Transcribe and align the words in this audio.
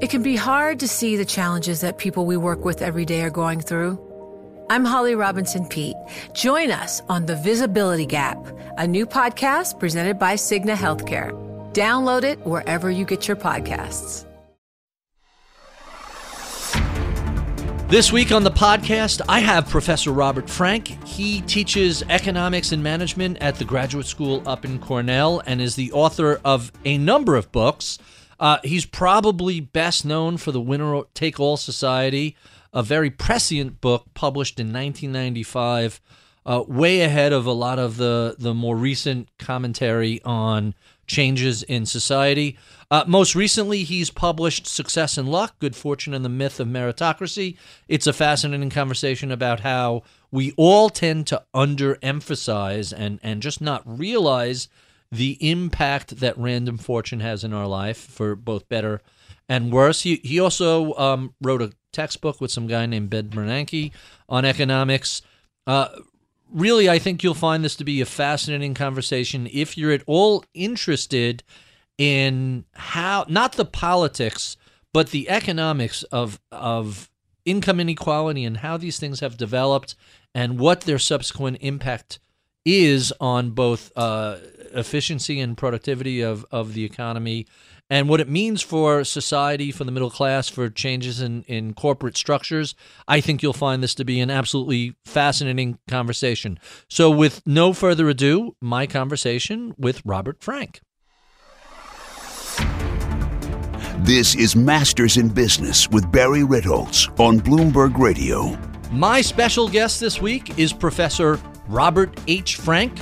It 0.00 0.08
can 0.08 0.22
be 0.22 0.34
hard 0.34 0.80
to 0.80 0.88
see 0.88 1.16
the 1.16 1.26
challenges 1.26 1.82
that 1.82 1.98
people 1.98 2.24
we 2.24 2.38
work 2.38 2.64
with 2.64 2.80
every 2.80 3.04
day 3.04 3.20
are 3.20 3.28
going 3.28 3.60
through. 3.60 3.98
I'm 4.70 4.82
Holly 4.82 5.14
Robinson 5.14 5.66
Peete. 5.66 5.96
Join 6.32 6.70
us 6.70 7.02
on 7.10 7.26
The 7.26 7.36
Visibility 7.36 8.06
Gap, 8.06 8.38
a 8.78 8.86
new 8.86 9.04
podcast 9.04 9.78
presented 9.78 10.18
by 10.18 10.36
Cigna 10.36 10.74
Healthcare. 10.74 11.32
Download 11.74 12.22
it 12.22 12.38
wherever 12.46 12.90
you 12.90 13.04
get 13.04 13.28
your 13.28 13.36
podcasts. 13.36 14.24
This 17.90 18.10
week 18.10 18.32
on 18.32 18.44
the 18.44 18.50
podcast, 18.50 19.20
I 19.28 19.40
have 19.40 19.68
Professor 19.68 20.12
Robert 20.12 20.48
Frank. 20.48 20.88
He 21.06 21.42
teaches 21.42 22.02
economics 22.08 22.72
and 22.72 22.82
management 22.82 23.36
at 23.42 23.56
the 23.56 23.64
graduate 23.66 24.06
school 24.06 24.42
up 24.46 24.64
in 24.64 24.78
Cornell 24.78 25.42
and 25.44 25.60
is 25.60 25.76
the 25.76 25.92
author 25.92 26.40
of 26.42 26.72
a 26.86 26.96
number 26.96 27.36
of 27.36 27.52
books. 27.52 27.98
Uh, 28.40 28.58
he's 28.62 28.86
probably 28.86 29.60
best 29.60 30.04
known 30.04 30.36
for 30.36 30.52
the 30.52 30.60
Winner 30.60 31.02
Take 31.14 31.40
All 31.40 31.56
Society, 31.56 32.36
a 32.72 32.82
very 32.82 33.10
prescient 33.10 33.80
book 33.80 34.06
published 34.14 34.60
in 34.60 34.68
1995, 34.68 36.00
uh, 36.46 36.64
way 36.66 37.00
ahead 37.00 37.32
of 37.32 37.46
a 37.46 37.52
lot 37.52 37.78
of 37.78 37.96
the, 37.96 38.36
the 38.38 38.54
more 38.54 38.76
recent 38.76 39.28
commentary 39.38 40.22
on 40.22 40.74
changes 41.06 41.62
in 41.62 41.84
society. 41.84 42.56
Uh, 42.90 43.04
most 43.06 43.34
recently, 43.34 43.82
he's 43.82 44.10
published 44.10 44.66
Success 44.66 45.18
and 45.18 45.28
Luck 45.28 45.58
Good 45.58 45.74
Fortune 45.74 46.14
and 46.14 46.24
the 46.24 46.28
Myth 46.30 46.60
of 46.60 46.68
Meritocracy. 46.68 47.56
It's 47.88 48.06
a 48.06 48.12
fascinating 48.12 48.70
conversation 48.70 49.32
about 49.32 49.60
how 49.60 50.02
we 50.30 50.52
all 50.56 50.90
tend 50.90 51.26
to 51.28 51.42
underemphasize 51.54 52.92
and, 52.96 53.18
and 53.22 53.42
just 53.42 53.60
not 53.60 53.82
realize 53.84 54.68
the 55.10 55.38
impact 55.40 56.20
that 56.20 56.36
random 56.36 56.78
fortune 56.78 57.20
has 57.20 57.44
in 57.44 57.52
our 57.52 57.66
life 57.66 57.96
for 57.96 58.34
both 58.34 58.68
better 58.68 59.00
and 59.48 59.72
worse. 59.72 60.02
He, 60.02 60.16
he 60.16 60.38
also 60.38 60.94
um, 60.94 61.34
wrote 61.40 61.62
a 61.62 61.72
textbook 61.92 62.40
with 62.40 62.50
some 62.50 62.66
guy 62.66 62.86
named 62.86 63.10
Ben 63.10 63.28
Bernanke 63.28 63.92
on 64.28 64.44
economics. 64.44 65.22
Uh, 65.66 65.88
really, 66.52 66.88
I 66.88 66.98
think 66.98 67.22
you'll 67.22 67.34
find 67.34 67.64
this 67.64 67.76
to 67.76 67.84
be 67.84 68.00
a 68.00 68.06
fascinating 68.06 68.74
conversation 68.74 69.48
if 69.52 69.78
you're 69.78 69.92
at 69.92 70.02
all 70.06 70.44
interested 70.54 71.42
in 71.96 72.64
how 72.74 73.24
not 73.28 73.54
the 73.54 73.64
politics, 73.64 74.56
but 74.92 75.10
the 75.10 75.28
economics 75.28 76.02
of 76.04 76.40
of 76.52 77.10
income 77.44 77.80
inequality 77.80 78.44
and 78.44 78.58
how 78.58 78.76
these 78.76 78.98
things 78.98 79.20
have 79.20 79.36
developed 79.36 79.94
and 80.34 80.58
what 80.58 80.82
their 80.82 80.98
subsequent 80.98 81.56
impact 81.60 82.18
is 82.64 83.12
on 83.20 83.50
both 83.50 83.90
uh, 83.96 84.36
efficiency 84.72 85.40
and 85.40 85.56
productivity 85.56 86.20
of, 86.20 86.44
of 86.50 86.74
the 86.74 86.84
economy 86.84 87.46
and 87.90 88.08
what 88.08 88.20
it 88.20 88.28
means 88.28 88.60
for 88.60 89.02
society, 89.02 89.72
for 89.72 89.84
the 89.84 89.92
middle 89.92 90.10
class, 90.10 90.48
for 90.48 90.68
changes 90.68 91.20
in, 91.20 91.42
in 91.44 91.74
corporate 91.74 92.16
structures. 92.16 92.74
I 93.06 93.20
think 93.20 93.42
you'll 93.42 93.52
find 93.52 93.82
this 93.82 93.94
to 93.96 94.04
be 94.04 94.20
an 94.20 94.30
absolutely 94.30 94.94
fascinating 95.04 95.78
conversation. 95.88 96.58
So, 96.88 97.10
with 97.10 97.46
no 97.46 97.72
further 97.72 98.08
ado, 98.08 98.56
my 98.60 98.86
conversation 98.86 99.74
with 99.78 100.02
Robert 100.04 100.42
Frank. 100.42 100.80
This 104.00 104.34
is 104.36 104.54
Masters 104.54 105.16
in 105.16 105.28
Business 105.28 105.88
with 105.90 106.10
Barry 106.12 106.42
Ritholtz 106.42 107.08
on 107.18 107.40
Bloomberg 107.40 107.98
Radio. 107.98 108.56
My 108.92 109.20
special 109.20 109.68
guest 109.68 110.00
this 110.00 110.20
week 110.20 110.58
is 110.58 110.72
Professor 110.72 111.40
Robert 111.66 112.18
H. 112.26 112.56
Frank. 112.56 112.98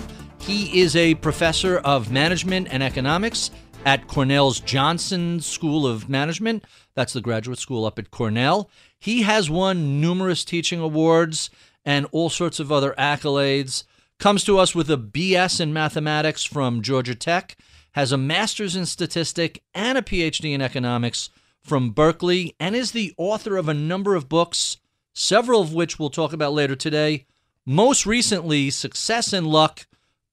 He 0.47 0.81
is 0.81 0.95
a 0.95 1.17
professor 1.17 1.79
of 1.79 2.13
management 2.13 2.69
and 2.71 2.83
economics 2.83 3.51
at 3.85 4.07
Cornell's 4.07 4.61
Johnson 4.61 5.41
School 5.41 5.87
of 5.87 6.09
Management. 6.09 6.65
That's 6.95 7.13
the 7.13 7.21
graduate 7.21 7.59
school 7.59 7.85
up 7.85 7.99
at 7.99 8.13
Cornell. 8.13 8.71
He 8.99 9.23
has 9.23 9.51
won 9.51 10.01
numerous 10.01 10.45
teaching 10.45 10.79
awards 10.79 11.51
and 11.85 12.07
all 12.13 12.31
sorts 12.31 12.61
of 12.61 12.71
other 12.71 12.95
accolades. 12.97 13.83
Comes 14.21 14.45
to 14.45 14.57
us 14.57 14.73
with 14.73 14.89
a 14.89 14.97
BS 14.97 15.61
in 15.61 15.73
mathematics 15.73 16.45
from 16.45 16.81
Georgia 16.81 17.17
Tech 17.17 17.57
has 17.97 18.13
a 18.13 18.19
master's 18.19 18.77
in 18.77 18.85
statistics 18.85 19.59
and 19.75 19.97
a 19.97 20.03
PhD 20.03 20.53
in 20.53 20.61
economics 20.61 21.31
from 21.63 21.91
Berkeley, 21.91 22.55
and 22.61 22.77
is 22.77 22.93
the 22.93 23.15
author 23.17 23.57
of 23.57 23.69
a 23.69 23.75
number 23.75 24.15
of 24.15 24.29
books, 24.29 24.77
several 25.15 25.63
of 25.63 25.73
which 25.73 25.99
we'll 25.99 26.11
talk 26.11 26.35
about 26.35 26.53
later 26.53 26.77
today. 26.77 27.25
Most 27.65 28.05
recently, 28.05 28.69
Success 28.69 29.33
and 29.33 29.47
Luck, 29.47 29.87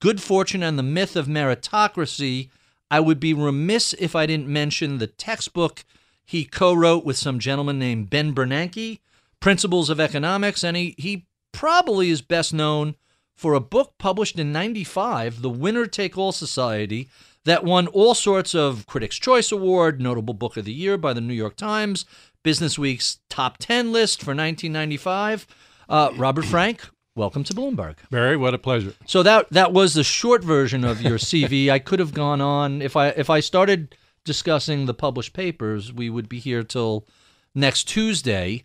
Good 0.03 0.21
Fortune 0.21 0.63
and 0.63 0.77
the 0.77 0.83
Myth 0.83 1.15
of 1.15 1.27
Meritocracy. 1.27 2.49
I 2.91 2.99
would 2.99 3.21
be 3.21 3.33
remiss 3.33 3.93
if 3.93 4.17
I 4.17 4.25
didn't 4.25 4.49
mention 4.49 4.97
the 4.97 5.07
textbook 5.07 5.85
he 6.25 6.43
co 6.43 6.73
wrote 6.73 7.05
with 7.05 7.15
some 7.15 7.39
gentleman 7.39 7.79
named 7.79 8.09
Ben 8.09 8.35
Bernanke, 8.35 8.99
Principles 9.39 9.89
of 9.89 10.01
Economics, 10.01 10.61
and 10.61 10.75
he, 10.75 10.93
he 10.97 11.25
probably 11.53 12.09
is 12.09 12.21
best 12.21 12.53
known 12.53 12.95
for 13.33 13.53
a 13.53 13.61
book 13.61 13.93
published 13.97 14.37
in 14.37 14.51
95, 14.51 15.41
The 15.41 15.49
Winner 15.49 15.85
Take 15.85 16.17
All 16.17 16.33
Society, 16.33 17.07
that 17.45 17.63
won 17.63 17.87
all 17.87 18.13
sorts 18.13 18.53
of 18.53 18.85
Critics' 18.85 19.15
Choice 19.17 19.53
Award, 19.53 20.01
Notable 20.01 20.33
Book 20.33 20.57
of 20.57 20.65
the 20.65 20.73
Year 20.73 20.97
by 20.97 21.13
the 21.13 21.21
New 21.21 21.33
York 21.33 21.55
Times, 21.55 22.03
Business 22.43 22.77
Week's 22.77 23.19
Top 23.29 23.57
10 23.57 23.93
list 23.93 24.19
for 24.19 24.31
1995. 24.31 25.47
Uh, 25.87 26.11
Robert 26.17 26.43
Frank, 26.43 26.89
welcome 27.15 27.43
to 27.43 27.53
Bloomberg. 27.53 27.95
Barry, 28.09 28.37
what 28.37 28.53
a 28.53 28.57
pleasure. 28.57 28.93
So 29.05 29.23
that 29.23 29.49
that 29.51 29.71
was 29.71 29.93
the 29.93 30.03
short 30.03 30.43
version 30.43 30.83
of 30.83 31.01
your 31.01 31.17
CV. 31.17 31.69
I 31.69 31.79
could 31.79 31.99
have 31.99 32.13
gone 32.13 32.41
on 32.41 32.81
if 32.81 32.95
I 32.95 33.09
if 33.09 33.29
I 33.29 33.39
started 33.39 33.95
discussing 34.23 34.85
the 34.85 34.93
published 34.93 35.33
papers, 35.33 35.91
we 35.91 36.09
would 36.09 36.29
be 36.29 36.39
here 36.39 36.63
till 36.63 37.05
next 37.53 37.85
Tuesday. 37.85 38.63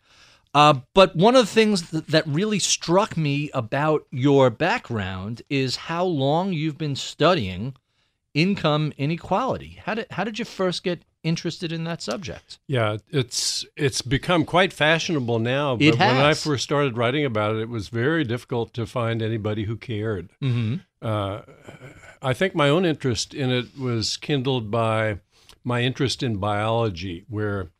Uh, 0.54 0.80
but 0.94 1.14
one 1.14 1.36
of 1.36 1.46
the 1.46 1.52
things 1.52 1.90
that, 1.90 2.06
that 2.08 2.26
really 2.26 2.58
struck 2.58 3.16
me 3.16 3.50
about 3.52 4.06
your 4.10 4.48
background 4.48 5.42
is 5.50 5.76
how 5.76 6.04
long 6.04 6.52
you've 6.52 6.78
been 6.78 6.96
studying 6.96 7.74
income 8.34 8.92
inequality. 8.96 9.80
How 9.84 9.94
did 9.94 10.06
how 10.10 10.24
did 10.24 10.38
you 10.38 10.44
first 10.44 10.82
get 10.82 11.02
interested 11.28 11.72
in 11.72 11.84
that 11.84 12.02
subject? 12.02 12.58
Yeah, 12.66 12.96
it's 13.10 13.64
it's 13.76 14.02
become 14.02 14.44
quite 14.44 14.72
fashionable 14.72 15.38
now. 15.38 15.76
But 15.76 15.98
when 15.98 16.16
I 16.16 16.34
first 16.34 16.64
started 16.64 16.96
writing 16.96 17.24
about 17.24 17.56
it, 17.56 17.62
it 17.62 17.68
was 17.68 17.88
very 17.88 18.24
difficult 18.24 18.72
to 18.74 18.86
find 18.86 19.22
anybody 19.22 19.64
who 19.64 19.76
cared. 19.76 20.30
Mm-hmm. 20.42 20.76
Uh, 21.00 21.42
I 22.20 22.32
think 22.32 22.54
my 22.54 22.68
own 22.68 22.84
interest 22.84 23.34
in 23.34 23.50
it 23.50 23.78
was 23.78 24.16
kindled 24.16 24.70
by 24.70 25.20
my 25.62 25.82
interest 25.82 26.22
in 26.22 26.38
biology, 26.38 27.24
where 27.28 27.70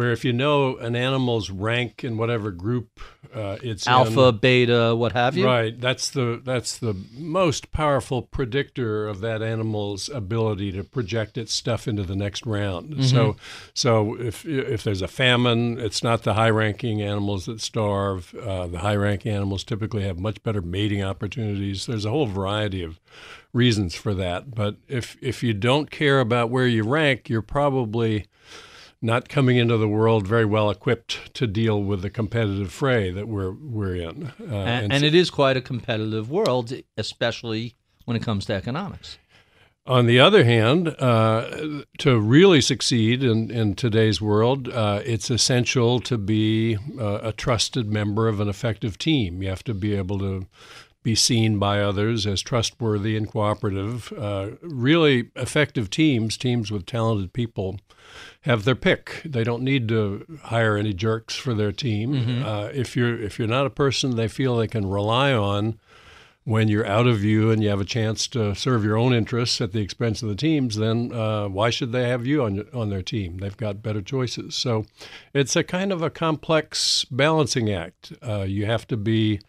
where 0.00 0.12
if 0.12 0.24
you 0.24 0.32
know 0.32 0.78
an 0.78 0.96
animal's 0.96 1.50
rank 1.50 2.02
in 2.02 2.16
whatever 2.16 2.50
group 2.50 3.00
uh, 3.34 3.58
it's 3.62 3.86
in, 3.86 3.92
Alpha, 3.92 4.32
beta, 4.32 4.96
what 4.96 5.12
have 5.12 5.36
you? 5.36 5.44
Right. 5.44 5.78
That's 5.78 6.08
the 6.08 6.40
that's 6.42 6.78
the 6.78 6.94
most 7.12 7.70
powerful 7.70 8.22
predictor 8.22 9.06
of 9.06 9.20
that 9.20 9.42
animal's 9.42 10.08
ability 10.08 10.72
to 10.72 10.84
project 10.84 11.36
its 11.36 11.52
stuff 11.52 11.86
into 11.86 12.02
the 12.02 12.16
next 12.16 12.46
round. 12.46 13.04
So 13.04 13.36
so 13.74 14.18
if 14.18 14.46
if 14.46 14.82
there's 14.84 15.02
a 15.02 15.08
famine, 15.08 15.78
it's 15.78 16.02
not 16.02 16.22
the 16.22 16.32
high-ranking 16.32 17.02
animals 17.02 17.44
that 17.44 17.60
starve. 17.60 18.34
Uh, 18.34 18.68
the 18.68 18.78
high-ranking 18.78 19.30
animals 19.30 19.64
typically 19.64 20.04
have 20.04 20.18
much 20.18 20.42
better 20.42 20.62
mating 20.62 21.04
opportunities. 21.04 21.84
There's 21.84 22.06
a 22.06 22.10
whole 22.10 22.24
variety 22.24 22.82
of 22.82 22.98
reasons 23.52 23.94
for 23.94 24.14
that. 24.14 24.54
But 24.54 24.76
if 24.88 25.18
if 25.20 25.42
you 25.42 25.52
don't 25.52 25.90
care 25.90 26.20
about 26.20 26.48
where 26.48 26.66
you 26.66 26.84
rank, 26.84 27.28
you're 27.28 27.42
probably 27.42 28.28
not 29.02 29.28
coming 29.28 29.56
into 29.56 29.76
the 29.76 29.88
world 29.88 30.26
very 30.26 30.44
well 30.44 30.70
equipped 30.70 31.32
to 31.34 31.46
deal 31.46 31.82
with 31.82 32.02
the 32.02 32.10
competitive 32.10 32.70
fray 32.72 33.10
that 33.10 33.26
we're 33.28 33.52
we're 33.52 33.94
in. 33.96 34.32
Uh, 34.40 34.54
And, 34.54 34.92
so- 34.92 34.96
and 34.96 35.04
it 35.04 35.14
is 35.14 35.30
quite 35.30 35.56
a 35.56 35.60
competitive 35.62 36.30
world, 36.30 36.72
especially 36.96 37.74
when 38.04 38.16
it 38.16 38.22
comes 38.22 38.44
to 38.46 38.54
economics. 38.54 39.18
On 39.86 40.06
the 40.06 40.20
other 40.20 40.44
hand, 40.44 40.88
uh, 41.00 41.82
to 41.98 42.20
really 42.20 42.60
succeed 42.60 43.24
in, 43.24 43.50
in 43.50 43.74
today's 43.74 44.20
world, 44.20 44.68
uh, 44.68 45.00
it's 45.04 45.30
essential 45.30 46.00
to 46.00 46.18
be 46.18 46.76
uh, 46.98 47.20
a 47.22 47.32
trusted 47.32 47.90
member 47.90 48.28
of 48.28 48.40
an 48.40 48.48
effective 48.48 48.98
team. 48.98 49.42
You 49.42 49.48
have 49.48 49.64
to 49.64 49.74
be 49.74 49.94
able 49.94 50.18
to 50.18 50.46
be 51.02 51.14
seen 51.14 51.58
by 51.58 51.80
others 51.80 52.26
as 52.26 52.42
trustworthy 52.42 53.16
and 53.16 53.30
cooperative. 53.30 54.12
Uh, 54.12 54.50
really 54.62 55.30
effective 55.36 55.88
teams, 55.90 56.36
teams 56.36 56.70
with 56.70 56.86
talented 56.86 57.32
people, 57.32 57.78
have 58.42 58.64
their 58.64 58.74
pick. 58.74 59.22
They 59.24 59.44
don't 59.44 59.62
need 59.62 59.88
to 59.88 60.38
hire 60.44 60.76
any 60.76 60.92
jerks 60.92 61.36
for 61.36 61.54
their 61.54 61.72
team. 61.72 62.12
Mm-hmm. 62.12 62.44
Uh, 62.44 62.64
if 62.66 62.96
you're 62.96 63.20
if 63.20 63.38
you're 63.38 63.48
not 63.48 63.66
a 63.66 63.70
person 63.70 64.16
they 64.16 64.28
feel 64.28 64.56
they 64.56 64.68
can 64.68 64.88
rely 64.88 65.32
on 65.32 65.78
when 66.50 66.66
you're 66.66 66.84
out 66.84 67.06
of 67.06 67.18
view 67.18 67.52
and 67.52 67.62
you 67.62 67.68
have 67.68 67.80
a 67.80 67.84
chance 67.84 68.26
to 68.26 68.52
serve 68.56 68.82
your 68.82 68.96
own 68.98 69.14
interests 69.14 69.60
at 69.60 69.70
the 69.70 69.78
expense 69.78 70.20
of 70.20 70.28
the 70.28 70.34
teams, 70.34 70.74
then 70.74 71.12
uh, 71.12 71.46
why 71.46 71.70
should 71.70 71.92
they 71.92 72.08
have 72.08 72.26
you 72.26 72.42
on 72.42 72.66
on 72.74 72.90
their 72.90 73.02
team? 73.02 73.38
They've 73.38 73.56
got 73.56 73.84
better 73.84 74.02
choices. 74.02 74.56
So 74.56 74.84
it's 75.32 75.54
a 75.54 75.62
kind 75.62 75.92
of 75.92 76.02
a 76.02 76.10
complex 76.10 77.04
balancing 77.04 77.72
act. 77.72 78.12
Uh, 78.20 78.42
you 78.42 78.66
have 78.66 78.84
to 78.88 78.96
be 78.96 79.40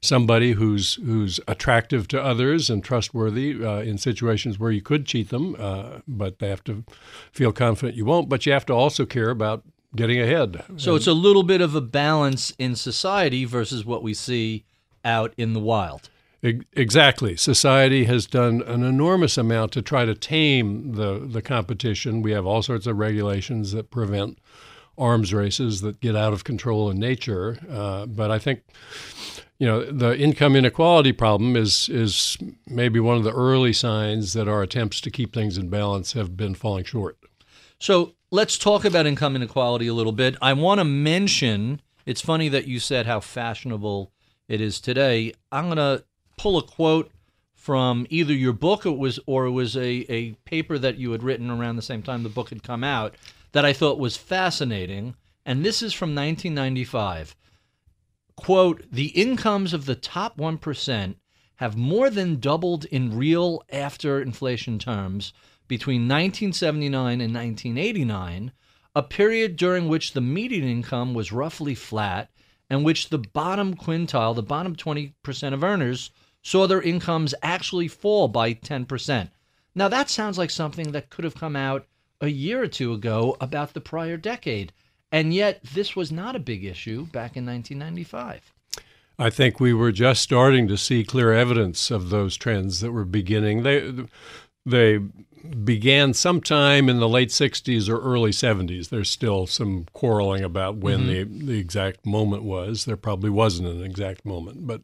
somebody 0.00 0.52
who's 0.52 0.94
who's 0.94 1.38
attractive 1.46 2.08
to 2.08 2.22
others 2.22 2.70
and 2.70 2.82
trustworthy 2.82 3.62
uh, 3.62 3.80
in 3.80 3.98
situations 3.98 4.58
where 4.58 4.70
you 4.72 4.80
could 4.80 5.04
cheat 5.04 5.28
them, 5.28 5.56
uh, 5.58 5.98
but 6.08 6.38
they 6.38 6.48
have 6.48 6.64
to 6.64 6.84
feel 7.32 7.52
confident 7.52 7.98
you 7.98 8.06
won't. 8.06 8.30
But 8.30 8.46
you 8.46 8.52
have 8.52 8.64
to 8.66 8.72
also 8.72 9.04
care 9.04 9.28
about 9.28 9.62
getting 9.94 10.18
ahead. 10.22 10.64
So 10.78 10.92
and, 10.92 10.96
it's 10.96 11.06
a 11.06 11.12
little 11.12 11.42
bit 11.42 11.60
of 11.60 11.74
a 11.74 11.82
balance 11.82 12.54
in 12.58 12.76
society 12.76 13.44
versus 13.44 13.84
what 13.84 14.02
we 14.02 14.14
see 14.14 14.64
out 15.04 15.34
in 15.36 15.52
the 15.52 15.60
wild. 15.60 16.08
Exactly. 16.42 17.36
Society 17.36 18.04
has 18.04 18.26
done 18.26 18.62
an 18.62 18.84
enormous 18.84 19.36
amount 19.36 19.72
to 19.72 19.82
try 19.82 20.04
to 20.04 20.14
tame 20.14 20.92
the, 20.92 21.18
the 21.18 21.42
competition. 21.42 22.22
We 22.22 22.32
have 22.32 22.46
all 22.46 22.62
sorts 22.62 22.86
of 22.86 22.98
regulations 22.98 23.72
that 23.72 23.90
prevent 23.90 24.38
arms 24.98 25.34
races 25.34 25.80
that 25.80 26.00
get 26.00 26.16
out 26.16 26.32
of 26.32 26.44
control 26.44 26.90
in 26.90 26.98
nature. 26.98 27.58
Uh, 27.68 28.06
but 28.06 28.30
I 28.30 28.38
think, 28.38 28.62
you 29.58 29.66
know, 29.66 29.84
the 29.90 30.16
income 30.16 30.56
inequality 30.56 31.12
problem 31.12 31.56
is 31.56 31.88
is 31.88 32.36
maybe 32.66 33.00
one 33.00 33.16
of 33.16 33.24
the 33.24 33.32
early 33.32 33.72
signs 33.72 34.32
that 34.34 34.48
our 34.48 34.62
attempts 34.62 35.00
to 35.02 35.10
keep 35.10 35.34
things 35.34 35.58
in 35.58 35.68
balance 35.68 36.12
have 36.12 36.36
been 36.36 36.54
falling 36.54 36.84
short. 36.84 37.18
So 37.78 38.14
let's 38.30 38.58
talk 38.58 38.84
about 38.84 39.06
income 39.06 39.36
inequality 39.36 39.86
a 39.86 39.94
little 39.94 40.12
bit. 40.12 40.36
I 40.40 40.52
want 40.52 40.78
to 40.78 40.84
mention. 40.84 41.80
It's 42.04 42.20
funny 42.20 42.48
that 42.50 42.66
you 42.66 42.78
said 42.78 43.06
how 43.06 43.20
fashionable 43.20 44.12
it 44.48 44.60
is 44.60 44.80
today. 44.80 45.32
I'm 45.50 45.64
going 45.64 45.76
to 45.76 46.04
pull 46.36 46.58
a 46.58 46.62
quote 46.62 47.10
from 47.54 48.06
either 48.10 48.32
your 48.32 48.52
book 48.52 48.86
or 48.86 48.90
it 48.90 48.98
was 48.98 49.18
or 49.26 49.46
it 49.46 49.50
was 49.50 49.76
a, 49.76 50.06
a 50.08 50.32
paper 50.44 50.78
that 50.78 50.98
you 50.98 51.10
had 51.12 51.22
written 51.22 51.50
around 51.50 51.76
the 51.76 51.82
same 51.82 52.02
time 52.02 52.22
the 52.22 52.28
book 52.28 52.50
had 52.50 52.62
come 52.62 52.84
out 52.84 53.14
that 53.52 53.64
I 53.64 53.72
thought 53.72 53.98
was 53.98 54.16
fascinating. 54.16 55.14
And 55.44 55.64
this 55.64 55.82
is 55.82 55.92
from 55.92 56.14
1995. 56.14 57.34
Quote, 58.36 58.84
the 58.92 59.06
incomes 59.06 59.72
of 59.72 59.86
the 59.86 59.94
top 59.94 60.36
1% 60.36 61.14
have 61.56 61.76
more 61.76 62.10
than 62.10 62.38
doubled 62.38 62.84
in 62.84 63.16
real 63.16 63.62
after 63.70 64.20
inflation 64.20 64.78
terms 64.78 65.32
between 65.68 66.02
1979 66.02 67.20
and 67.20 67.34
1989, 67.34 68.52
a 68.94 69.02
period 69.02 69.56
during 69.56 69.88
which 69.88 70.12
the 70.12 70.20
median 70.20 70.64
income 70.64 71.14
was 71.14 71.32
roughly 71.32 71.74
flat 71.74 72.30
and 72.68 72.84
which 72.84 73.08
the 73.08 73.18
bottom 73.18 73.74
quintile, 73.74 74.34
the 74.34 74.42
bottom 74.42 74.76
20% 74.76 75.54
of 75.54 75.64
earners, 75.64 76.10
saw 76.46 76.64
their 76.64 76.80
incomes 76.80 77.34
actually 77.42 77.88
fall 77.88 78.28
by 78.28 78.54
10%. 78.54 79.30
Now, 79.74 79.88
that 79.88 80.08
sounds 80.08 80.38
like 80.38 80.50
something 80.50 80.92
that 80.92 81.10
could 81.10 81.24
have 81.24 81.34
come 81.34 81.56
out 81.56 81.88
a 82.20 82.28
year 82.28 82.62
or 82.62 82.68
two 82.68 82.92
ago 82.92 83.36
about 83.40 83.74
the 83.74 83.80
prior 83.80 84.16
decade. 84.16 84.72
And 85.10 85.34
yet, 85.34 85.58
this 85.74 85.96
was 85.96 86.12
not 86.12 86.36
a 86.36 86.38
big 86.38 86.64
issue 86.64 87.06
back 87.06 87.36
in 87.36 87.44
1995. 87.44 88.52
I 89.18 89.28
think 89.28 89.58
we 89.58 89.74
were 89.74 89.90
just 89.90 90.22
starting 90.22 90.68
to 90.68 90.76
see 90.76 91.02
clear 91.02 91.32
evidence 91.32 91.90
of 91.90 92.10
those 92.10 92.36
trends 92.36 92.78
that 92.78 92.92
were 92.92 93.04
beginning. 93.04 93.64
They, 93.64 93.92
they 94.64 94.98
began 95.64 96.14
sometime 96.14 96.88
in 96.88 97.00
the 97.00 97.08
late 97.08 97.30
60s 97.30 97.88
or 97.88 98.00
early 98.00 98.30
70s. 98.30 98.90
There's 98.90 99.10
still 99.10 99.48
some 99.48 99.86
quarreling 99.92 100.44
about 100.44 100.76
when 100.76 101.08
mm-hmm. 101.08 101.38
the, 101.38 101.46
the 101.46 101.58
exact 101.58 102.06
moment 102.06 102.44
was. 102.44 102.84
There 102.84 102.96
probably 102.96 103.30
wasn't 103.30 103.66
an 103.66 103.82
exact 103.82 104.24
moment, 104.24 104.64
but 104.64 104.82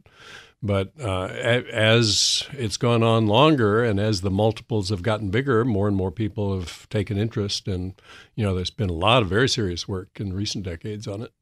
but 0.62 0.92
uh, 1.00 1.24
as 1.26 2.44
it's 2.52 2.76
gone 2.76 3.02
on 3.02 3.26
longer 3.26 3.82
and 3.82 3.98
as 3.98 4.20
the 4.20 4.30
multiples 4.30 4.90
have 4.90 5.02
gotten 5.02 5.30
bigger, 5.30 5.64
more 5.64 5.88
and 5.88 5.96
more 5.96 6.12
people 6.12 6.58
have 6.58 6.88
taken 6.88 7.18
interest. 7.18 7.66
And, 7.66 7.94
you 8.36 8.44
know, 8.44 8.54
there's 8.54 8.70
been 8.70 8.88
a 8.88 8.94
lot 8.94 9.22
of 9.22 9.28
very 9.28 9.48
serious 9.48 9.88
work 9.88 10.20
in 10.20 10.32
recent 10.32 10.64
decades 10.64 11.08
on 11.08 11.22
it. 11.22 11.32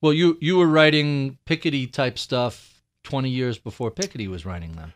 Well, 0.00 0.12
you, 0.12 0.36
you 0.40 0.56
were 0.56 0.66
writing 0.66 1.38
Piketty 1.46 1.90
type 1.92 2.18
stuff 2.18 2.82
20 3.04 3.30
years 3.30 3.58
before 3.58 3.90
Piketty 3.90 4.28
was 4.28 4.44
writing 4.44 4.72
them. 4.72 4.92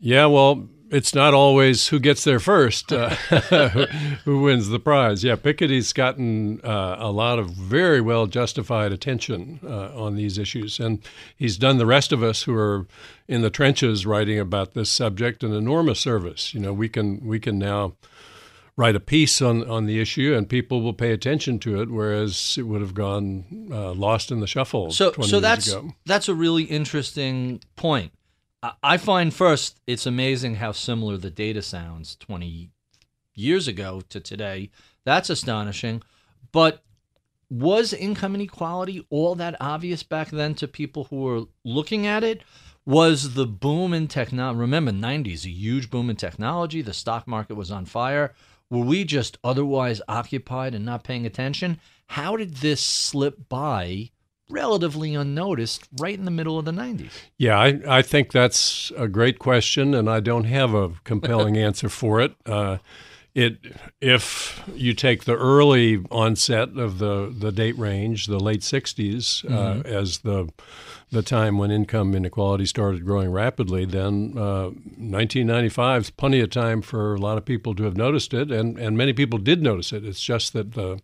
Yeah, 0.00 0.26
well, 0.26 0.68
it's 0.90 1.14
not 1.14 1.32
always 1.32 1.88
who 1.88 2.00
gets 2.00 2.24
there 2.24 2.40
first 2.40 2.92
uh, 2.92 3.10
who, 4.24 4.40
wins 4.42 4.68
the 4.68 4.80
prize. 4.80 5.22
Yeah, 5.22 5.36
Piketty's 5.36 5.92
gotten 5.92 6.60
uh, 6.62 6.96
a 6.98 7.10
lot 7.10 7.38
of 7.38 7.50
very 7.50 8.00
well 8.00 8.26
justified 8.26 8.92
attention 8.92 9.60
uh, 9.64 9.90
on 9.94 10.16
these 10.16 10.36
issues, 10.36 10.80
and 10.80 11.00
he's 11.36 11.56
done 11.56 11.78
the 11.78 11.86
rest 11.86 12.12
of 12.12 12.22
us 12.22 12.42
who 12.42 12.54
are 12.54 12.86
in 13.28 13.42
the 13.42 13.50
trenches 13.50 14.04
writing 14.04 14.38
about 14.38 14.74
this 14.74 14.90
subject 14.90 15.44
an 15.44 15.54
enormous 15.54 16.00
service. 16.00 16.52
You 16.52 16.60
know, 16.60 16.72
we 16.72 16.88
can 16.88 17.24
we 17.24 17.38
can 17.38 17.58
now 17.58 17.94
write 18.76 18.96
a 18.96 19.00
piece 19.00 19.42
on, 19.42 19.68
on 19.68 19.84
the 19.84 20.00
issue 20.00 20.34
and 20.34 20.48
people 20.48 20.80
will 20.80 20.94
pay 20.94 21.12
attention 21.12 21.58
to 21.58 21.82
it, 21.82 21.90
whereas 21.90 22.56
it 22.56 22.62
would 22.62 22.80
have 22.80 22.94
gone 22.94 23.68
uh, 23.70 23.92
lost 23.92 24.32
in 24.32 24.40
the 24.40 24.46
shuffle. 24.46 24.90
So, 24.90 25.12
so 25.20 25.38
that's 25.38 25.68
ago. 25.68 25.92
that's 26.06 26.28
a 26.28 26.34
really 26.34 26.64
interesting 26.64 27.60
point 27.76 28.12
I 28.62 28.98
find 28.98 29.32
first 29.32 29.80
it's 29.86 30.06
amazing 30.06 30.56
how 30.56 30.72
similar 30.72 31.16
the 31.16 31.30
data 31.30 31.62
sounds 31.62 32.16
20 32.16 32.70
years 33.34 33.66
ago 33.66 34.02
to 34.10 34.20
today. 34.20 34.70
That's 35.04 35.30
astonishing. 35.30 36.02
But 36.52 36.82
was 37.48 37.92
income 37.92 38.34
inequality 38.34 39.06
all 39.08 39.34
that 39.36 39.56
obvious 39.60 40.02
back 40.02 40.30
then 40.30 40.54
to 40.56 40.68
people 40.68 41.04
who 41.04 41.16
were 41.16 41.42
looking 41.64 42.06
at 42.06 42.22
it? 42.22 42.42
Was 42.86 43.34
the 43.34 43.46
boom 43.46 43.92
in 43.92 44.08
technology, 44.08 44.58
remember, 44.58 44.92
90s, 44.92 45.44
a 45.44 45.50
huge 45.50 45.90
boom 45.90 46.10
in 46.10 46.16
technology, 46.16 46.82
the 46.82 46.92
stock 46.92 47.26
market 47.26 47.54
was 47.54 47.70
on 47.70 47.84
fire. 47.84 48.34
Were 48.70 48.84
we 48.84 49.04
just 49.04 49.38
otherwise 49.42 50.00
occupied 50.08 50.74
and 50.74 50.84
not 50.84 51.04
paying 51.04 51.26
attention? 51.26 51.80
How 52.06 52.36
did 52.36 52.56
this 52.56 52.80
slip 52.80 53.48
by 53.48 54.10
relatively 54.50 55.14
unnoticed 55.14 55.88
right 56.00 56.18
in 56.18 56.24
the 56.24 56.30
middle 56.30 56.58
of 56.58 56.64
the 56.64 56.72
90s? 56.72 57.10
Yeah, 57.38 57.58
I, 57.58 57.80
I 57.86 58.02
think 58.02 58.32
that's 58.32 58.92
a 58.96 59.08
great 59.08 59.38
question, 59.38 59.94
and 59.94 60.08
I 60.08 60.20
don't 60.20 60.44
have 60.44 60.74
a 60.74 60.90
compelling 61.04 61.56
answer 61.56 61.88
for 61.88 62.20
it. 62.20 62.34
Uh, 62.46 62.78
it 63.34 63.58
if 64.00 64.60
you 64.74 64.92
take 64.92 65.24
the 65.24 65.36
early 65.36 66.04
onset 66.10 66.70
of 66.76 66.98
the, 66.98 67.32
the 67.36 67.52
date 67.52 67.78
range, 67.78 68.26
the 68.26 68.40
late 68.40 68.60
60s, 68.60 69.44
uh, 69.44 69.48
mm-hmm. 69.48 69.80
uh, 69.80 69.98
as 69.98 70.18
the 70.18 70.50
the 71.12 71.22
time 71.22 71.58
when 71.58 71.72
income 71.72 72.14
inequality 72.14 72.64
started 72.64 73.04
growing 73.04 73.32
rapidly, 73.32 73.84
then 73.84 74.32
uh, 74.36 74.70
1995 74.70 76.02
is 76.02 76.10
plenty 76.10 76.40
of 76.40 76.50
time 76.50 76.82
for 76.82 77.14
a 77.14 77.18
lot 77.18 77.36
of 77.36 77.44
people 77.44 77.74
to 77.74 77.82
have 77.82 77.96
noticed 77.96 78.32
it, 78.32 78.52
and, 78.52 78.78
and 78.78 78.96
many 78.96 79.12
people 79.12 79.38
did 79.38 79.60
notice 79.60 79.92
it. 79.92 80.04
It's 80.04 80.22
just 80.22 80.52
that 80.52 80.74
the 80.74 81.00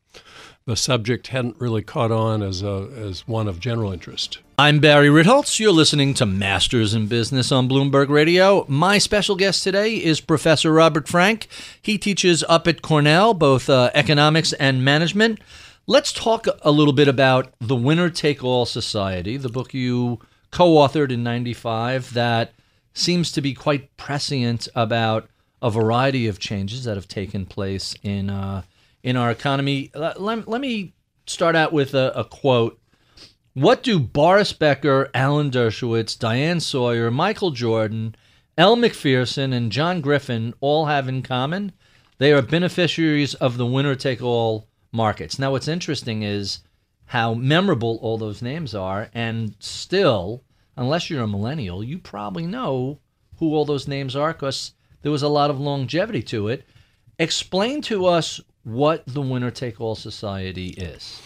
the 0.66 0.76
subject 0.76 1.28
hadn't 1.28 1.60
really 1.60 1.82
caught 1.82 2.10
on 2.10 2.42
as 2.42 2.60
a 2.60 2.88
as 2.96 3.26
one 3.28 3.46
of 3.46 3.60
general 3.60 3.92
interest. 3.92 4.38
I'm 4.58 4.80
Barry 4.80 5.08
Ritholtz. 5.08 5.60
You're 5.60 5.70
listening 5.70 6.12
to 6.14 6.26
Masters 6.26 6.92
in 6.92 7.06
Business 7.06 7.52
on 7.52 7.68
Bloomberg 7.68 8.08
Radio. 8.08 8.64
My 8.66 8.98
special 8.98 9.36
guest 9.36 9.62
today 9.62 9.94
is 9.94 10.20
Professor 10.20 10.72
Robert 10.72 11.06
Frank. 11.06 11.46
He 11.80 11.98
teaches 11.98 12.42
up 12.48 12.66
at 12.66 12.82
Cornell 12.82 13.32
both 13.32 13.70
uh, 13.70 13.90
economics 13.94 14.52
and 14.54 14.84
management. 14.84 15.38
Let's 15.86 16.12
talk 16.12 16.48
a 16.62 16.72
little 16.72 16.92
bit 16.92 17.06
about 17.06 17.52
the 17.60 17.76
Winner 17.76 18.10
Take 18.10 18.42
All 18.42 18.66
Society, 18.66 19.36
the 19.36 19.48
book 19.48 19.72
you 19.72 20.18
co-authored 20.50 21.12
in 21.12 21.22
95 21.22 22.12
that 22.14 22.52
seems 22.92 23.30
to 23.30 23.40
be 23.40 23.54
quite 23.54 23.96
prescient 23.96 24.66
about 24.74 25.28
a 25.62 25.70
variety 25.70 26.26
of 26.26 26.40
changes 26.40 26.82
that 26.84 26.96
have 26.96 27.06
taken 27.06 27.46
place 27.46 27.94
in 28.02 28.30
uh, 28.30 28.62
in 29.06 29.16
our 29.16 29.30
economy. 29.30 29.88
Uh, 29.94 30.00
let, 30.00 30.20
let, 30.20 30.48
let 30.48 30.60
me 30.60 30.92
start 31.26 31.54
out 31.54 31.72
with 31.72 31.94
a, 31.94 32.12
a, 32.18 32.24
quote. 32.24 32.78
What 33.54 33.84
do 33.84 34.00
Boris 34.00 34.52
Becker, 34.52 35.08
Alan 35.14 35.50
Dershowitz, 35.50 36.18
Diane 36.18 36.58
Sawyer, 36.58 37.08
Michael 37.10 37.52
Jordan, 37.52 38.16
Elle 38.58 38.74
Macpherson, 38.74 39.52
and 39.52 39.70
John 39.70 40.00
Griffin 40.00 40.54
all 40.60 40.86
have 40.86 41.08
in 41.08 41.22
common? 41.22 41.70
They 42.18 42.32
are 42.32 42.42
beneficiaries 42.42 43.34
of 43.34 43.56
the 43.56 43.64
winner 43.64 43.94
take 43.94 44.20
all 44.20 44.66
markets. 44.90 45.38
Now, 45.38 45.52
what's 45.52 45.68
interesting 45.68 46.24
is 46.24 46.58
how 47.04 47.34
memorable 47.34 48.00
all 48.02 48.18
those 48.18 48.42
names 48.42 48.74
are, 48.74 49.08
and 49.14 49.54
still, 49.60 50.42
unless 50.76 51.08
you're 51.08 51.22
a 51.22 51.28
millennial, 51.28 51.84
you 51.84 51.98
probably 51.98 52.44
know 52.44 52.98
who 53.38 53.54
all 53.54 53.64
those 53.64 53.86
names 53.86 54.16
are 54.16 54.32
because 54.32 54.72
there 55.02 55.12
was 55.12 55.22
a 55.22 55.28
lot 55.28 55.50
of 55.50 55.60
longevity 55.60 56.24
to 56.24 56.48
it. 56.48 56.64
Explain 57.20 57.82
to 57.82 58.06
us 58.06 58.40
what 58.66 59.04
the 59.06 59.22
winner 59.22 59.50
take 59.52 59.80
all 59.80 59.94
society 59.94 60.70
is. 60.70 61.22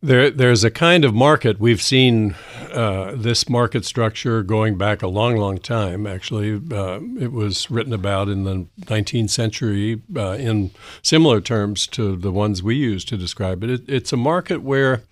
There, 0.00 0.30
there's 0.30 0.62
a 0.62 0.70
kind 0.70 1.04
of 1.04 1.12
market 1.12 1.58
we've 1.58 1.82
seen 1.82 2.36
uh, 2.72 3.14
this 3.16 3.48
market 3.48 3.84
structure 3.84 4.44
going 4.44 4.78
back 4.78 5.02
a 5.02 5.08
long, 5.08 5.36
long 5.36 5.58
time. 5.58 6.06
Actually, 6.06 6.60
uh, 6.70 7.00
it 7.18 7.32
was 7.32 7.68
written 7.68 7.92
about 7.92 8.28
in 8.28 8.44
the 8.44 8.66
19th 8.82 9.30
century 9.30 10.02
uh, 10.14 10.32
in 10.32 10.70
similar 11.02 11.40
terms 11.40 11.88
to 11.88 12.14
the 12.16 12.30
ones 12.30 12.62
we 12.62 12.76
use 12.76 13.04
to 13.06 13.16
describe 13.16 13.64
it. 13.64 13.70
it 13.70 13.82
it's 13.88 14.12
a 14.12 14.16
market 14.16 14.62
where 14.62 15.02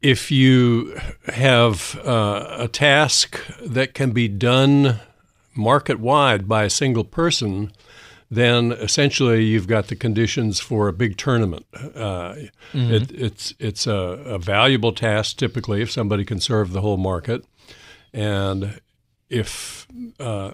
if 0.00 0.30
you 0.30 0.98
have 1.26 1.98
uh, 2.02 2.56
a 2.60 2.68
task 2.68 3.44
that 3.60 3.92
can 3.92 4.12
be 4.12 4.26
done 4.26 5.00
market 5.54 6.00
wide 6.00 6.48
by 6.48 6.64
a 6.64 6.70
single 6.70 7.04
person, 7.04 7.72
then 8.34 8.72
essentially 8.72 9.44
you've 9.44 9.66
got 9.66 9.88
the 9.88 9.96
conditions 9.96 10.60
for 10.60 10.88
a 10.88 10.92
big 10.92 11.16
tournament. 11.16 11.66
Uh, 11.74 12.34
mm-hmm. 12.72 12.92
it, 12.92 13.12
it's 13.12 13.54
it's 13.58 13.86
a, 13.86 13.92
a, 13.92 14.38
valuable 14.38 14.92
task 14.92 15.36
typically 15.36 15.82
if 15.82 15.90
somebody 15.90 16.24
can 16.24 16.40
serve 16.40 16.72
the 16.72 16.80
whole 16.80 16.96
market, 16.96 17.44
and 18.12 18.80
if 19.28 19.86
uh, 20.20 20.52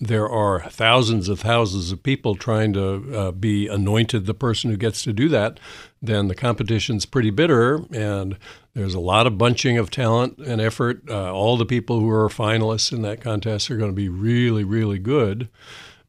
there 0.00 0.28
are 0.28 0.62
thousands 0.70 1.28
of 1.28 1.40
thousands 1.40 1.92
of 1.92 2.02
people 2.02 2.34
trying 2.34 2.72
to 2.72 3.16
uh, 3.16 3.32
be 3.32 3.68
anointed 3.68 4.24
the 4.24 4.34
person 4.34 4.70
who 4.70 4.76
gets 4.76 5.02
to 5.02 5.12
do 5.12 5.28
that, 5.28 5.60
then 6.00 6.28
the 6.28 6.34
competition's 6.34 7.04
pretty 7.04 7.30
bitter, 7.30 7.84
and 7.92 8.38
there's 8.74 8.94
a 8.94 9.00
lot 9.00 9.26
of 9.26 9.36
bunching 9.36 9.76
of 9.76 9.90
talent 9.90 10.38
and 10.38 10.60
effort. 10.60 11.02
Uh, 11.08 11.32
all 11.32 11.58
the 11.58 11.66
people 11.66 12.00
who 12.00 12.08
are 12.08 12.28
finalists 12.28 12.92
in 12.92 13.02
that 13.02 13.20
contest 13.20 13.70
are 13.70 13.76
going 13.76 13.90
to 13.90 13.96
be 13.96 14.08
really, 14.08 14.64
really 14.64 14.98
good. 14.98 15.48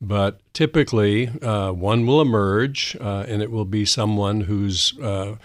But 0.03 0.39
typically, 0.53 1.27
uh, 1.43 1.73
one 1.73 2.07
will 2.07 2.21
emerge, 2.21 2.97
uh, 2.99 3.25
and 3.27 3.43
it 3.43 3.51
will 3.51 3.65
be 3.65 3.85
someone 3.85 4.41
who's 4.41 4.97
uh, 4.99 5.35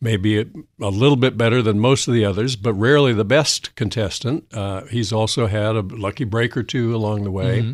maybe 0.00 0.40
a, 0.40 0.46
a, 0.80 0.88
little 0.88 1.16
bit 1.16 1.36
better 1.36 1.60
than 1.60 1.78
most 1.78 2.08
of 2.08 2.14
the 2.14 2.24
others, 2.24 2.56
but 2.56 2.72
rarely 2.72 3.12
the 3.12 3.26
best 3.26 3.74
contestant. 3.74 4.46
Uh, 4.54 4.86
he's 4.86 5.12
also 5.12 5.48
had 5.48 5.76
a 5.76 5.82
lucky 5.82 6.24
break 6.24 6.56
or 6.56 6.62
two 6.62 6.96
along 6.96 7.24
the 7.24 7.30
way. 7.30 7.60
Mm-hmm. 7.60 7.72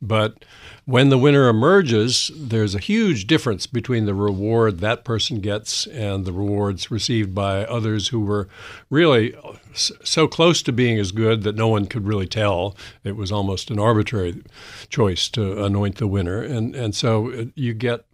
But 0.00 0.44
when 0.90 1.08
the 1.08 1.18
winner 1.18 1.48
emerges, 1.48 2.32
there's 2.34 2.74
a 2.74 2.80
huge 2.80 3.28
difference 3.28 3.64
between 3.68 4.06
the 4.06 4.14
reward 4.14 4.80
that 4.80 5.04
person 5.04 5.38
gets 5.38 5.86
and 5.86 6.24
the 6.24 6.32
rewards 6.32 6.90
received 6.90 7.32
by 7.32 7.64
others 7.66 8.08
who 8.08 8.18
were 8.18 8.48
really 8.90 9.32
so 9.72 10.26
close 10.26 10.62
to 10.62 10.72
being 10.72 10.98
as 10.98 11.12
good 11.12 11.44
that 11.44 11.54
no 11.54 11.68
one 11.68 11.86
could 11.86 12.08
really 12.08 12.26
tell. 12.26 12.76
It 13.04 13.14
was 13.14 13.30
almost 13.30 13.70
an 13.70 13.78
arbitrary 13.78 14.42
choice 14.88 15.28
to 15.28 15.64
anoint 15.64 15.98
the 15.98 16.08
winner. 16.08 16.42
And, 16.42 16.74
and 16.74 16.92
so 16.92 17.30
uh, 17.30 17.44
you 17.54 17.72
get 17.72 18.04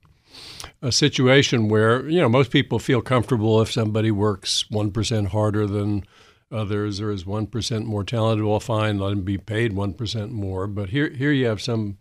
a 0.82 0.92
situation 0.92 1.70
where, 1.70 2.06
you 2.06 2.20
know, 2.20 2.28
most 2.28 2.50
people 2.50 2.78
feel 2.78 3.00
comfortable 3.00 3.62
if 3.62 3.72
somebody 3.72 4.10
works 4.10 4.66
1% 4.70 5.28
harder 5.28 5.66
than 5.66 6.04
others 6.52 7.00
or 7.00 7.10
is 7.10 7.24
1% 7.24 7.84
more 7.86 8.04
talented, 8.04 8.44
well, 8.44 8.60
fine, 8.60 8.98
let 8.98 9.12
him 9.12 9.22
be 9.22 9.38
paid 9.38 9.72
1% 9.72 10.30
more. 10.30 10.66
But 10.66 10.90
here, 10.90 11.08
here 11.08 11.32
you 11.32 11.46
have 11.46 11.62
some 11.62 11.96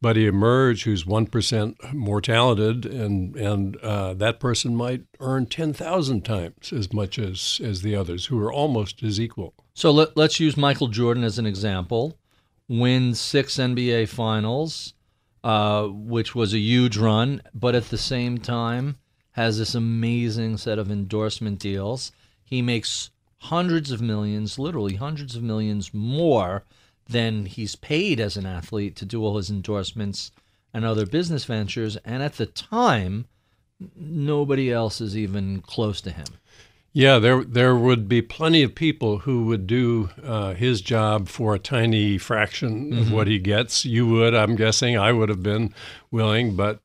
buddy 0.00 0.26
emerge 0.26 0.84
who's 0.84 1.04
1% 1.04 1.92
more 1.92 2.20
talented, 2.20 2.86
and, 2.86 3.36
and 3.36 3.76
uh, 3.78 4.14
that 4.14 4.40
person 4.40 4.74
might 4.74 5.02
earn 5.20 5.46
10,000 5.46 6.24
times 6.24 6.72
as 6.72 6.92
much 6.92 7.18
as, 7.18 7.60
as 7.62 7.82
the 7.82 7.94
others 7.94 8.26
who 8.26 8.40
are 8.40 8.52
almost 8.52 9.02
as 9.02 9.20
equal. 9.20 9.54
So 9.74 9.90
let, 9.90 10.16
let's 10.16 10.40
use 10.40 10.56
Michael 10.56 10.88
Jordan 10.88 11.24
as 11.24 11.38
an 11.38 11.46
example. 11.46 12.18
Wins 12.68 13.20
six 13.20 13.56
NBA 13.56 14.08
finals, 14.08 14.94
uh, 15.44 15.86
which 15.88 16.34
was 16.34 16.54
a 16.54 16.58
huge 16.58 16.96
run, 16.96 17.42
but 17.52 17.74
at 17.74 17.90
the 17.90 17.98
same 17.98 18.38
time 18.38 18.96
has 19.32 19.58
this 19.58 19.74
amazing 19.74 20.56
set 20.56 20.78
of 20.78 20.90
endorsement 20.90 21.58
deals. 21.58 22.12
He 22.42 22.62
makes 22.62 23.10
hundreds 23.38 23.90
of 23.90 24.00
millions, 24.00 24.58
literally 24.58 24.96
hundreds 24.96 25.36
of 25.36 25.42
millions 25.42 25.94
more 25.94 26.64
than 27.10 27.46
he's 27.46 27.76
paid 27.76 28.20
as 28.20 28.36
an 28.36 28.46
athlete 28.46 28.96
to 28.96 29.04
do 29.04 29.24
all 29.24 29.36
his 29.36 29.50
endorsements 29.50 30.30
and 30.72 30.84
other 30.84 31.06
business 31.06 31.44
ventures. 31.44 31.96
And 32.04 32.22
at 32.22 32.34
the 32.34 32.46
time, 32.46 33.26
nobody 33.96 34.72
else 34.72 35.00
is 35.00 35.16
even 35.16 35.60
close 35.60 36.00
to 36.02 36.10
him. 36.10 36.26
Yeah, 36.92 37.20
there 37.20 37.44
there 37.44 37.76
would 37.76 38.08
be 38.08 38.20
plenty 38.20 38.64
of 38.64 38.74
people 38.74 39.18
who 39.18 39.44
would 39.44 39.68
do 39.68 40.10
uh, 40.24 40.54
his 40.54 40.80
job 40.80 41.28
for 41.28 41.54
a 41.54 41.58
tiny 41.60 42.18
fraction 42.18 42.90
mm-hmm. 42.90 42.98
of 42.98 43.12
what 43.12 43.28
he 43.28 43.38
gets. 43.38 43.84
You 43.84 44.08
would, 44.08 44.34
I'm 44.34 44.56
guessing. 44.56 44.98
I 44.98 45.12
would 45.12 45.28
have 45.28 45.42
been 45.42 45.72
willing, 46.10 46.56
but 46.56 46.80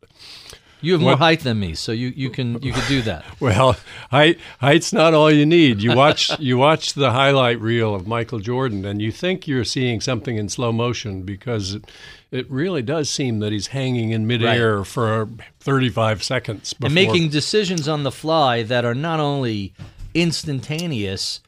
you 0.86 0.94
have 0.94 1.02
more 1.02 1.12
what, 1.12 1.20
height 1.20 1.40
than 1.42 1.60
me, 1.60 1.74
so 1.74 1.92
you, 1.92 2.10
you 2.16 2.30
can 2.30 2.62
you 2.62 2.72
can 2.72 2.88
do 2.88 3.02
that. 3.02 3.26
well, 3.40 3.76
height 4.12 4.40
height's 4.60 4.94
not 4.94 5.14
all 5.14 5.32
you 5.32 5.46
need. 5.46 5.82
You 5.82 5.96
watch 5.96 6.38
you 6.40 6.58
watch 6.58 6.94
the 6.94 7.12
highlight 7.12 7.60
reel 7.60 7.96
of 7.96 8.08
Michael 8.08 8.40
Jordan, 8.40 8.86
and 8.86 9.02
you 9.02 9.12
think 9.12 9.48
you're 9.48 9.64
seeing 9.64 10.00
something 10.00 10.38
in 10.38 10.48
slow 10.48 10.72
motion 10.72 11.24
because 11.24 11.74
it, 11.74 11.86
it 12.32 12.50
really 12.52 12.82
does 12.82 13.10
seem 13.10 13.40
that 13.40 13.52
he's 13.52 13.68
hanging 13.68 14.12
in 14.12 14.28
midair 14.28 14.78
right. 14.78 14.88
for 14.88 15.28
35 15.60 16.24
seconds 16.24 16.74
before. 16.74 16.88
and 16.88 16.96
making 16.96 17.30
decisions 17.30 17.88
on 17.88 18.04
the 18.04 18.12
fly 18.12 18.62
that 18.64 18.86
are 18.86 18.96
not 18.96 19.20
only 19.20 19.74
instantaneous 20.14 21.42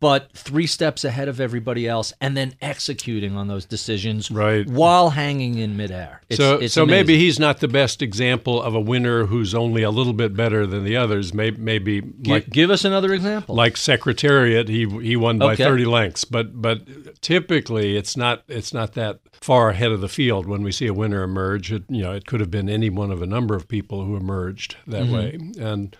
but 0.00 0.32
three 0.32 0.66
steps 0.66 1.04
ahead 1.04 1.28
of 1.28 1.40
everybody 1.40 1.86
else 1.86 2.12
and 2.20 2.36
then 2.36 2.54
executing 2.62 3.36
on 3.36 3.48
those 3.48 3.66
decisions 3.66 4.30
right. 4.30 4.66
while 4.66 5.10
hanging 5.10 5.58
in 5.58 5.76
midair. 5.76 6.22
It's, 6.30 6.38
so 6.38 6.56
it's 6.56 6.74
so 6.74 6.86
maybe 6.86 7.18
he's 7.18 7.38
not 7.38 7.60
the 7.60 7.68
best 7.68 8.00
example 8.00 8.60
of 8.62 8.74
a 8.74 8.80
winner 8.80 9.26
who's 9.26 9.54
only 9.54 9.82
a 9.82 9.90
little 9.90 10.14
bit 10.14 10.34
better 10.34 10.66
than 10.66 10.84
the 10.84 10.96
others. 10.96 11.34
Maybe, 11.34 11.58
maybe 11.58 12.00
G- 12.00 12.30
like 12.30 12.48
give 12.48 12.70
us 12.70 12.84
another 12.84 13.12
example. 13.12 13.54
Like 13.54 13.76
Secretariat, 13.76 14.68
he 14.68 14.88
he 15.00 15.16
won 15.16 15.38
by 15.38 15.52
okay. 15.52 15.64
30 15.64 15.84
lengths, 15.84 16.24
but 16.24 16.60
but 16.60 17.20
typically 17.20 17.96
it's 17.96 18.16
not 18.16 18.42
it's 18.48 18.72
not 18.72 18.94
that 18.94 19.20
far 19.32 19.70
ahead 19.70 19.92
of 19.92 20.00
the 20.00 20.08
field 20.08 20.46
when 20.46 20.62
we 20.62 20.72
see 20.72 20.86
a 20.86 20.94
winner 20.94 21.22
emerge. 21.22 21.72
It, 21.72 21.84
you 21.88 22.02
know, 22.02 22.12
it 22.12 22.26
could 22.26 22.40
have 22.40 22.50
been 22.50 22.68
any 22.68 22.88
one 22.88 23.10
of 23.10 23.20
a 23.20 23.26
number 23.26 23.54
of 23.54 23.68
people 23.68 24.04
who 24.04 24.16
emerged 24.16 24.76
that 24.86 25.04
mm-hmm. 25.04 25.14
way. 25.14 25.38
And 25.62 25.96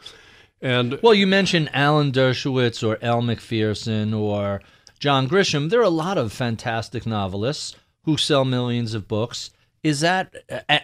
and 0.62 0.99
well, 1.02 1.14
you 1.14 1.26
mentioned 1.26 1.71
Alan 1.73 2.12
Dershowitz 2.12 2.87
or 2.87 2.99
Elle 3.00 3.23
Macpherson 3.23 4.14
or 4.14 4.61
John 4.99 5.29
Grisham. 5.29 5.71
There 5.71 5.81
are 5.81 5.85
a 5.85 5.88
lot 5.88 6.19
of 6.19 6.33
fantastic 6.33 7.07
novelists 7.07 7.76
who 8.05 8.17
sell 8.17 8.45
millions 8.45 8.95
of 8.95 9.09
books. 9.09 9.50
Is 9.83 10.00
that 10.00 10.35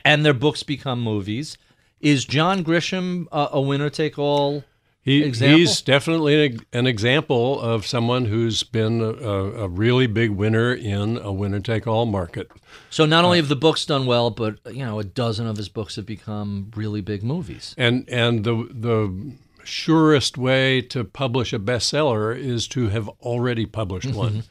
and 0.05 0.25
their 0.25 0.35
books 0.35 0.63
become 0.63 1.03
movies? 1.03 1.59
Is 2.01 2.25
John 2.25 2.65
Grisham 2.65 3.27
a, 3.33 3.49
a 3.53 3.61
winner 3.61 3.91
take 3.91 4.19
all? 4.19 4.65
He, 5.03 5.23
example? 5.23 5.59
He's 5.59 5.83
definitely 5.83 6.47
an, 6.47 6.67
an, 6.73 6.87
example 6.89 7.61
of 7.61 7.87
someone 7.87 8.25
who's 8.25 8.65
been 8.65 9.01
a, 9.01 9.07
a, 9.07 9.69
really 9.69 10.09
big 10.09 10.31
winner 10.31 10.75
in 10.75 11.17
a 11.19 11.33
winner 11.33 11.61
take 11.61 11.87
all 11.87 12.07
market. 12.07 12.51
So 12.91 13.07
not 13.07 13.25
only 13.25 13.39
uh, 13.39 13.43
have 13.43 13.49
the 13.49 13.55
books 13.55 13.87
done 13.87 14.07
well, 14.07 14.31
but 14.31 14.59
you 14.67 14.85
know 14.85 14.99
a 14.99 15.05
dozen 15.05 15.47
of 15.47 15.59
his 15.59 15.69
books 15.69 15.95
have 15.95 16.07
become 16.07 16.73
really 16.75 17.03
big 17.03 17.23
movies. 17.23 17.73
And 17.79 18.09
and 18.09 18.43
the 18.43 18.69
the 18.69 19.37
surest 19.67 20.39
way 20.39 20.81
to 20.81 21.05
publish 21.05 21.53
a 21.53 21.59
bestseller 21.59 22.37
is 22.37 22.67
to 22.69 22.89
have 22.89 23.09
already 23.21 23.67
published 23.67 24.09
mm-hmm. 24.09 24.19
one. 24.19 24.43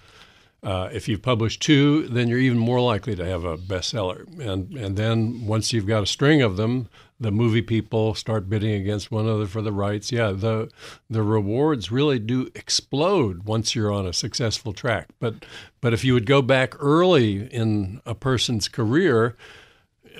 Uh, 0.63 0.89
if 0.91 1.07
you've 1.07 1.21
published 1.21 1.61
two, 1.61 2.07
then 2.07 2.27
you're 2.27 2.39
even 2.39 2.57
more 2.57 2.81
likely 2.81 3.15
to 3.15 3.23
have 3.23 3.43
a 3.43 3.55
bestseller. 3.55 4.27
And 4.39 4.73
and 4.73 4.97
then 4.97 5.45
once 5.45 5.71
you've 5.71 5.85
got 5.85 6.01
a 6.01 6.07
string 6.07 6.41
of 6.41 6.57
them, 6.57 6.89
the 7.19 7.31
movie 7.31 7.61
people 7.61 8.15
start 8.15 8.49
bidding 8.49 8.73
against 8.73 9.11
one 9.11 9.25
another 9.25 9.45
for 9.45 9.61
the 9.61 9.71
rights. 9.71 10.11
Yeah, 10.11 10.31
the 10.31 10.69
the 11.07 11.21
rewards 11.21 11.91
really 11.91 12.17
do 12.17 12.49
explode 12.55 13.43
once 13.43 13.75
you're 13.75 13.93
on 13.93 14.07
a 14.07 14.13
successful 14.13 14.73
track. 14.73 15.09
But 15.19 15.45
but 15.81 15.93
if 15.93 16.03
you 16.03 16.13
would 16.13 16.25
go 16.25 16.41
back 16.41 16.73
early 16.79 17.45
in 17.53 18.01
a 18.05 18.15
person's 18.15 18.67
career, 18.67 19.37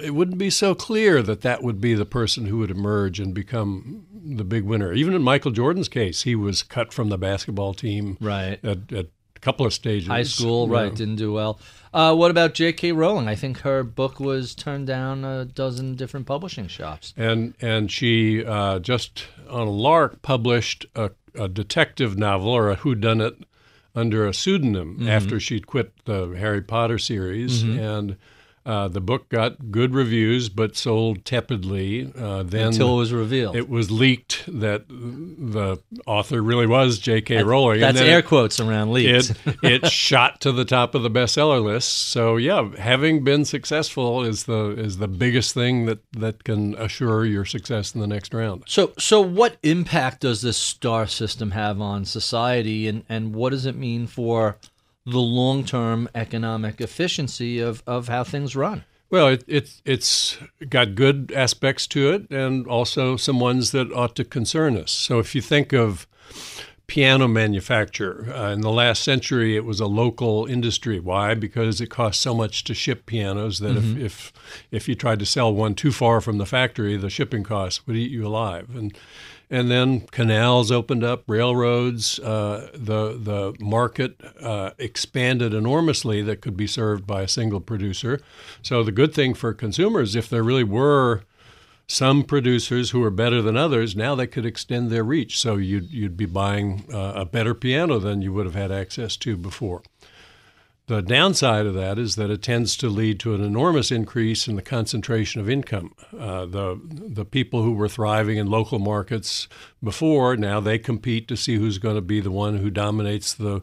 it 0.01 0.13
wouldn't 0.13 0.37
be 0.37 0.49
so 0.49 0.75
clear 0.75 1.21
that 1.21 1.41
that 1.41 1.63
would 1.63 1.79
be 1.79 1.93
the 1.93 2.05
person 2.05 2.45
who 2.45 2.57
would 2.59 2.71
emerge 2.71 3.19
and 3.19 3.33
become 3.33 4.05
the 4.13 4.43
big 4.43 4.63
winner. 4.63 4.93
Even 4.93 5.13
in 5.13 5.21
Michael 5.21 5.51
Jordan's 5.51 5.89
case, 5.89 6.23
he 6.23 6.35
was 6.35 6.63
cut 6.63 6.93
from 6.93 7.09
the 7.09 7.17
basketball 7.17 7.73
team 7.73 8.17
right 8.19 8.63
at, 8.63 8.91
at 8.91 9.05
a 9.35 9.39
couple 9.39 9.65
of 9.65 9.73
stages. 9.73 10.07
High 10.07 10.23
school, 10.23 10.67
right, 10.67 10.89
know. 10.89 10.95
didn't 10.95 11.15
do 11.15 11.31
well. 11.31 11.59
Uh, 11.93 12.13
what 12.13 12.31
about 12.31 12.53
J.K. 12.53 12.91
Rowling? 12.91 13.27
I 13.27 13.35
think 13.35 13.59
her 13.59 13.83
book 13.83 14.19
was 14.19 14.53
turned 14.53 14.87
down 14.87 15.23
a 15.23 15.45
dozen 15.45 15.95
different 15.95 16.25
publishing 16.25 16.67
shops. 16.67 17.13
And 17.15 17.53
and 17.61 17.91
she 17.91 18.43
uh, 18.43 18.79
just 18.79 19.27
on 19.49 19.67
a 19.67 19.71
lark 19.71 20.21
published 20.21 20.85
a, 20.95 21.11
a 21.35 21.47
detective 21.47 22.17
novel 22.17 22.49
or 22.49 22.69
a 22.69 22.75
whodunit 22.75 23.43
under 23.95 24.27
a 24.27 24.33
pseudonym 24.33 24.95
mm-hmm. 24.95 25.09
after 25.09 25.39
she'd 25.39 25.67
quit 25.67 25.93
the 26.05 26.35
Harry 26.37 26.61
Potter 26.61 26.97
series 26.97 27.63
mm-hmm. 27.63 27.79
and 27.79 28.17
Uh, 28.65 28.88
the 28.88 29.01
book 29.01 29.29
got 29.29 29.69
good 29.72 29.93
reviews, 29.93 30.50
but 30.50 30.75
sold 30.75 31.24
tepidly. 31.24 32.12
Uh, 32.17 32.41
then 32.41 32.67
Until 32.67 32.95
it 32.95 32.98
was 32.98 33.13
revealed. 33.13 33.55
it 33.55 33.69
was 33.69 33.91
leaked 33.91 34.43
that 34.48 34.88
the 34.88 35.77
author 36.07 36.41
really 36.41 36.65
was 36.65 36.98
J.K. 36.98 37.43
Rowling. 37.43 37.79
That's 37.79 38.01
air 38.01 38.24
quotes 38.24 38.60
around 38.60 38.91
leaks. 38.91 39.29
It 39.29 39.57
it 39.62 39.88
shot 39.91 40.41
to 40.41 40.51
the 40.51 40.65
top 40.65 40.95
of 40.95 41.03
the 41.03 41.12
bestseller 41.12 41.63
list. 41.63 42.10
So 42.10 42.38
yeah, 42.38 42.75
having 42.77 43.24
been 43.24 43.45
successful 43.45 44.24
is 44.24 44.45
the 44.45 44.72
is 44.72 44.98
the 44.98 45.07
biggest 45.07 45.53
thing 45.53 45.86
that 45.86 46.00
that 46.13 46.43
can 46.43 46.74
assure 46.75 47.24
your 47.24 47.45
success 47.45 47.93
in 47.93 48.01
the 48.01 48.07
next 48.07 48.34
round. 48.34 48.63
So, 48.67 48.93
so 48.98 49.22
what 49.22 49.57
impact 49.62 50.22
does 50.22 50.41
this 50.41 50.57
star 50.57 51.05
system 51.05 51.51
have 51.51 51.79
on 51.79 52.05
society, 52.05 52.88
and, 52.88 53.03
and 53.07 53.36
what 53.36 53.51
does 53.51 53.65
it 53.65 53.75
mean 53.75 54.07
for 54.07 54.57
the 55.05 55.19
long 55.19 55.63
term 55.63 56.09
economic 56.15 56.81
efficiency 56.81 57.59
of, 57.59 57.83
of 57.85 58.07
how 58.07 58.24
things 58.24 58.55
run? 58.55 58.83
Well, 59.09 59.27
it, 59.27 59.43
it 59.47 59.81
it's 59.85 60.38
got 60.67 60.95
good 60.95 61.31
aspects 61.35 61.85
to 61.88 62.12
it, 62.12 62.29
and 62.31 62.65
also 62.67 63.15
some 63.15 63.39
ones 63.39 63.71
that 63.71 63.91
ought 63.93 64.15
to 64.15 64.25
concern 64.25 64.77
us. 64.77 64.91
So 64.91 65.19
if 65.19 65.35
you 65.35 65.41
think 65.41 65.74
of 65.74 66.07
piano 66.88 67.27
manufacture. 67.27 68.31
Uh, 68.33 68.51
in 68.51 68.62
the 68.62 68.71
last 68.71 69.03
century, 69.03 69.55
it 69.55 69.65
was 69.65 69.79
a 69.79 69.88
local 69.88 70.45
industry. 70.45 71.00
Why? 71.00 71.33
Because 71.33 71.81
it 71.81 71.89
cost 71.89 72.21
so 72.21 72.33
much 72.33 72.63
to 72.65 72.74
ship 72.74 73.05
pianos 73.05 73.59
that 73.59 73.75
if, 73.75 73.97
if 73.97 74.33
if 74.71 74.88
you 74.88 74.95
tried 74.95 75.19
to 75.19 75.25
sell 75.25 75.53
one 75.53 75.75
too 75.75 75.91
far 75.91 76.21
from 76.21 76.38
the 76.38 76.45
factory, 76.45 76.95
the 76.97 77.09
shipping 77.09 77.43
costs 77.43 77.85
would 77.88 77.95
eat 77.95 78.12
you 78.12 78.25
alive. 78.27 78.75
And 78.75 78.95
and 79.49 79.69
then 79.69 80.01
canals 80.07 80.71
opened 80.71 81.03
up, 81.03 81.23
railroads. 81.27 82.19
Uh, 82.19 82.69
the 82.73 83.17
the 83.17 83.55
market 83.59 84.19
uh, 84.41 84.71
expanded 84.77 85.53
enormously 85.53 86.21
that 86.23 86.41
could 86.41 86.57
be 86.57 86.67
served 86.67 87.05
by 87.05 87.21
a 87.21 87.27
single 87.27 87.61
producer. 87.61 88.19
So 88.61 88.83
the 88.83 88.91
good 88.91 89.13
thing 89.13 89.33
for 89.33 89.53
consumers, 89.53 90.15
if 90.15 90.29
there 90.29 90.43
really 90.43 90.63
were 90.63 91.23
some 91.87 92.23
producers 92.23 92.91
who 92.91 93.03
are 93.03 93.11
better 93.11 93.41
than 93.41 93.55
others, 93.55 93.95
now 93.95 94.15
they 94.15 94.27
could 94.27 94.45
extend 94.45 94.89
their 94.89 95.03
reach. 95.03 95.39
So 95.39 95.55
you'd, 95.55 95.91
you'd 95.91 96.17
be 96.17 96.25
buying 96.25 96.85
uh, 96.91 97.13
a 97.15 97.25
better 97.25 97.53
piano 97.53 97.99
than 97.99 98.21
you 98.21 98.33
would 98.33 98.45
have 98.45 98.55
had 98.55 98.71
access 98.71 99.15
to 99.17 99.37
before. 99.37 99.83
The 100.88 101.01
downside 101.01 101.65
of 101.65 101.74
that 101.74 101.98
is 101.98 102.15
that 102.15 102.30
it 102.30 102.44
tends 102.44 102.77
to 102.77 102.89
lead 102.89 103.20
to 103.22 103.34
an 103.34 103.44
enormous 103.44 103.92
increase 103.92 104.48
in 104.48 104.56
the 104.56 104.62
concentration 104.62 105.42
of 105.42 105.50
income. 105.50 105.96
Uh, 106.15 106.46
the 106.46 106.80
the 106.89 107.25
people 107.25 107.63
who 107.63 107.74
were 107.74 107.89
thriving 107.89 108.38
in 108.38 108.46
local 108.48 108.77
markets 108.77 109.48
before 109.84 110.38
now 110.38 110.60
they 110.60 110.77
compete 110.77 111.27
to 111.27 111.36
see 111.36 111.56
who's 111.56 111.80
going 111.80 111.96
to 111.96 112.01
be 112.01 112.20
the 112.20 112.30
one 112.30 112.58
who 112.58 112.70
dominates 112.70 113.34
the 113.34 113.62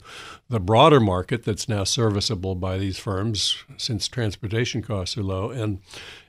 the 0.49 0.59
broader 0.59 0.99
market 0.99 1.45
that's 1.45 1.69
now 1.69 1.85
serviceable 1.85 2.57
by 2.57 2.76
these 2.76 2.99
firms 2.99 3.57
since 3.76 4.09
transportation 4.09 4.83
costs 4.83 5.17
are 5.17 5.23
low 5.23 5.50
and 5.50 5.79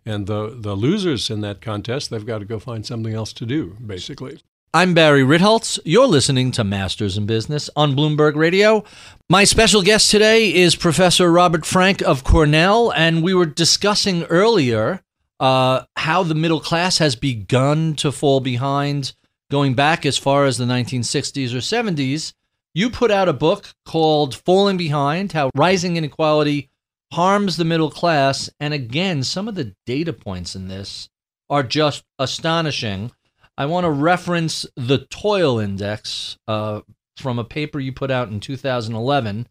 and 0.06 0.28
the 0.28 0.56
the 0.56 0.76
losers 0.76 1.32
in 1.32 1.42
that 1.42 1.60
contest 1.60 2.12
they've 2.12 2.26
got 2.26 2.40
to 2.40 2.46
go 2.46 2.60
find 2.60 2.86
something 2.86 3.16
else 3.16 3.34
to 3.34 3.48
do 3.48 3.76
basically. 3.86 4.40
I'm 4.76 4.96
Barry 4.96 5.22
Ritholtz. 5.22 5.78
You're 5.86 6.08
listening 6.08 6.50
to 6.54 6.64
Masters 6.64 7.16
in 7.16 7.28
Business 7.28 7.70
on 7.76 7.96
Bloomberg 7.96 8.36
Radio. 8.36 8.84
My 9.30 9.44
special 9.44 9.84
guest 9.84 10.10
today 10.10 10.52
is 10.52 10.76
Professor 10.76 11.32
Robert 11.32 11.64
Frank 11.64 12.02
of 12.02 12.24
Cornell, 12.24 12.92
and 12.92 13.22
we 13.22 13.36
were 13.36 13.46
discussing 13.46 14.24
earlier 14.24 15.04
uh, 15.40 15.84
how 15.96 16.24
the 16.24 16.34
middle 16.34 16.60
class 16.60 16.98
has 16.98 17.16
begun 17.16 17.94
to 17.98 18.12
fall 18.12 18.40
behind 18.40 19.14
going 19.52 19.76
back 19.76 20.08
as 20.08 20.18
far 20.18 20.46
as 20.48 20.58
the 20.58 20.66
1960s 20.66 21.54
or 21.54 21.58
70s. 21.58 22.34
You 22.74 22.90
put 22.90 23.12
out 23.12 23.30
a 23.30 23.34
book 23.34 23.76
called 23.86 24.34
Falling 24.34 24.78
Behind 24.78 25.32
How 25.34 25.52
Rising 25.54 25.98
Inequality 25.98 26.72
Harms 27.12 27.58
the 27.58 27.64
Middle 27.64 27.92
Class. 27.92 28.50
And 28.60 28.74
again, 28.74 29.22
some 29.22 29.48
of 29.48 29.54
the 29.54 29.76
data 29.86 30.14
points 30.14 30.56
in 30.56 30.68
this 30.68 31.10
are 31.48 31.62
just 31.62 32.04
astonishing. 32.18 33.12
I 33.56 33.68
want 33.68 33.84
to 33.84 33.92
reference 33.92 34.66
the 34.76 35.06
Toil 35.10 35.60
Index 35.60 36.38
uh, 36.48 36.82
from 37.18 37.38
a 37.38 37.44
paper 37.44 37.80
you 37.80 37.94
put 37.94 38.10
out 38.10 38.30
in 38.30 38.40
2011. 38.40 39.48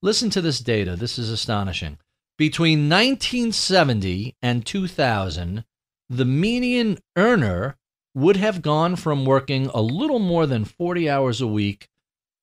Listen 0.00 0.30
to 0.30 0.40
this 0.40 0.60
data. 0.60 0.96
This 0.96 1.18
is 1.18 1.28
astonishing. 1.28 1.98
Between 2.38 2.88
1970 2.88 4.36
and 4.40 4.64
2000, 4.64 5.64
the 6.08 6.24
median 6.24 6.98
earner 7.14 7.76
would 8.14 8.36
have 8.38 8.62
gone 8.62 8.96
from 8.96 9.26
working 9.26 9.66
a 9.66 9.82
little 9.82 10.18
more 10.18 10.46
than 10.46 10.64
40 10.64 11.08
hours 11.08 11.40
a 11.40 11.46
week 11.46 11.88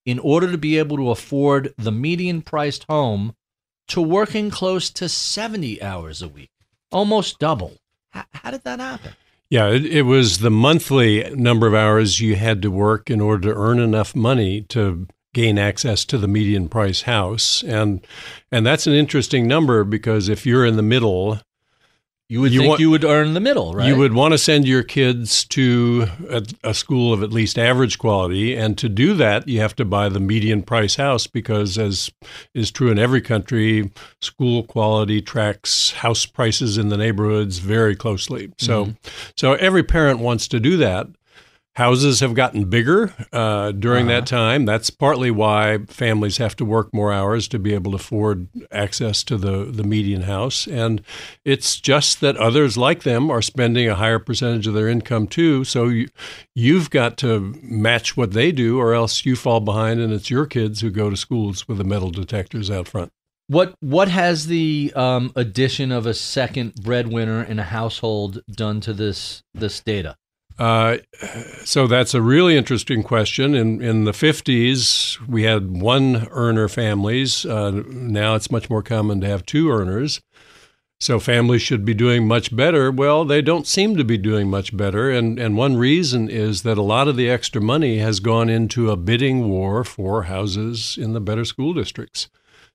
in 0.06 0.20
order 0.20 0.52
to 0.52 0.58
be 0.58 0.78
able 0.78 0.98
to 0.98 1.10
afford 1.10 1.74
the 1.78 1.92
median 1.92 2.42
priced 2.44 2.86
home 2.88 3.36
to 3.88 4.02
working 4.02 4.52
close 4.52 4.92
to 4.92 5.10
70 5.10 5.82
hours 5.82 6.22
a 6.22 6.28
week, 6.28 6.52
almost 6.92 7.40
double. 7.40 7.78
How, 8.12 8.26
how 8.32 8.52
did 8.52 8.64
that 8.64 8.80
happen? 8.80 9.14
Yeah, 9.50 9.70
it, 9.70 9.86
it 9.86 10.02
was 10.04 10.40
the 10.40 10.52
monthly 10.52 11.28
number 11.36 11.66
of 11.66 11.74
hours 11.74 12.20
you 12.20 12.36
had 12.36 12.62
to 12.62 12.70
work 12.70 13.10
in 13.10 13.20
order 13.20 13.50
to 13.50 13.60
earn 13.60 13.80
enough 13.80 14.16
money 14.16 14.62
to 14.70 15.08
gain 15.34 15.58
access 15.58 16.06
to 16.06 16.18
the 16.18 16.28
median 16.28 16.70
price 16.70 17.04
house, 17.04 17.64
and 17.64 18.06
and 18.52 18.66
that's 18.66 18.86
an 18.88 18.94
interesting 18.94 19.48
number 19.48 19.84
because 19.84 20.30
if 20.30 20.46
you're 20.46 20.66
in 20.66 20.76
the 20.76 20.84
middle, 20.84 21.40
You 22.30 22.42
would 22.42 22.54
You 22.54 22.60
think 22.60 22.70
want- 22.70 22.80
you 22.80 22.92
would 22.92 23.04
earn 23.04 23.34
the 23.34 23.40
middle, 23.40 23.74
right? 23.74 23.88
you 23.88 23.96
would 23.96 24.14
want 24.14 24.34
to 24.34 24.38
send 24.38 24.68
your 24.68 24.84
kids 24.84 25.44
to 25.46 26.06
a, 26.30 26.44
a 26.64 26.74
school 26.76 27.12
of 27.12 27.24
at 27.24 27.34
least 27.34 27.58
average 27.58 27.98
quality, 27.98 28.56
and 28.56 28.78
to 28.78 28.88
do 28.88 29.16
that, 29.16 29.48
you 29.48 29.60
have 29.62 29.76
to 29.78 29.86
buy 29.86 30.10
the 30.10 30.20
median 30.20 30.62
price 30.62 30.96
house 30.96 31.26
because, 31.26 31.80
as 31.80 32.12
is 32.54 32.70
true 32.70 32.92
in 32.92 33.00
every 33.00 33.22
country, 33.22 33.90
school 34.22 34.62
quality 34.62 35.22
tracks 35.24 35.92
house 35.94 36.28
prices 36.28 36.78
in 36.78 36.90
the 36.90 36.98
neighborhoods 36.98 37.58
very 37.58 37.96
closely. 37.96 38.52
So, 38.60 38.86
mm-hmm. 38.86 38.92
so 39.36 39.54
every 39.54 39.82
parent 39.82 40.20
wants 40.20 40.48
to 40.50 40.60
do 40.60 40.78
that. 40.78 41.08
Houses 41.80 42.20
have 42.20 42.34
gotten 42.34 42.66
bigger 42.66 43.14
uh, 43.32 43.72
during 43.72 44.08
that 44.08 44.28
time. 44.28 44.66
That's 44.66 44.90
partly 44.90 45.32
why 45.32 45.78
families 45.88 46.36
have 46.36 46.54
to 46.58 46.66
work 46.66 46.94
more 46.94 47.14
hours 47.14 47.48
to 47.48 47.58
be 47.58 47.74
able 47.74 47.92
to 47.92 47.96
afford 47.96 48.50
access 48.70 49.24
to 49.24 49.38
the, 49.38 49.64
the 49.64 49.86
median 49.86 50.24
house. 50.24 50.68
And 50.68 51.02
it's 51.46 51.80
just 51.80 52.20
that 52.20 52.36
others 52.36 52.76
like 52.76 53.04
them 53.04 53.32
are 53.32 53.42
spending 53.42 53.88
a 53.88 53.96
higher 53.96 54.20
percentage 54.20 54.68
of 54.68 54.74
their 54.74 54.90
income 54.90 55.26
too. 55.26 55.64
So 55.64 55.86
you, 55.86 56.10
you've 56.54 56.90
got 56.90 57.16
to 57.20 57.58
match 57.62 58.18
what 58.18 58.34
they 58.34 58.52
do, 58.52 58.78
or 58.78 58.94
else 58.94 59.26
you 59.26 59.38
fall 59.38 59.62
behind 59.62 60.02
and 60.02 60.12
it's 60.12 60.30
your 60.30 60.46
kids 60.46 60.82
who 60.82 60.90
go 60.90 61.10
to 61.10 61.16
schools 61.16 61.66
with 61.66 61.78
the 61.78 61.86
metal 61.86 62.12
detectors 62.12 62.70
out 62.70 62.90
front. 62.90 63.14
What 63.48 63.74
what 63.80 64.10
has 64.10 64.48
the 64.48 64.92
um, 64.98 65.32
addition 65.38 65.94
of 65.94 66.06
a 66.06 66.14
second 66.14 66.76
breadwinner 66.76 67.42
in 67.42 67.58
a 67.58 67.64
household 67.64 68.42
done 68.52 68.82
to 68.82 68.92
this 68.92 69.44
this 69.54 69.80
data? 69.80 70.18
Uh, 70.60 70.98
so 71.64 71.88
that's 71.88 72.14
a 72.14 72.22
really 72.22 72.58
interesting 72.58 73.02
question. 73.02 73.56
In 73.56 73.82
in 73.82 74.04
the 74.04 74.14
fifties, 74.14 75.18
we 75.28 75.44
had 75.44 75.82
one 75.82 76.28
earner 76.32 76.68
families. 76.68 77.46
Uh, 77.46 77.72
now 77.88 78.36
it's 78.36 78.52
much 78.52 78.70
more 78.70 78.84
common 78.84 79.22
to 79.22 79.28
have 79.28 79.46
two 79.46 79.72
earners. 79.72 80.22
So 81.02 81.18
families 81.18 81.62
should 81.62 81.86
be 81.86 81.94
doing 81.94 82.28
much 82.28 82.54
better. 82.54 82.92
Well, 82.92 83.24
they 83.24 83.42
don't 83.42 83.66
seem 83.66 83.96
to 83.96 84.04
be 84.04 84.18
doing 84.18 84.50
much 84.50 84.76
better, 84.76 85.10
and 85.10 85.40
and 85.40 85.56
one 85.56 85.78
reason 85.78 86.30
is 86.30 86.64
that 86.64 86.78
a 86.78 86.82
lot 86.82 87.08
of 87.08 87.16
the 87.16 87.30
extra 87.30 87.62
money 87.62 88.00
has 88.00 88.20
gone 88.20 88.50
into 88.50 88.92
a 88.92 88.98
bidding 88.98 89.48
war 89.48 89.86
for 89.86 90.24
houses 90.24 90.98
in 91.00 91.14
the 91.14 91.22
better 91.22 91.46
school 91.46 91.74
districts. 91.74 92.28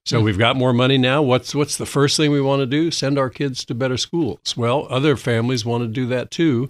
So 0.05 0.21
we've 0.21 0.37
got 0.37 0.55
more 0.55 0.73
money 0.73 0.97
now. 0.99 1.23
What's 1.23 1.53
what's 1.55 1.77
the 1.77 1.85
first 1.85 2.17
thing 2.17 2.31
we 2.31 2.41
want 2.41 2.61
to 2.61 2.67
do? 2.67 2.91
Send 2.91 3.19
our 3.19 3.29
kids 3.29 3.65
to 3.65 3.75
better 3.75 3.97
schools. 3.97 4.55
Well, 4.55 4.87
other 4.89 5.15
families 5.15 5.65
want 5.65 5.83
to 5.83 5.87
do 5.87 6.07
that 6.07 6.31
too, 6.31 6.69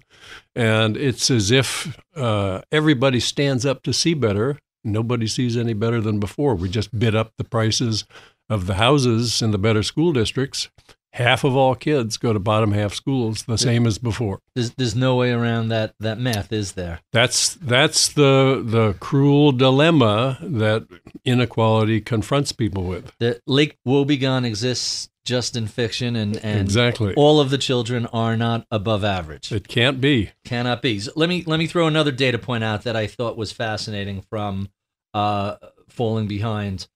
and 0.55 0.97
it's 0.97 1.29
as 1.29 1.51
if 1.51 1.97
uh, 2.15 2.61
everybody 2.71 3.19
stands 3.19 3.65
up 3.65 3.83
to 3.83 3.93
see 3.93 4.13
better. 4.13 4.59
Nobody 4.83 5.27
sees 5.27 5.57
any 5.57 5.73
better 5.73 5.99
than 5.99 6.19
before. 6.19 6.55
We 6.55 6.69
just 6.69 6.97
bid 6.97 7.15
up 7.15 7.33
the 7.37 7.43
prices 7.43 8.05
of 8.49 8.67
the 8.67 8.75
houses 8.75 9.41
in 9.41 9.51
the 9.51 9.57
better 9.57 9.83
school 9.83 10.13
districts. 10.13 10.69
Half 11.15 11.45
of 11.45 11.55
all 11.55 11.75
kids 11.75 12.17
go 12.17 12.33
to 12.33 12.39
bottom 12.39 12.73
half 12.73 12.93
schools, 12.93 13.43
the 13.43 13.57
same 13.57 13.87
as 13.87 13.97
before. 13.97 14.41
There's 14.53 14.71
there's 14.71 14.97
no 14.97 15.15
way 15.15 15.31
around 15.31 15.69
that 15.69 15.95
that 16.01 16.19
math, 16.19 16.51
is 16.51 16.73
there? 16.73 16.99
That's 17.13 17.55
that's 17.55 18.09
the 18.09 18.61
the 18.61 18.97
cruel 18.99 19.53
dilemma 19.53 20.37
that 20.41 20.85
inequality 21.23 22.01
confronts 22.01 22.51
people 22.51 22.83
with. 22.83 23.13
The 23.19 23.39
Lake 23.47 23.77
Wobegon 23.87 24.45
exists 24.45 25.09
just 25.23 25.55
in 25.55 25.67
fiction, 25.67 26.17
and 26.17 26.35
and 26.43 26.59
Exactly. 26.59 27.13
all 27.15 27.39
of 27.39 27.49
the 27.49 27.57
children 27.57 28.07
are 28.07 28.35
not 28.35 28.67
above 28.69 29.05
average. 29.05 29.53
It 29.53 29.69
can't 29.69 30.01
be. 30.01 30.31
Cannot 30.43 30.81
be. 30.81 30.99
So 30.99 31.13
let 31.15 31.29
me 31.29 31.45
let 31.47 31.59
me 31.59 31.67
throw 31.67 31.87
another 31.87 32.11
data 32.11 32.37
point 32.37 32.65
out 32.65 32.83
that 32.83 32.97
I 32.97 33.07
thought 33.07 33.37
was 33.37 33.53
fascinating 33.53 34.21
from 34.21 34.67
uh, 35.13 35.55
falling 35.87 36.27
behind. 36.27 36.89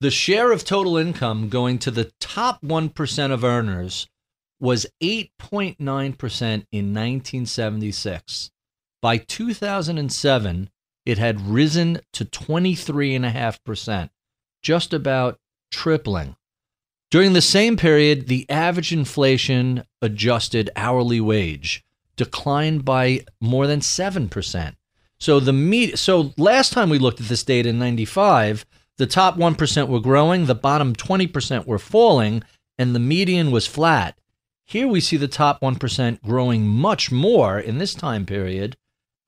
The 0.00 0.10
share 0.10 0.50
of 0.50 0.64
total 0.64 0.96
income 0.96 1.50
going 1.50 1.78
to 1.80 1.90
the 1.90 2.10
top 2.20 2.62
one 2.62 2.88
percent 2.88 3.34
of 3.34 3.44
earners 3.44 4.08
was 4.58 4.86
eight 5.02 5.30
point 5.38 5.78
nine 5.78 6.14
percent 6.14 6.66
in 6.72 6.94
1976. 6.94 8.50
By 9.02 9.18
2007, 9.18 10.70
it 11.04 11.18
had 11.18 11.40
risen 11.40 12.00
to 12.14 12.24
twenty 12.24 12.74
three 12.74 13.14
and 13.14 13.26
a 13.26 13.30
half 13.30 13.62
percent, 13.62 14.10
just 14.62 14.94
about 14.94 15.38
tripling. 15.70 16.36
During 17.10 17.34
the 17.34 17.42
same 17.42 17.76
period, 17.76 18.28
the 18.28 18.48
average 18.48 18.92
inflation 18.92 19.84
adjusted 20.00 20.70
hourly 20.76 21.20
wage 21.20 21.84
declined 22.16 22.84
by 22.84 23.24
more 23.40 23.66
than 23.66 23.80
7%. 23.80 24.76
So 25.18 25.40
the 25.40 25.52
med- 25.52 25.98
so 25.98 26.32
last 26.36 26.72
time 26.72 26.88
we 26.88 26.98
looked 26.98 27.20
at 27.20 27.28
this 27.28 27.42
data 27.42 27.68
in 27.70 27.78
95, 27.78 28.64
the 29.00 29.06
top 29.06 29.36
1% 29.36 29.88
were 29.88 29.98
growing, 29.98 30.44
the 30.44 30.54
bottom 30.54 30.94
20% 30.94 31.66
were 31.66 31.78
falling, 31.78 32.44
and 32.78 32.94
the 32.94 33.00
median 33.00 33.50
was 33.50 33.66
flat. 33.66 34.16
Here 34.66 34.86
we 34.86 35.00
see 35.00 35.16
the 35.16 35.26
top 35.26 35.60
1% 35.60 36.22
growing 36.22 36.68
much 36.68 37.10
more 37.10 37.58
in 37.58 37.78
this 37.78 37.94
time 37.94 38.26
period 38.26 38.76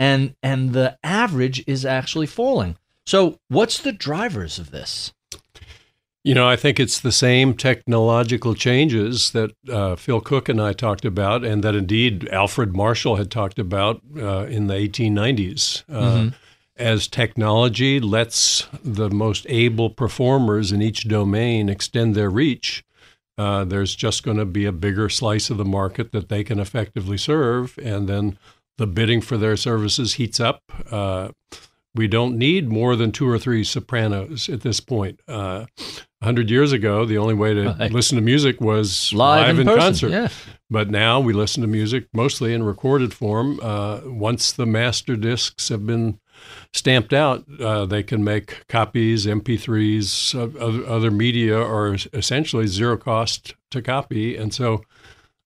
and 0.03 0.35
and 0.43 0.73
the 0.73 0.99
average 1.05 1.63
is 1.69 1.85
actually 1.87 2.27
falling. 2.27 2.77
So, 3.07 3.39
what's 3.49 3.79
the 3.79 3.93
drivers 3.93 4.59
of 4.59 4.73
this? 4.73 5.13
You 6.25 6.35
know, 6.35 6.49
I 6.49 6.57
think 6.57 6.79
it's 6.79 7.01
the 7.01 7.13
same 7.13 7.55
technological 7.55 8.55
changes 8.55 9.31
that 9.33 9.53
uh, 9.69 9.97
Phil 9.97 10.21
Cook 10.21 10.49
and 10.49 10.61
I 10.61 10.73
talked 10.73 11.05
about, 11.05 11.45
and 11.45 11.65
that 11.65 11.75
indeed 11.75 12.29
Alfred 12.31 12.77
Marshall 12.77 13.17
had 13.17 13.31
talked 13.31 13.59
about 13.59 14.01
uh, 14.17 14.47
in 14.47 14.67
the 14.67 14.75
1890s. 14.75 15.85
Uh, 15.89 16.01
mm-hmm. 16.01 16.29
As 16.77 17.07
technology 17.07 18.01
lets 18.01 18.67
the 18.83 19.11
most 19.11 19.47
able 19.49 19.91
performers 19.91 20.73
in 20.73 20.81
each 20.81 21.07
domain 21.07 21.69
extend 21.69 22.15
their 22.15 22.31
reach, 22.31 22.83
uh, 23.37 23.65
there's 23.65 23.95
just 23.95 24.23
going 24.23 24.39
to 24.39 24.45
be 24.45 24.65
a 24.65 24.73
bigger 24.73 25.09
slice 25.09 25.51
of 25.51 25.59
the 25.59 25.65
market 25.65 26.13
that 26.13 26.29
they 26.29 26.45
can 26.45 26.59
effectively 26.59 27.19
serve, 27.19 27.79
and 27.83 28.09
then 28.09 28.39
the 28.79 28.87
bidding 28.87 29.21
for 29.21 29.37
their 29.37 29.57
services 29.57 30.15
heats 30.15 30.41
up. 30.41 30.63
Uh, 30.91 31.31
we 31.95 32.09
don't 32.09 32.39
need 32.39 32.71
more 32.71 32.97
than 32.97 33.13
two 33.13 33.29
or 33.29 33.39
three 33.39 33.65
sopranos 33.65 34.49
at 34.49 34.63
this 34.63 34.81
point. 34.81 35.21
Uh, 35.29 35.67
100 36.21 36.51
years 36.51 36.73
ago, 36.73 37.05
the 37.05 37.19
only 37.19 37.35
way 37.35 37.53
to 37.53 37.75
right. 37.79 37.93
listen 37.93 38.17
to 38.17 38.23
music 38.23 38.61
was 38.61 39.13
live, 39.13 39.49
live 39.49 39.59
in, 39.59 39.69
in 39.69 39.79
concert. 39.79 40.11
Yeah. 40.11 40.29
But 40.71 40.89
now 40.89 41.21
we 41.21 41.33
listen 41.33 41.61
to 41.63 41.67
music 41.67 42.07
mostly 42.15 42.55
in 42.55 42.63
recorded 42.63 43.13
form. 43.13 43.61
Uh, 43.61 44.01
once 44.05 44.53
the 44.53 44.65
master 44.65 45.17
discs 45.17 45.69
have 45.69 45.85
been 45.85 46.19
stamped 46.73 47.13
out, 47.13 47.45
uh, 47.61 47.87
they 47.87 48.03
can 48.03 48.25
make 48.25 48.67
copies, 48.69 49.27
MP3s, 49.27 50.35
uh, 50.35 50.91
other 50.91 51.11
media 51.11 51.59
are 51.59 51.97
essentially 52.13 52.67
zero 52.67 52.97
cost 52.97 53.55
to 53.71 53.83
copy. 53.83 54.37
And 54.37 54.53
so 54.55 54.83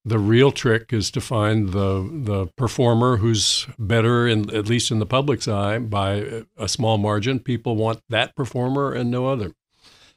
the 0.06 0.18
real 0.20 0.52
trick 0.52 0.92
is 0.92 1.10
to 1.10 1.20
find 1.20 1.70
the 1.70 2.08
the 2.24 2.46
performer 2.56 3.16
who's 3.16 3.66
better 3.76 4.28
in 4.28 4.54
at 4.54 4.68
least 4.68 4.92
in 4.92 5.00
the 5.00 5.06
public's 5.06 5.48
eye 5.48 5.78
by 5.80 6.44
a 6.56 6.68
small 6.68 6.96
margin. 6.96 7.40
People 7.40 7.74
want 7.74 8.00
that 8.08 8.36
performer 8.36 8.92
and 8.92 9.10
no 9.10 9.26
other. 9.26 9.52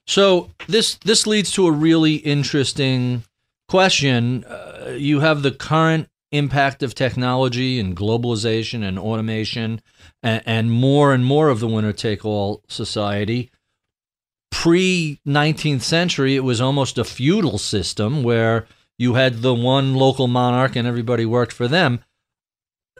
So 0.05 0.51
this 0.67 0.95
this 1.03 1.25
leads 1.25 1.51
to 1.53 1.65
a 1.65 1.71
really 1.71 2.15
interesting 2.15 3.23
question. 3.67 4.43
Uh, 4.43 4.93
you 4.95 5.21
have 5.21 5.41
the 5.41 5.51
current 5.51 6.07
impact 6.31 6.83
of 6.83 6.93
technology 6.93 7.79
and 7.79 7.95
globalization 7.95 8.83
and 8.83 8.99
automation 8.99 9.81
and, 10.21 10.43
and 10.45 10.71
more 10.71 11.13
and 11.13 11.25
more 11.25 11.49
of 11.49 11.59
the 11.59 11.67
winner 11.67 11.91
take 11.93 12.23
all 12.23 12.63
society 12.67 13.51
pre 14.51 15.19
19th 15.25 15.81
century 15.81 16.35
it 16.35 16.43
was 16.43 16.61
almost 16.61 16.97
a 16.97 17.03
feudal 17.03 17.57
system 17.57 18.23
where 18.23 18.67
you 18.97 19.13
had 19.13 19.41
the 19.41 19.53
one 19.53 19.95
local 19.95 20.27
monarch 20.27 20.75
and 20.75 20.87
everybody 20.87 21.25
worked 21.25 21.53
for 21.53 21.67
them. 21.67 22.03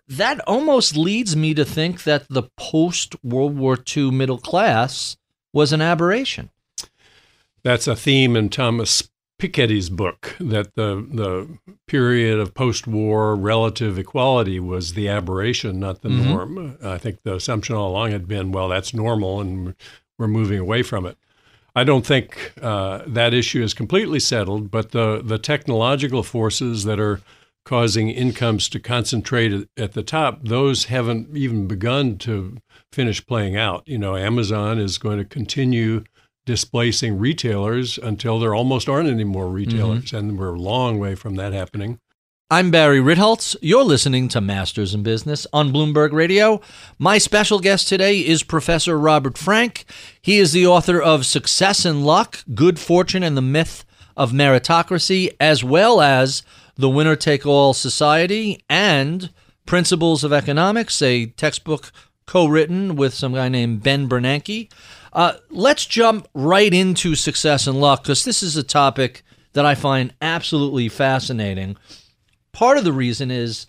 That 0.07 0.39
almost 0.47 0.95
leads 0.95 1.35
me 1.35 1.53
to 1.53 1.65
think 1.65 2.03
that 2.03 2.27
the 2.29 2.43
post 2.57 3.15
World 3.23 3.57
War 3.57 3.77
II 3.95 4.09
middle 4.11 4.39
class 4.39 5.17
was 5.53 5.73
an 5.73 5.81
aberration. 5.81 6.49
That's 7.63 7.87
a 7.87 7.95
theme 7.95 8.35
in 8.35 8.49
Thomas 8.49 9.09
Piketty's 9.39 9.89
book 9.89 10.36
that 10.39 10.75
the 10.75 11.08
the 11.12 11.47
period 11.88 12.39
of 12.39 12.54
post-war 12.54 13.36
relative 13.36 13.97
equality 13.97 14.60
was 14.60 14.93
the 14.93 15.08
aberration, 15.08 15.80
not 15.80 16.02
the 16.02 16.10
mm-hmm. 16.10 16.30
norm. 16.30 16.78
I 16.84 16.97
think 16.97 17.23
the 17.23 17.36
assumption 17.36 17.75
all 17.75 17.89
along 17.89 18.12
had 18.12 18.28
been, 18.28 18.52
well, 18.52 18.67
that's 18.67 18.93
normal, 18.93 19.39
and 19.39 19.75
we're 20.17 20.28
moving 20.28 20.60
away 20.60 20.84
from 20.84 21.06
it. 21.06 21.17
I 21.75 21.84
don't 21.86 22.06
think 22.06 22.54
uh, 22.62 23.04
that 23.08 23.34
issue 23.34 23.63
is 23.63 23.73
completely 23.73 24.19
settled, 24.19 24.69
but 24.69 24.91
the, 24.91 25.21
the 25.23 25.38
technological 25.38 26.23
forces 26.23 26.84
that 26.84 26.99
are 26.99 27.21
causing 27.63 28.10
incomes 28.10 28.67
to 28.69 28.80
concentrate 28.80 29.69
at 29.78 29.93
the 29.93 30.04
top, 30.04 30.39
those 30.43 30.86
haven't 30.86 31.38
even 31.38 31.67
begun 31.67 32.17
to 32.17 32.58
finish 32.91 33.25
playing 33.25 33.56
out. 33.56 33.84
You 33.88 33.99
know, 33.99 34.17
Amazon 34.17 34.80
is 34.80 34.97
going 34.97 35.19
to 35.19 35.25
continue 35.25 36.04
displacing 36.49 37.19
retailers 37.19 37.99
until 37.99 38.39
there 38.39 38.55
almost 38.55 38.89
aren't 38.89 39.07
any 39.07 39.23
more 39.23 39.51
retailers, 39.51 40.05
mm-hmm. 40.05 40.17
and 40.17 40.39
we're 40.39 40.55
a 40.55 40.59
long 40.59 40.97
way 40.97 41.13
from 41.13 41.35
that 41.35 41.53
happening. 41.53 41.99
I'm 42.49 42.71
Barry 42.71 42.97
Ritholtz. 42.97 43.55
You're 43.62 43.83
listening 43.83 44.29
to 44.29 44.41
Masters 44.41 44.95
in 44.95 45.03
Business 45.03 45.45
on 45.53 45.71
Bloomberg 45.71 46.12
Radio. 46.12 46.59
My 46.97 47.19
special 47.19 47.59
guest 47.59 47.88
today 47.88 48.17
is 48.21 48.41
Professor 48.41 48.97
Robert 48.97 49.38
Frank. 49.38 49.85
He 50.23 50.39
is 50.39 50.51
the 50.51 50.65
author 50.65 50.99
of 50.99 51.27
Success 51.27 51.85
and 51.85 52.03
Luck, 52.03 52.43
Good 52.55 52.79
Fortune 52.79 53.21
and 53.21 53.38
the 53.38 53.43
Myth 53.43 53.85
of 54.17 54.31
Meritocracy, 54.31 55.29
as 55.39 55.63
well 55.63 56.01
as 56.01 56.41
The 56.77 56.89
Winner 56.89 57.15
Take 57.15 57.45
All 57.45 57.75
Society 57.75 58.63
and 58.67 59.29
Principles 59.67 60.23
of 60.23 60.33
Economics, 60.33 60.99
a 61.03 61.27
textbook 61.27 61.91
co 62.25 62.47
written 62.47 62.95
with 62.95 63.13
some 63.13 63.35
guy 63.35 63.49
named 63.49 63.83
Ben 63.83 64.09
Bernanke. 64.09 64.71
Uh, 65.11 65.33
let's 65.49 65.85
jump 65.85 66.27
right 66.33 66.73
into 66.73 67.15
success 67.15 67.67
and 67.67 67.79
luck 67.79 68.03
because 68.03 68.23
this 68.23 68.43
is 68.43 68.55
a 68.55 68.63
topic 68.63 69.23
that 69.53 69.65
I 69.65 69.75
find 69.75 70.13
absolutely 70.21 70.89
fascinating 70.89 71.75
part 72.51 72.77
of 72.77 72.83
the 72.83 72.93
reason 72.93 73.31
is 73.31 73.67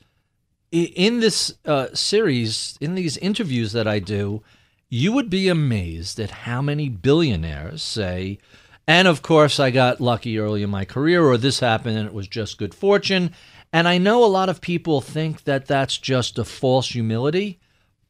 in 0.72 1.20
this 1.20 1.54
uh, 1.64 1.88
series, 1.94 2.76
in 2.80 2.94
these 2.94 3.16
interviews 3.18 3.72
that 3.72 3.86
I 3.86 3.98
do, 3.98 4.42
you 4.88 5.12
would 5.12 5.30
be 5.30 5.48
amazed 5.48 6.18
at 6.18 6.30
how 6.30 6.62
many 6.62 6.88
billionaires 6.88 7.82
say, 7.82 8.38
and 8.86 9.06
of 9.06 9.22
course, 9.22 9.60
I 9.60 9.70
got 9.70 10.00
lucky 10.00 10.38
early 10.38 10.64
in 10.64 10.70
my 10.70 10.84
career, 10.84 11.24
or 11.24 11.36
this 11.36 11.60
happened 11.60 11.98
and 11.98 12.06
it 12.08 12.14
was 12.14 12.26
just 12.26 12.58
good 12.58 12.74
fortune. 12.74 13.32
And 13.72 13.86
I 13.86 13.98
know 13.98 14.24
a 14.24 14.26
lot 14.26 14.48
of 14.48 14.60
people 14.60 15.00
think 15.00 15.44
that 15.44 15.66
that's 15.66 15.96
just 15.96 16.38
a 16.38 16.44
false 16.44 16.88
humility, 16.88 17.60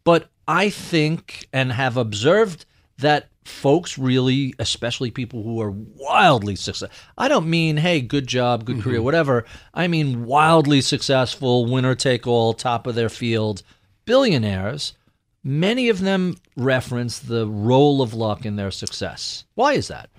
but 0.04 0.30
I 0.48 0.70
think 0.70 1.46
and 1.52 1.72
have 1.72 1.98
observed 1.98 2.64
that 3.00 3.28
folks 3.44 3.98
really, 3.98 4.54
especially 4.58 5.10
people 5.10 5.42
who 5.42 5.60
are 5.60 5.70
wildly 5.70 6.56
successful. 6.56 6.96
I 7.18 7.28
don't 7.28 7.48
mean, 7.48 7.78
hey, 7.78 8.00
good 8.00 8.26
job, 8.26 8.64
good 8.64 8.76
mm-hmm. 8.76 8.88
career, 8.88 9.02
whatever. 9.02 9.44
I 9.74 9.88
mean 9.88 10.24
wildly 10.24 10.80
successful, 10.80 11.66
winner 11.66 11.94
take 11.94 12.26
all, 12.26 12.54
top 12.54 12.86
of 12.86 12.94
their 12.94 13.08
field 13.08 13.62
billionaires. 14.04 14.94
Many 15.42 15.88
of 15.88 16.00
them 16.00 16.36
reference 16.56 17.18
the 17.18 17.46
role 17.46 18.02
of 18.02 18.12
luck 18.12 18.44
in 18.44 18.56
their 18.56 18.70
success. 18.70 19.44
Why 19.54 19.72
is 19.72 19.88
that? 19.88 20.10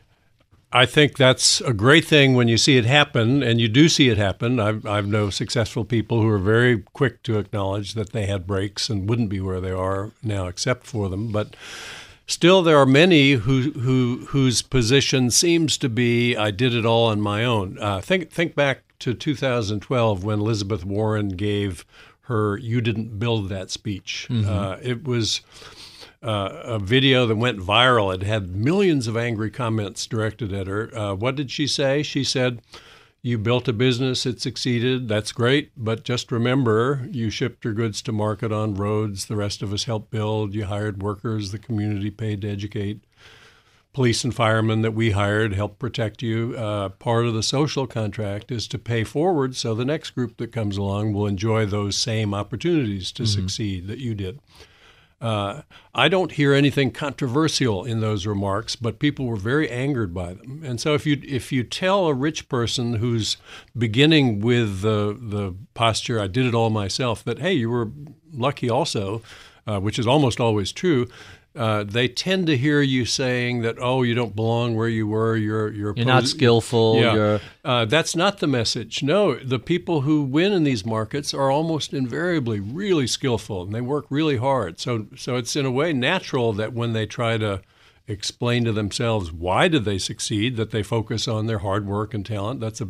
I 0.74 0.86
think 0.86 1.18
that's 1.18 1.60
a 1.62 1.74
great 1.74 2.06
thing 2.06 2.34
when 2.34 2.48
you 2.48 2.58
see 2.58 2.78
it 2.78 2.86
happen, 2.86 3.44
and 3.44 3.60
you 3.60 3.68
do 3.68 3.90
see 3.90 4.08
it 4.08 4.18
happen. 4.18 4.58
I've, 4.58 4.86
I've 4.86 5.08
know 5.08 5.30
successful 5.30 5.84
people 5.84 6.22
who 6.22 6.30
are 6.30 6.38
very 6.38 6.84
quick 6.94 7.24
to 7.24 7.38
acknowledge 7.38 7.94
that 7.94 8.14
they 8.14 8.26
had 8.26 8.48
breaks 8.48 8.90
and 8.90 9.10
wouldn't 9.10 9.30
be 9.30 9.42
where 9.42 9.60
they 9.60 9.72
are 9.72 10.12
now 10.24 10.48
except 10.48 10.88
for 10.88 11.10
them. 11.10 11.34
But 11.34 11.58
Still, 12.32 12.62
there 12.62 12.78
are 12.78 12.86
many 12.86 13.34
who, 13.34 13.72
who 13.72 14.26
whose 14.28 14.62
position 14.62 15.32
seems 15.32 15.78
to 15.78 15.90
be 15.90 16.34
I 16.38 16.50
did 16.50 16.74
it 16.74 16.86
all 16.86 17.08
on 17.08 17.20
my 17.20 17.44
own. 17.44 17.78
Uh, 17.78 18.00
think 18.00 18.32
think 18.32 18.56
back 18.56 18.84
to 19.00 19.14
2012 19.14 20.24
when 20.24 20.40
Elizabeth 20.40 20.86
Warren 20.86 21.28
gave 21.30 21.86
her 22.22 22.56
"You 22.56 22.80
didn't 22.80 23.20
build 23.20 23.50
that" 23.50 23.70
speech. 23.70 24.28
Mm-hmm. 24.30 24.50
Uh, 24.50 24.78
it 24.82 25.04
was. 25.04 25.42
Uh, 26.24 26.62
a 26.66 26.78
video 26.78 27.26
that 27.26 27.36
went 27.36 27.58
viral. 27.58 28.14
It 28.14 28.22
had 28.22 28.56
millions 28.56 29.08
of 29.08 29.18
angry 29.18 29.50
comments 29.50 30.06
directed 30.06 30.54
at 30.54 30.68
her. 30.68 30.96
Uh, 30.96 31.16
what 31.16 31.36
did 31.36 31.50
she 31.50 31.66
say? 31.66 32.04
She 32.04 32.24
said, 32.24 32.62
you 33.24 33.38
built 33.38 33.68
a 33.68 33.74
business, 33.74 34.26
it 34.26 34.42
succeeded, 34.42 35.08
that's 35.08 35.32
great, 35.32 35.72
but 35.78 36.04
just 36.04 36.32
remember 36.32 37.08
you 37.12 37.30
shipped 37.30 37.64
your 37.64 37.74
goods 37.74 38.02
to 38.02 38.12
market 38.12 38.52
on 38.52 38.74
roads, 38.74 39.28
the 39.28 39.36
rest 39.36 39.62
of 39.62 39.72
us 39.72 39.84
helped 39.84 40.10
build, 40.10 40.56
you 40.56 40.66
hired 40.66 41.04
workers, 41.04 41.52
the 41.52 41.60
community 41.60 42.10
paid 42.10 42.42
to 42.42 42.50
educate. 42.50 43.02
Police 43.94 44.24
and 44.24 44.34
firemen 44.34 44.82
that 44.82 44.94
we 44.94 45.12
hired 45.12 45.54
helped 45.54 45.78
protect 45.78 46.24
you. 46.24 46.56
Uh, 46.58 46.90
part 46.90 47.26
of 47.26 47.34
the 47.34 47.44
social 47.44 47.86
contract 47.86 48.50
is 48.50 48.66
to 48.70 48.80
pay 48.80 49.04
forward 49.04 49.56
so 49.56 49.76
the 49.76 49.86
next 49.86 50.12
group 50.12 50.38
that 50.38 50.54
comes 50.54 50.78
along 50.78 51.14
will 51.14 51.28
enjoy 51.28 51.66
those 51.66 51.98
same 51.98 52.34
opportunities 52.34 53.12
to 53.12 53.24
mm-hmm. 53.24 53.42
succeed 53.42 53.88
that 53.88 54.00
you 54.00 54.16
did. 54.16 54.40
Uh, 55.22 55.62
I 55.94 56.10
don't 56.10 56.32
hear 56.32 56.54
anything 56.54 56.90
controversial 56.90 57.86
in 57.86 58.00
those 58.02 58.26
remarks, 58.26 58.76
but 58.76 58.98
people 58.98 59.28
were 59.28 59.36
very 59.36 59.70
angered 59.70 60.14
by 60.16 60.34
them. 60.34 60.64
And 60.66 60.82
so, 60.82 60.96
if 60.96 61.06
you 61.06 61.22
if 61.24 61.52
you 61.52 61.64
tell 61.64 62.08
a 62.08 62.14
rich 62.14 62.50
person 62.50 62.96
who's 62.96 63.38
beginning 63.78 64.40
with 64.40 64.82
the 64.82 65.16
the 65.20 65.54
posture 65.76 66.20
"I 66.20 66.26
did 66.28 66.48
it 66.48 66.56
all 66.56 66.72
myself," 66.72 67.24
that 67.26 67.40
hey, 67.40 67.54
you 67.54 67.70
were 67.70 67.92
lucky 68.34 68.68
also, 68.70 69.22
uh, 69.68 69.80
which 69.80 70.00
is 70.00 70.08
almost 70.08 70.40
always 70.40 70.72
true, 70.72 71.08
uh, 71.56 71.84
they 71.84 72.08
tend 72.08 72.48
to 72.48 72.56
hear 72.56 72.82
you 72.82 73.06
saying 73.06 73.62
that, 73.62 73.76
"Oh, 73.80 74.04
you 74.04 74.14
don't 74.14 74.36
belong 74.36 74.76
where 74.76 74.88
you 74.88 75.06
were. 75.06 75.36
You're 75.36 75.72
you're, 75.72 75.94
You're 75.96 76.06
not 76.06 76.26
skillful. 76.26 76.96
Yeah. 76.96 77.14
You're 77.14 77.42
Uh, 77.66 77.86
that's 77.86 78.16
not 78.16 78.40
the 78.40 78.48
message. 78.48 79.04
No, 79.04 79.36
the 79.36 79.60
people 79.60 80.02
who 80.02 80.24
win 80.24 80.54
in 80.54 80.64
these 80.64 80.86
markets 80.86 81.34
are 81.34 81.52
almost 81.52 81.94
invariably 81.94 82.60
really 82.60 83.06
skillful 83.06 83.64
and 83.64 83.74
they 83.74 83.82
work 83.82 84.06
really 84.10 84.38
hard. 84.38 84.80
So, 84.80 85.08
so 85.16 85.36
it's 85.36 85.56
in 85.56 85.66
a 85.66 85.72
way 85.72 85.94
natural 85.94 86.54
that 86.54 86.74
when 86.74 86.94
they 86.94 87.06
try 87.06 87.38
to 87.38 87.62
explain 88.08 88.64
to 88.66 88.72
themselves 88.72 89.32
why 89.32 89.68
did 89.68 89.86
they 89.86 89.98
succeed, 89.98 90.56
that 90.56 90.72
they 90.72 90.84
focus 90.84 91.28
on 91.28 91.48
their 91.48 91.60
hard 91.60 91.86
work 91.86 92.14
and 92.14 92.26
talent. 92.26 92.60
That's 92.60 92.82
a 92.82 92.88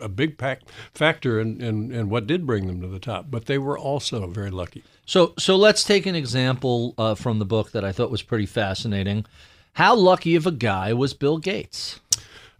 a 0.00 0.08
big 0.08 0.38
pack 0.38 0.62
factor 0.94 1.40
in, 1.40 1.60
in, 1.60 1.92
in 1.92 2.08
what 2.08 2.26
did 2.26 2.46
bring 2.46 2.66
them 2.66 2.80
to 2.80 2.86
the 2.86 2.98
top. 2.98 3.26
But 3.30 3.46
they 3.46 3.58
were 3.58 3.78
also 3.78 4.26
very 4.26 4.50
lucky. 4.50 4.82
So, 5.06 5.34
so 5.38 5.56
let's 5.56 5.84
take 5.84 6.06
an 6.06 6.14
example 6.14 6.94
uh, 6.98 7.14
from 7.14 7.38
the 7.38 7.44
book 7.44 7.72
that 7.72 7.84
I 7.84 7.92
thought 7.92 8.10
was 8.10 8.22
pretty 8.22 8.46
fascinating. 8.46 9.24
How 9.74 9.94
lucky 9.94 10.34
of 10.34 10.46
a 10.46 10.50
guy 10.50 10.92
was 10.92 11.14
Bill 11.14 11.38
Gates? 11.38 12.00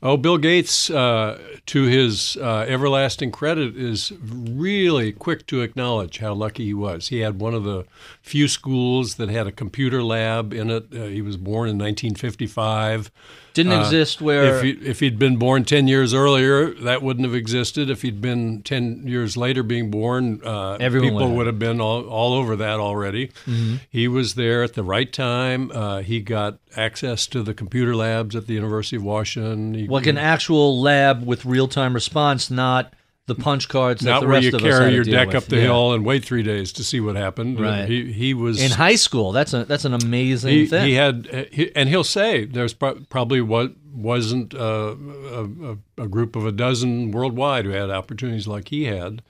Oh, 0.01 0.17
Bill 0.17 0.39
Gates, 0.39 0.91
uh, 0.91 1.41
to 1.67 1.83
his 1.83 2.37
uh, 2.37 2.65
everlasting 2.69 3.33
credit, 3.33 3.77
is 3.77 4.13
really 4.23 5.11
quick 5.11 5.45
to 5.49 5.63
acknowledge 5.63 6.19
how 6.19 6.35
lucky 6.35 6.67
he 6.67 6.75
was. 6.75 7.09
He 7.09 7.19
had 7.19 7.41
one 7.41 7.53
of 7.53 7.65
the 7.65 7.85
few 8.23 8.47
schools 8.47 9.17
that 9.17 9.29
had 9.29 9.49
a 9.49 9.53
computer 9.53 10.01
lab 10.01 10.53
in 10.53 10.71
it. 10.71 10.87
Uh, 10.95 11.07
he 11.07 11.21
was 11.21 11.37
born 11.37 11.69
in 11.69 11.79
1955. 11.79 13.11
Didn't 13.59 13.73
Uh, 13.73 13.81
exist 13.81 14.21
where 14.21 14.57
If, 14.57 14.63
he, 14.63 14.71
if 14.89 15.01
he'd 15.01 15.19
been 15.19 15.37
born 15.37 15.65
10 15.65 15.89
years 15.89 16.15
earlier, 16.15 16.73
that 16.85 17.03
wouldn't 17.03 17.27
have 17.27 17.35
existed. 17.35 17.91
If 17.91 18.03
he'd 18.03 18.21
been 18.21 18.63
10 18.63 19.03
years 19.07 19.37
later 19.37 19.63
being 19.65 19.91
born, 19.91 20.41
uh, 20.45 20.75
Everyone 20.79 21.09
people 21.11 21.29
would 21.31 21.37
would 21.39 21.47
have 21.49 21.59
been 21.59 21.81
all, 21.81 22.05
all 22.09 22.35
over 22.35 22.55
that 22.57 22.79
already. 22.79 23.29
Mm-hmm. 23.47 23.77
He 23.91 24.07
was 24.07 24.35
there 24.35 24.63
at 24.63 24.75
the 24.75 24.85
right 24.85 25.13
time. 25.13 25.73
Uh, 25.75 26.03
he 26.03 26.21
got 26.21 26.59
access 26.77 27.27
to 27.29 27.43
the 27.43 27.53
computer 27.55 27.97
labs 27.97 28.37
at 28.37 28.47
the 28.47 28.55
University 28.55 28.97
of 28.97 29.03
Washington. 29.03 29.75
He, 29.75 29.89
like 29.89 30.07
an 30.07 30.19
actual 30.19 30.81
lab 30.81 31.25
with 31.27 31.45
real 31.45 31.67
time 31.67 31.95
response, 31.95 32.51
not 32.51 32.93
the 33.29 33.37
punch 33.37 33.69
cards 33.69 34.01
that 34.03 34.11
not 34.11 34.21
the 34.23 34.27
where 34.27 34.41
you 34.41 34.51
carry 34.51 34.93
your 34.95 35.05
deck 35.05 35.29
with. 35.29 35.37
up 35.37 35.45
the 35.45 35.57
Yeah. 35.57 35.63
hill 35.63 35.93
and 35.93 36.05
wait 36.05 36.25
three 36.25 36.43
days 36.43 36.73
to 36.73 36.83
see 36.83 36.99
what 36.99 37.15
happened. 37.15 37.61
Right. 37.61 37.89
He 37.89 38.13
he 38.13 38.35
was 38.35 38.61
in 38.61 38.73
high 38.73 38.97
school. 38.97 39.31
That's 39.31 39.55
a 39.55 39.65
that's 39.65 39.85
an 39.85 39.95
amazing 39.95 40.51
he, 40.53 40.67
thing. 40.67 40.87
he 40.89 40.95
had 40.95 41.49
he, 41.53 41.71
and 41.77 41.89
he'll 41.89 42.03
say 42.05 42.45
there's 42.45 42.75
pro- 42.75 43.01
probably 43.09 43.41
what 43.41 43.73
wasn't 43.95 44.55
uh, 44.55 44.97
a, 45.33 45.45
a, 45.45 45.79
a 46.05 46.09
group 46.09 46.35
of 46.37 46.45
a 46.47 46.53
dozen 46.53 47.11
worldwide 47.13 47.65
who 47.65 47.71
had 47.71 47.91
opportunities 47.91 48.49
like 48.49 48.69
he 48.69 48.85
had. 48.85 49.23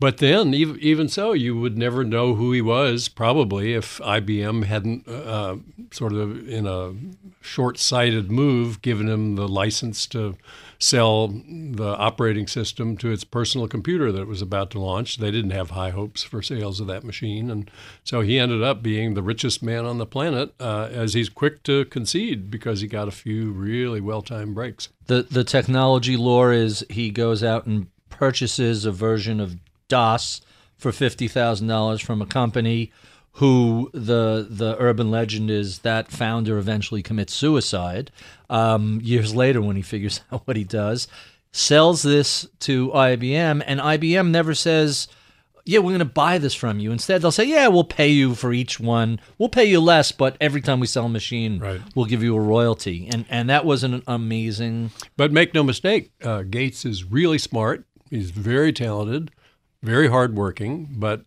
But 0.00 0.18
then, 0.18 0.54
even, 0.54 0.78
even 0.78 1.08
so, 1.08 1.32
you 1.32 1.58
would 1.58 1.76
never 1.76 2.04
know 2.04 2.36
who 2.36 2.52
he 2.52 2.62
was, 2.62 3.08
probably, 3.08 3.74
if 3.74 3.98
IBM 3.98 4.62
hadn't 4.64 5.08
uh, 5.08 5.56
sort 5.90 6.12
of, 6.12 6.48
in 6.48 6.68
a 6.68 6.94
short 7.40 7.78
sighted 7.78 8.30
move, 8.30 8.80
given 8.80 9.08
him 9.08 9.34
the 9.34 9.48
license 9.48 10.06
to 10.08 10.36
sell 10.78 11.26
the 11.28 11.96
operating 11.98 12.46
system 12.46 12.96
to 12.96 13.10
its 13.10 13.24
personal 13.24 13.66
computer 13.66 14.12
that 14.12 14.22
it 14.22 14.28
was 14.28 14.40
about 14.40 14.70
to 14.70 14.78
launch. 14.78 15.16
They 15.18 15.32
didn't 15.32 15.50
have 15.50 15.70
high 15.70 15.90
hopes 15.90 16.22
for 16.22 16.40
sales 16.40 16.78
of 16.78 16.86
that 16.86 17.02
machine. 17.02 17.50
And 17.50 17.68
so 18.04 18.20
he 18.20 18.38
ended 18.38 18.62
up 18.62 18.80
being 18.80 19.14
the 19.14 19.22
richest 19.22 19.60
man 19.60 19.84
on 19.84 19.98
the 19.98 20.06
planet, 20.06 20.54
uh, 20.60 20.88
as 20.92 21.14
he's 21.14 21.28
quick 21.28 21.64
to 21.64 21.84
concede 21.86 22.48
because 22.50 22.80
he 22.80 22.86
got 22.86 23.08
a 23.08 23.12
few 23.12 23.50
really 23.50 24.00
well 24.00 24.22
timed 24.22 24.54
breaks. 24.54 24.88
the 25.06 25.22
the 25.28 25.44
technology 25.44 26.16
lore 26.16 26.52
is 26.52 26.86
he 26.88 27.10
goes 27.10 27.42
out 27.42 27.66
and 27.66 27.88
purchases 28.08 28.84
a 28.84 28.92
version 28.92 29.40
of 29.40 29.56
DOS 29.88 30.40
for 30.76 30.92
fifty 30.92 31.26
thousand 31.26 31.66
dollars 31.66 32.00
from 32.00 32.22
a 32.22 32.26
company 32.26 32.92
who 33.38 33.90
the 33.92 34.46
the 34.48 34.76
urban 34.78 35.10
legend 35.10 35.50
is 35.50 35.80
that 35.80 36.10
founder 36.10 36.58
eventually 36.58 37.02
commits 37.02 37.32
suicide 37.34 38.10
um, 38.50 39.00
years 39.02 39.34
later 39.34 39.60
when 39.60 39.76
he 39.76 39.82
figures 39.82 40.20
out 40.32 40.42
what 40.46 40.56
he 40.56 40.64
does 40.64 41.08
sells 41.52 42.02
this 42.02 42.46
to 42.60 42.88
IBM 42.90 43.62
and 43.66 43.80
IBM 43.80 44.30
never 44.30 44.54
says 44.54 45.08
yeah, 45.64 45.80
we're 45.80 45.90
going 45.90 45.98
to 45.98 46.06
buy 46.06 46.38
this 46.38 46.54
from 46.54 46.78
you. 46.78 46.92
Instead, 46.92 47.20
they'll 47.20 47.30
say, 47.30 47.44
yeah, 47.44 47.68
we'll 47.68 47.84
pay 47.84 48.08
you 48.08 48.34
for 48.34 48.54
each 48.54 48.80
one. 48.80 49.20
We'll 49.36 49.50
pay 49.50 49.66
you 49.66 49.80
less, 49.80 50.12
but 50.12 50.34
every 50.40 50.62
time 50.62 50.80
we 50.80 50.86
sell 50.86 51.04
a 51.04 51.08
machine, 51.10 51.58
Right. 51.58 51.78
we'll 51.94 52.06
give 52.06 52.22
you 52.22 52.34
a 52.36 52.40
royalty. 52.40 53.06
And 53.12 53.26
and 53.28 53.50
that 53.50 53.66
was 53.66 53.84
an 53.84 54.02
amazing 54.06 54.92
But 55.18 55.30
make 55.30 55.52
no 55.52 55.62
mistake, 55.62 56.10
uh, 56.24 56.40
Gates 56.44 56.86
is 56.86 57.04
really 57.04 57.36
smart. 57.36 57.84
He's 58.08 58.30
very 58.30 58.72
talented, 58.72 59.30
very 59.82 60.08
hardworking, 60.08 60.88
but 60.92 61.20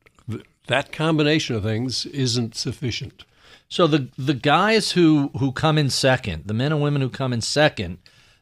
that 0.68 0.92
combination 0.92 1.56
of 1.56 1.64
things 1.64 2.06
isn't 2.08 2.56
sufficient. 2.56 3.26
So 3.70 3.88
the 3.88 4.10
the 4.18 4.34
guys 4.34 4.92
who 4.92 5.32
who 5.38 5.52
come 5.52 5.78
in 5.78 5.90
second, 5.90 6.44
the 6.46 6.54
men 6.54 6.72
and 6.72 6.82
women 6.82 7.02
who 7.02 7.10
come 7.10 7.34
in 7.34 7.42
second, 7.42 8.00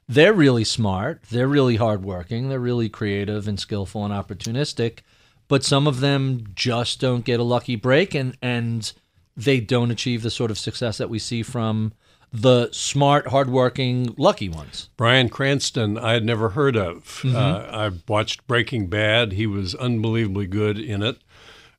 they're 0.08 0.34
really 0.34 0.64
smart, 0.64 1.22
they're 1.30 1.48
really 1.48 1.76
hardworking, 1.76 2.50
they're 2.50 2.60
really 2.60 2.90
creative 2.90 3.48
and 3.48 3.60
skillful 3.60 4.04
and 4.04 4.14
opportunistic, 4.14 5.00
but 5.48 5.64
some 5.64 5.86
of 5.86 6.00
them 6.00 6.46
just 6.56 7.00
don't 7.00 7.26
get 7.26 7.40
a 7.40 7.44
lucky 7.44 7.76
break 7.76 8.16
and 8.16 8.36
and 8.42 8.94
they 9.38 9.60
don't 9.60 9.92
achieve 9.92 10.22
the 10.24 10.32
sort 10.32 10.52
of 10.52 10.58
success 10.58 10.98
that 10.98 11.10
we 11.10 11.20
see 11.20 11.44
from 11.44 11.94
the 12.32 12.70
smart, 12.72 13.28
hardworking, 13.28 14.14
lucky 14.18 14.50
ones. 14.50 14.90
Bryan 14.98 15.30
Cranston, 15.30 15.98
I 15.98 16.14
had 16.14 16.26
never 16.26 16.50
heard 16.50 16.76
of. 16.76 17.22
Uh, 17.26 17.68
I 17.72 17.92
watched 18.08 18.46
Breaking 18.48 18.88
Bad. 18.88 19.34
He 19.34 19.48
was 19.48 19.74
unbelievably 19.76 20.48
good 20.48 20.78
in 20.78 21.02
it. 21.02 21.18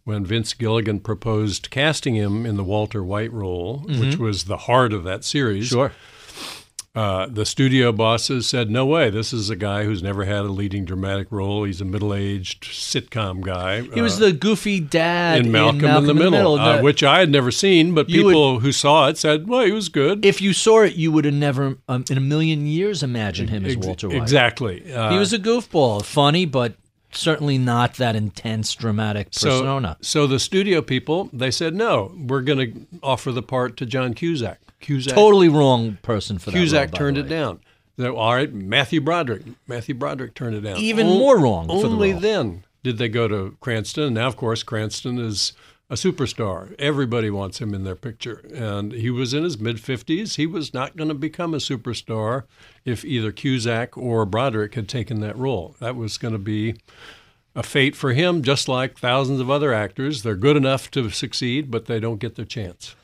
When 0.05 0.25
Vince 0.25 0.55
Gilligan 0.55 1.01
proposed 1.01 1.71
casting 1.71 2.15
him 2.15 2.47
in 2.47 2.57
the 2.57 2.65
Walter 2.65 3.05
White 3.05 3.33
role, 3.33 3.85
which 3.87 4.17
was 4.17 4.45
the 4.45 4.57
heart 4.57 4.93
of 4.93 5.05
that 5.05 5.25
series, 5.25 5.73
uh, 6.95 7.27
the 7.31 7.45
studio 7.47 7.93
bosses 7.93 8.49
said, 8.49 8.71
"No 8.71 8.85
way! 8.87 9.11
This 9.11 9.33
is 9.33 9.51
a 9.51 9.55
guy 9.57 9.85
who's 9.85 10.03
never 10.03 10.25
had 10.25 10.41
a 10.41 10.49
leading 10.51 10.85
dramatic 10.85 11.29
role. 11.31 11.63
He's 11.65 11.81
a 11.81 11.85
middle-aged 11.85 12.65
sitcom 12.65 13.43
guy." 13.43 13.83
He 13.83 14.01
was 14.01 14.19
the 14.19 14.33
goofy 14.33 14.81
dad 14.81 15.45
in 15.45 15.53
Malcolm, 15.53 15.85
in 15.85 16.07
the 16.07 16.15
Middle, 16.15 16.59
uh, 16.59 16.79
The- 16.79 16.83
which 16.83 17.05
I 17.05 17.21
had 17.21 17.31
never 17.31 17.51
seen, 17.53 17.95
but 17.95 18.09
You 18.11 18.25
would- 18.25 18.31
people 18.33 18.61
who 18.61 18.73
saw 18.73 19.07
it 19.09 19.19
said, 19.19 19.47
"Well, 19.49 19.65
he 19.65 19.71
was 19.71 19.89
good." 19.91 20.25
if 20.25 20.41
you 20.41 20.53
saw 20.53 20.81
it, 20.83 20.97
you 20.97 21.13
would 21.13 21.27
have 21.27 21.35
never, 21.35 21.77
um, 21.89 22.05
in 22.11 22.17
a 22.17 22.21
million 22.23 22.67
years, 22.67 23.03
imagined 23.05 23.51
him 23.51 23.65
as 23.67 23.77
Walter 23.77 24.09
White. 24.09 24.17
Exactly. 24.17 24.93
Uh, 24.93 25.13
He 25.13 25.19
was 25.19 25.33
a 25.33 25.39
goofball, 25.39 26.03
funny, 26.05 26.47
but 26.47 26.75
certainly 27.13 27.59
not 27.59 27.95
that 27.95 28.17
intense, 28.17 28.75
dramatic 28.75 29.33
persona. 29.33 29.97
So, 30.01 30.23
so 30.23 30.27
the 30.27 30.39
studio 30.39 30.83
people 30.83 31.29
they 31.33 31.51
said, 31.51 31.75
"No, 31.75 32.13
we're 32.17 32.43
going 32.43 32.59
to 32.59 32.87
offer 33.03 33.33
the 33.33 33.43
part 33.43 33.77
to 33.79 33.87
John 33.87 34.15
Cusack." 34.15 34.61
Cusack 34.81 35.15
totally 35.15 35.49
wrong 35.49 35.99
person 36.03 36.39
for 36.39 36.51
that. 36.51 36.57
role, 36.57 36.65
Cusack 36.65 36.95
turned 36.95 37.17
the 37.17 37.21
it 37.21 37.29
down. 37.29 37.61
All 38.01 38.35
right, 38.35 38.53
Matthew 38.53 39.01
Broderick. 39.01 39.43
Matthew 39.67 39.95
Broderick 39.95 40.35
turned 40.35 40.57
it 40.57 40.63
down. 40.63 40.79
Even 40.79 41.07
On- 41.07 41.19
more 41.19 41.39
wrong 41.39 41.69
for 41.69 41.83
the 41.83 41.89
Only 41.89 42.13
role. 42.13 42.21
then 42.21 42.65
did 42.83 42.97
they 42.97 43.09
go 43.09 43.29
to 43.29 43.57
Cranston. 43.61 44.05
And 44.05 44.15
now, 44.15 44.27
of 44.27 44.37
course, 44.37 44.63
Cranston 44.63 45.19
is 45.19 45.53
a 45.91 45.95
superstar. 45.95 46.75
Everybody 46.79 47.31
wants 47.31 47.61
him 47.61 47.75
in 47.75 47.83
their 47.83 47.97
picture. 47.97 48.45
And 48.55 48.93
he 48.93 49.11
was 49.11 49.35
in 49.35 49.43
his 49.43 49.59
mid 49.59 49.77
50s. 49.77 50.37
He 50.37 50.47
was 50.47 50.73
not 50.73 50.97
going 50.97 51.09
to 51.09 51.15
become 51.15 51.53
a 51.53 51.59
superstar 51.59 52.45
if 52.85 53.05
either 53.05 53.33
Cusack 53.33 53.99
or 53.99 54.25
Broderick 54.25 54.77
had 54.77 54.89
taken 54.89 55.21
that 55.21 55.37
role. 55.37 55.75
That 55.81 55.97
was 55.97 56.17
going 56.17 56.33
to 56.33 56.39
be 56.39 56.77
a 57.57 57.65
fate 57.65 57.97
for 57.97 58.13
him, 58.13 58.43
just 58.43 58.69
like 58.69 58.99
thousands 58.99 59.41
of 59.41 59.51
other 59.51 59.75
actors. 59.75 60.23
They're 60.23 60.37
good 60.37 60.57
enough 60.57 60.93
to 60.93 61.11
succeed, 61.11 61.73
but 61.73 61.87
they 61.87 61.99
don't 61.99 62.21
get 62.21 62.37
their 62.37 62.45
chance. 62.45 62.95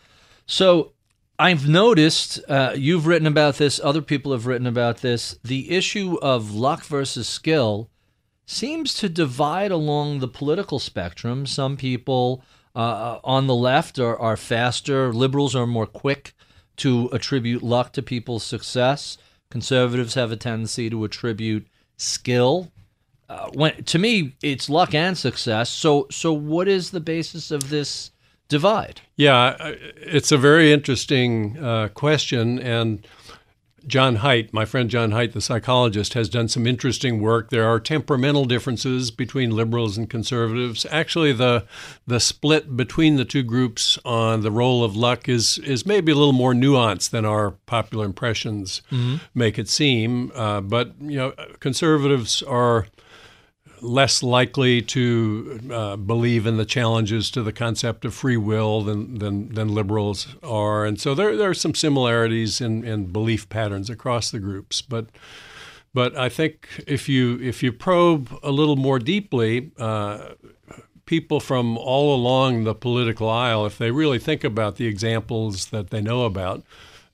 So 0.47 0.93
I've 1.41 1.69
noticed 1.69 2.39
uh, 2.49 2.75
you've 2.77 3.09
written 3.09 3.27
about 3.27 3.57
this. 3.57 3.81
Other 3.83 4.01
people 4.01 4.31
have 4.31 4.47
written 4.47 4.69
about 4.69 4.99
this. 4.99 5.41
The 5.43 5.73
issue 5.73 6.19
of 6.23 6.55
luck 6.55 6.85
versus 6.85 7.27
skill 7.27 7.91
seems 8.47 8.95
to 8.95 9.09
divide 9.09 9.73
along 9.73 10.21
the 10.21 10.29
political 10.29 10.79
spectrum. 10.79 11.47
Some 11.47 11.77
people 11.77 12.45
uh, 12.77 13.21
on 13.25 13.47
the 13.47 13.55
left 13.55 13.99
are, 13.99 14.19
are 14.19 14.37
faster. 14.37 15.13
Liberals 15.13 15.57
are 15.57 15.67
more 15.67 15.87
quick 15.87 16.35
to 16.77 17.09
attribute 17.11 17.63
luck 17.63 17.93
to 17.95 18.03
people's 18.03 18.45
success. 18.45 19.17
Conservatives 19.49 20.15
have 20.15 20.31
a 20.31 20.37
tendency 20.37 20.91
to 20.91 21.03
attribute 21.05 21.67
skill. 21.97 22.71
Uh, 23.29 23.49
when 23.55 23.83
to 23.85 23.99
me, 23.99 24.37
it's 24.43 24.69
luck 24.69 24.95
and 24.95 25.17
success. 25.17 25.71
So, 25.71 26.07
so 26.11 26.33
what 26.33 26.69
is 26.69 26.91
the 26.91 27.01
basis 27.01 27.51
of 27.51 27.71
this 27.71 28.11
divide? 28.49 29.01
Yeah, 29.17 29.57
it's 29.97 30.31
a 30.31 30.37
very 30.37 30.71
interesting 30.71 31.57
uh, 31.59 31.89
question. 31.89 32.59
And 32.59 33.07
John 33.87 34.17
Haidt, 34.17 34.53
my 34.53 34.65
friend 34.65 34.91
John 34.91 35.13
Haidt, 35.13 35.33
the 35.33 35.41
psychologist, 35.41 36.15
has 36.15 36.29
done 36.29 36.49
some 36.49 36.67
interesting 36.67 37.21
work. 37.21 37.51
There 37.51 37.67
are 37.67 37.79
temperamental 37.79 38.45
differences 38.45 39.11
between 39.11 39.51
liberals 39.51 39.97
and 39.97 40.11
conservatives. 40.11 40.87
Actually, 40.91 41.33
the 41.33 41.65
the 42.07 42.21
split 42.21 42.77
between 42.77 43.17
the 43.17 43.25
two 43.25 43.43
groups 43.43 43.99
on 44.05 44.41
the 44.41 44.51
role 44.51 44.83
of 44.83 44.97
luck 44.97 45.29
is 45.29 45.59
is 45.59 45.87
maybe 45.87 46.13
a 46.13 46.17
little 46.17 46.33
more 46.33 46.53
nuanced 46.53 47.11
than 47.11 47.25
our 47.25 47.53
popular 47.67 48.05
impressions 48.05 48.83
make 49.35 49.59
it 49.59 49.69
seem. 49.69 50.33
Uh, 50.35 50.61
but 50.61 50.95
you 51.01 51.17
know, 51.17 51.33
conservatives 51.61 52.43
are 52.43 52.87
less 53.81 54.23
likely 54.23 54.83
to 54.83 55.61
uh, 55.71 55.97
believe 55.97 56.47
in 56.47 56.57
the 56.57 56.65
challenges 56.65 57.31
to 57.31 57.43
the 57.43 57.53
concept 57.53 58.05
of 58.05 58.15
free 58.15 58.37
will 58.37 58.83
than, 58.83 59.19
than, 59.19 59.55
than 59.55 59.75
liberals 59.75 60.37
are. 60.43 60.85
And 60.85 61.01
so 61.01 61.15
there, 61.15 61.37
there 61.37 61.51
are 61.51 61.55
some 61.55 61.75
similarities 61.75 62.61
in, 62.61 62.85
in 62.85 63.07
belief 63.13 63.49
patterns 63.49 63.91
across 63.91 64.31
the 64.31 64.39
groups. 64.39 64.83
But, 64.83 65.07
but 65.95 66.17
I 66.17 66.29
think 66.29 66.85
if 66.87 67.09
you, 67.09 67.39
if 67.41 67.63
you 67.63 67.73
probe 67.73 68.37
a 68.43 68.51
little 68.51 68.77
more 68.77 68.99
deeply, 68.99 69.71
uh, 69.79 70.35
people 71.07 71.41
from 71.41 71.79
all 71.79 72.15
along 72.15 72.65
the 72.65 72.75
political 72.75 73.31
aisle, 73.31 73.65
if 73.65 73.79
they 73.79 73.91
really 73.91 74.19
think 74.19 74.45
about 74.45 74.77
the 74.77 74.87
examples 74.87 75.67
that 75.67 75.91
they 75.91 76.01
know 76.01 76.25
about, 76.25 76.65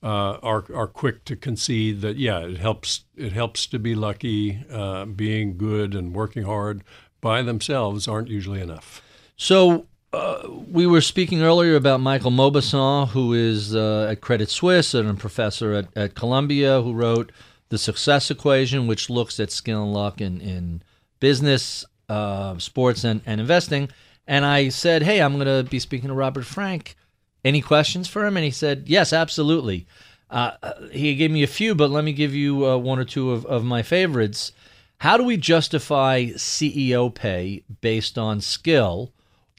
uh, 0.03 0.37
are 0.43 0.65
are 0.75 0.87
quick 0.87 1.23
to 1.25 1.35
concede 1.35 2.01
that 2.01 2.17
yeah, 2.17 2.39
it 2.39 2.57
helps 2.57 3.05
it 3.15 3.31
helps 3.31 3.65
to 3.67 3.79
be 3.79 3.95
lucky, 3.95 4.63
uh, 4.69 5.05
being 5.05 5.57
good 5.57 5.95
and 5.95 6.13
working 6.13 6.43
hard 6.43 6.83
by 7.21 7.41
themselves 7.41 8.07
aren't 8.07 8.27
usually 8.27 8.61
enough. 8.61 9.01
So. 9.37 9.87
Uh, 10.11 10.47
we 10.69 10.85
were 10.85 11.01
speaking 11.01 11.41
earlier 11.41 11.75
about 11.75 11.99
Michael 11.99 12.29
Mauboussin, 12.29 13.07
who 13.07 13.33
is 13.33 13.75
uh, 13.75 14.09
at 14.11 14.21
Credit 14.21 14.47
Suisse 14.47 14.93
and 14.93 15.09
a 15.09 15.15
professor 15.15 15.73
at, 15.73 15.87
at 15.97 16.13
Columbia, 16.13 16.83
who 16.83 16.93
wrote 16.93 17.31
The 17.69 17.79
Success 17.79 18.29
Equation, 18.29 18.85
which 18.85 19.09
looks 19.09 19.39
at 19.39 19.51
skill 19.51 19.81
and 19.81 19.91
luck 19.91 20.21
in, 20.21 20.39
in 20.39 20.83
business, 21.19 21.83
uh, 22.09 22.59
sports, 22.59 23.03
and, 23.03 23.21
and 23.25 23.41
investing. 23.41 23.89
And 24.27 24.45
I 24.45 24.69
said, 24.69 25.01
Hey, 25.01 25.19
I'm 25.19 25.33
going 25.39 25.47
to 25.47 25.67
be 25.67 25.79
speaking 25.79 26.09
to 26.09 26.13
Robert 26.13 26.45
Frank 26.45 26.95
any 27.43 27.61
questions 27.61 28.07
for 28.07 28.25
him? 28.25 28.37
And 28.37 28.43
he 28.43 28.51
said, 28.51 28.83
Yes, 28.87 29.13
absolutely. 29.13 29.87
Uh, 30.29 30.53
he 30.91 31.15
gave 31.15 31.31
me 31.31 31.43
a 31.43 31.47
few, 31.47 31.75
but 31.75 31.91
let 31.91 32.03
me 32.03 32.11
give 32.13 32.33
you 32.33 32.65
uh, 32.65 32.77
one 32.77 32.97
or 32.97 33.05
two 33.05 33.31
of, 33.31 33.45
of 33.45 33.63
my 33.63 33.83
favorites. 33.83 34.51
How 34.97 35.17
do 35.17 35.23
we 35.23 35.37
justify 35.37 36.25
CEO 36.27 37.13
pay 37.13 37.63
based 37.81 38.17
on 38.17 38.41
skill, 38.41 39.11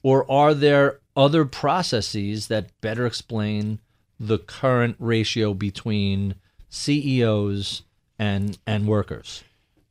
or 0.02 0.28
are 0.30 0.54
there 0.54 1.00
other 1.14 1.44
processes 1.44 2.48
that 2.48 2.80
better 2.80 3.06
explain 3.06 3.78
the 4.18 4.38
current 4.38 4.96
ratio 4.98 5.54
between 5.54 6.34
CEOs 6.70 7.82
and 8.18 8.58
and 8.66 8.88
workers? 8.88 9.44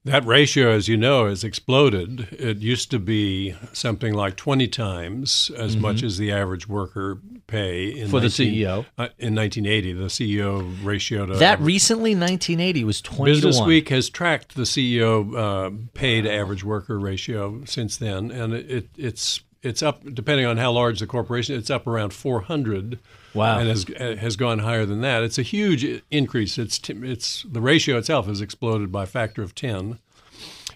That 0.06 0.26
ratio, 0.26 0.70
as 0.72 0.90
you 0.90 0.98
know, 0.98 1.28
has 1.28 1.46
exploded. 1.46 2.28
It 2.32 2.58
used 2.58 2.92
to 2.92 3.00
be 3.00 3.56
something 3.72 4.14
like 4.14 4.36
20 4.36 4.68
times 4.68 5.50
as 5.56 5.74
mm-hmm. 5.74 5.82
much 5.82 6.04
as 6.04 6.18
the 6.18 6.30
average 6.30 6.68
worker 6.68 7.20
pay 7.48 7.88
in 7.88 8.10
for 8.10 8.20
19, 8.20 8.22
the 8.22 8.28
CEO 8.28 8.80
uh, 8.98 9.08
in 9.18 9.34
1980. 9.34 9.94
The 9.94 10.06
CEO 10.06 10.84
ratio 10.84 11.26
to 11.26 11.36
that 11.36 11.54
average. 11.54 11.66
recently 11.66 12.12
1980 12.12 12.84
was 12.84 13.02
20 13.02 13.32
Business 13.32 13.62
Week 13.62 13.88
has 13.90 14.10
tracked 14.10 14.56
the 14.56 14.64
CEO 14.64 15.38
uh, 15.38 15.72
pay 15.94 16.22
to 16.22 16.32
average 16.32 16.66
worker 16.66 17.00
ratio 17.00 17.64
since 17.64 17.96
then, 17.96 18.30
and 18.30 18.54
it, 18.54 18.70
it, 18.70 18.90
it's 18.98 19.40
it's 19.62 19.82
up 19.82 20.04
depending 20.14 20.46
on 20.46 20.58
how 20.58 20.74
large 20.74 21.00
the 21.00 21.08
corporation. 21.08 21.56
It's 21.56 21.70
up 21.70 21.88
around 21.88 22.14
400. 22.14 23.00
Wow, 23.34 23.60
and 23.60 23.68
has 23.70 23.86
has 24.20 24.36
gone 24.36 24.60
higher 24.60 24.86
than 24.86 25.02
that. 25.02 25.24
It's 25.24 25.40
a 25.40 25.44
huge 25.44 26.04
increase. 26.12 26.58
It's 26.58 26.80
it's 26.88 27.44
the 27.44 27.62
ratio 27.62 27.98
itself 27.98 28.28
has 28.28 28.42
exploded 28.42 28.92
by 28.92 29.04
a 29.04 29.08
factor 29.08 29.42
of 29.42 29.56
10. 29.56 30.00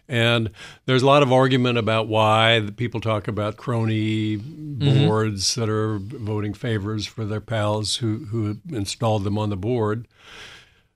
And 0.09 0.51
there's 0.85 1.03
a 1.03 1.05
lot 1.05 1.21
of 1.21 1.33
argument 1.33 1.77
about 1.77 2.07
why 2.07 2.69
people 2.77 3.01
talk 3.01 3.27
about 3.27 3.57
crony 3.57 4.37
mm-hmm. 4.37 5.05
boards 5.05 5.55
that 5.55 5.69
are 5.69 5.97
voting 5.99 6.53
favors 6.53 7.05
for 7.05 7.25
their 7.25 7.41
pals 7.41 7.97
who, 7.97 8.25
who 8.31 8.57
installed 8.69 9.25
them 9.25 9.37
on 9.37 9.49
the 9.49 9.57
board. 9.57 10.07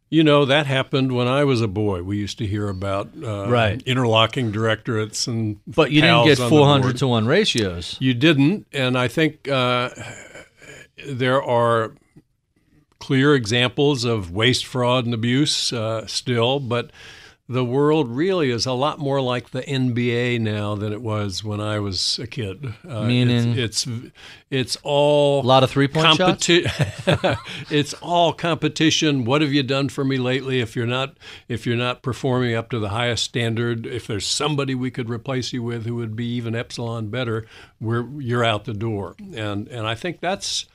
You 0.10 0.24
know, 0.24 0.44
that 0.46 0.66
happened 0.66 1.14
when 1.14 1.28
I 1.28 1.46
was 1.46 1.62
a 1.62 1.70
boy. 1.70 2.04
We 2.04 2.18
used 2.18 2.38
to 2.40 2.48
hear 2.48 2.68
about 2.68 3.10
uh, 3.22 3.50
right. 3.50 3.82
interlocking 3.84 4.52
directorates 4.52 5.26
and 5.28 5.60
But 5.66 5.92
you 5.92 6.02
didn't 6.02 6.26
get 6.26 6.38
400 6.38 6.98
to 6.98 7.08
1 7.08 7.28
ratios. 7.28 7.96
You 8.00 8.14
didn't. 8.14 8.68
And 8.74 8.98
I 8.98 9.08
think 9.08 9.48
uh, 9.48 9.90
there 11.06 11.42
are 11.42 11.94
clear 13.00 13.36
examples 13.36 14.04
of 14.04 14.32
waste, 14.32 14.66
fraud, 14.66 15.06
and 15.06 15.14
abuse 15.14 15.74
uh, 15.74 16.06
still, 16.08 16.60
but 16.60 16.92
the 17.52 17.66
world 17.66 18.10
really 18.10 18.50
is 18.50 18.66
a 18.66 18.72
lot 18.72 18.98
more 18.98 19.20
like 19.20 19.50
the 19.50 19.62
NBA 19.62 20.40
now 20.40 20.74
than 20.76 20.94
it 20.94 21.02
was 21.02 21.44
when 21.44 21.60
I 21.60 21.80
was 21.80 22.18
a 22.18 22.26
kid. 22.26 22.74
Uh, 22.88 23.04
Meaning, 23.04 23.58
it's, 23.58 23.86
it's, 23.86 24.12
it's 24.50 24.78
all 24.84 25.42
a 25.42 25.46
lot 25.46 25.62
of 25.62 25.70
three 25.70 25.90
point 25.90 26.18
competi- 26.18 26.66
shots. 26.68 27.42
it's 27.70 27.94
all 27.96 28.32
competition. 28.32 29.26
What 29.26 29.42
have 29.42 29.52
you 29.52 29.64
done 29.64 29.90
for 29.90 30.06
me 30.06 30.18
lately? 30.18 30.62
If 30.62 30.78
you're 30.78 30.88
not 30.88 31.18
if 31.50 31.66
you're 31.66 31.76
not 31.76 32.02
performing 32.02 32.56
up 32.56 32.70
to 32.70 32.80
the 32.80 32.90
highest 32.90 33.26
standard, 33.26 33.86
if 33.86 34.08
there's 34.08 34.26
somebody 34.26 34.74
we 34.74 34.90
could 34.90 35.10
replace 35.10 35.52
you 35.52 35.62
with 35.62 35.86
who 35.86 35.96
would 35.96 36.16
be 36.16 36.28
even 36.28 36.56
epsilon 36.56 37.10
better, 37.10 37.46
we're 37.82 38.08
you're 38.22 38.46
out 38.46 38.64
the 38.64 38.74
door. 38.74 39.16
And 39.36 39.68
and 39.68 39.86
I 39.86 39.96
think 39.96 40.22
that's 40.22 40.68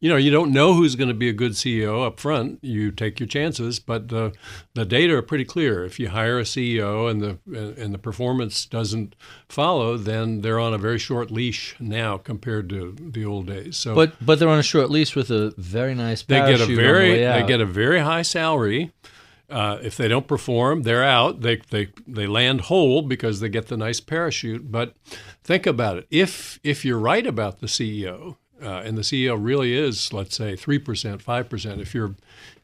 you 0.00 0.08
know, 0.08 0.16
you 0.16 0.30
don't 0.30 0.52
know 0.52 0.74
who's 0.74 0.94
going 0.94 1.08
to 1.08 1.14
be 1.14 1.28
a 1.28 1.32
good 1.32 1.52
CEO 1.52 2.06
up 2.06 2.20
front. 2.20 2.60
You 2.62 2.92
take 2.92 3.18
your 3.18 3.26
chances, 3.26 3.80
but 3.80 4.08
the 4.08 4.32
the 4.74 4.84
data 4.84 5.14
are 5.14 5.22
pretty 5.22 5.44
clear. 5.44 5.84
If 5.84 5.98
you 5.98 6.10
hire 6.10 6.38
a 6.38 6.44
CEO 6.44 7.10
and 7.10 7.20
the 7.20 7.38
and 7.82 7.92
the 7.92 7.98
performance 7.98 8.64
doesn't 8.64 9.16
follow, 9.48 9.96
then 9.96 10.42
they're 10.42 10.60
on 10.60 10.72
a 10.72 10.78
very 10.78 10.98
short 10.98 11.30
leash 11.30 11.74
now 11.80 12.16
compared 12.16 12.68
to 12.70 12.94
the 12.98 13.24
old 13.24 13.46
days. 13.46 13.76
So, 13.76 13.94
but 13.94 14.14
but 14.24 14.38
they're 14.38 14.48
on 14.48 14.60
a 14.60 14.62
short 14.62 14.90
leash 14.90 15.16
with 15.16 15.30
a 15.30 15.52
very 15.58 15.94
nice. 15.94 16.22
They 16.22 16.38
get 16.38 16.60
a 16.60 16.66
very 16.66 17.18
the 17.18 17.40
they 17.40 17.44
get 17.46 17.60
a 17.60 17.66
very 17.66 18.00
high 18.00 18.22
salary. 18.22 18.92
Uh, 19.50 19.78
if 19.82 19.96
they 19.96 20.08
don't 20.08 20.26
perform, 20.26 20.82
they're 20.82 21.02
out. 21.02 21.40
They, 21.40 21.56
they 21.70 21.88
they 22.06 22.26
land 22.26 22.62
whole 22.62 23.00
because 23.00 23.40
they 23.40 23.48
get 23.48 23.68
the 23.68 23.78
nice 23.78 23.98
parachute. 23.98 24.70
But 24.70 24.94
think 25.42 25.66
about 25.66 25.96
it. 25.96 26.06
If 26.10 26.60
if 26.62 26.84
you're 26.84 26.98
right 26.98 27.26
about 27.26 27.60
the 27.60 27.66
CEO 27.66 28.36
uh, 28.62 28.82
and 28.84 28.96
the 28.96 29.02
CEO 29.02 29.36
really 29.40 29.76
is, 29.76 30.12
let's 30.12 30.36
say, 30.36 30.56
three 30.56 30.78
percent, 30.78 31.22
five 31.22 31.48
percent. 31.48 31.80
If 31.80 31.94
you're 31.94 32.14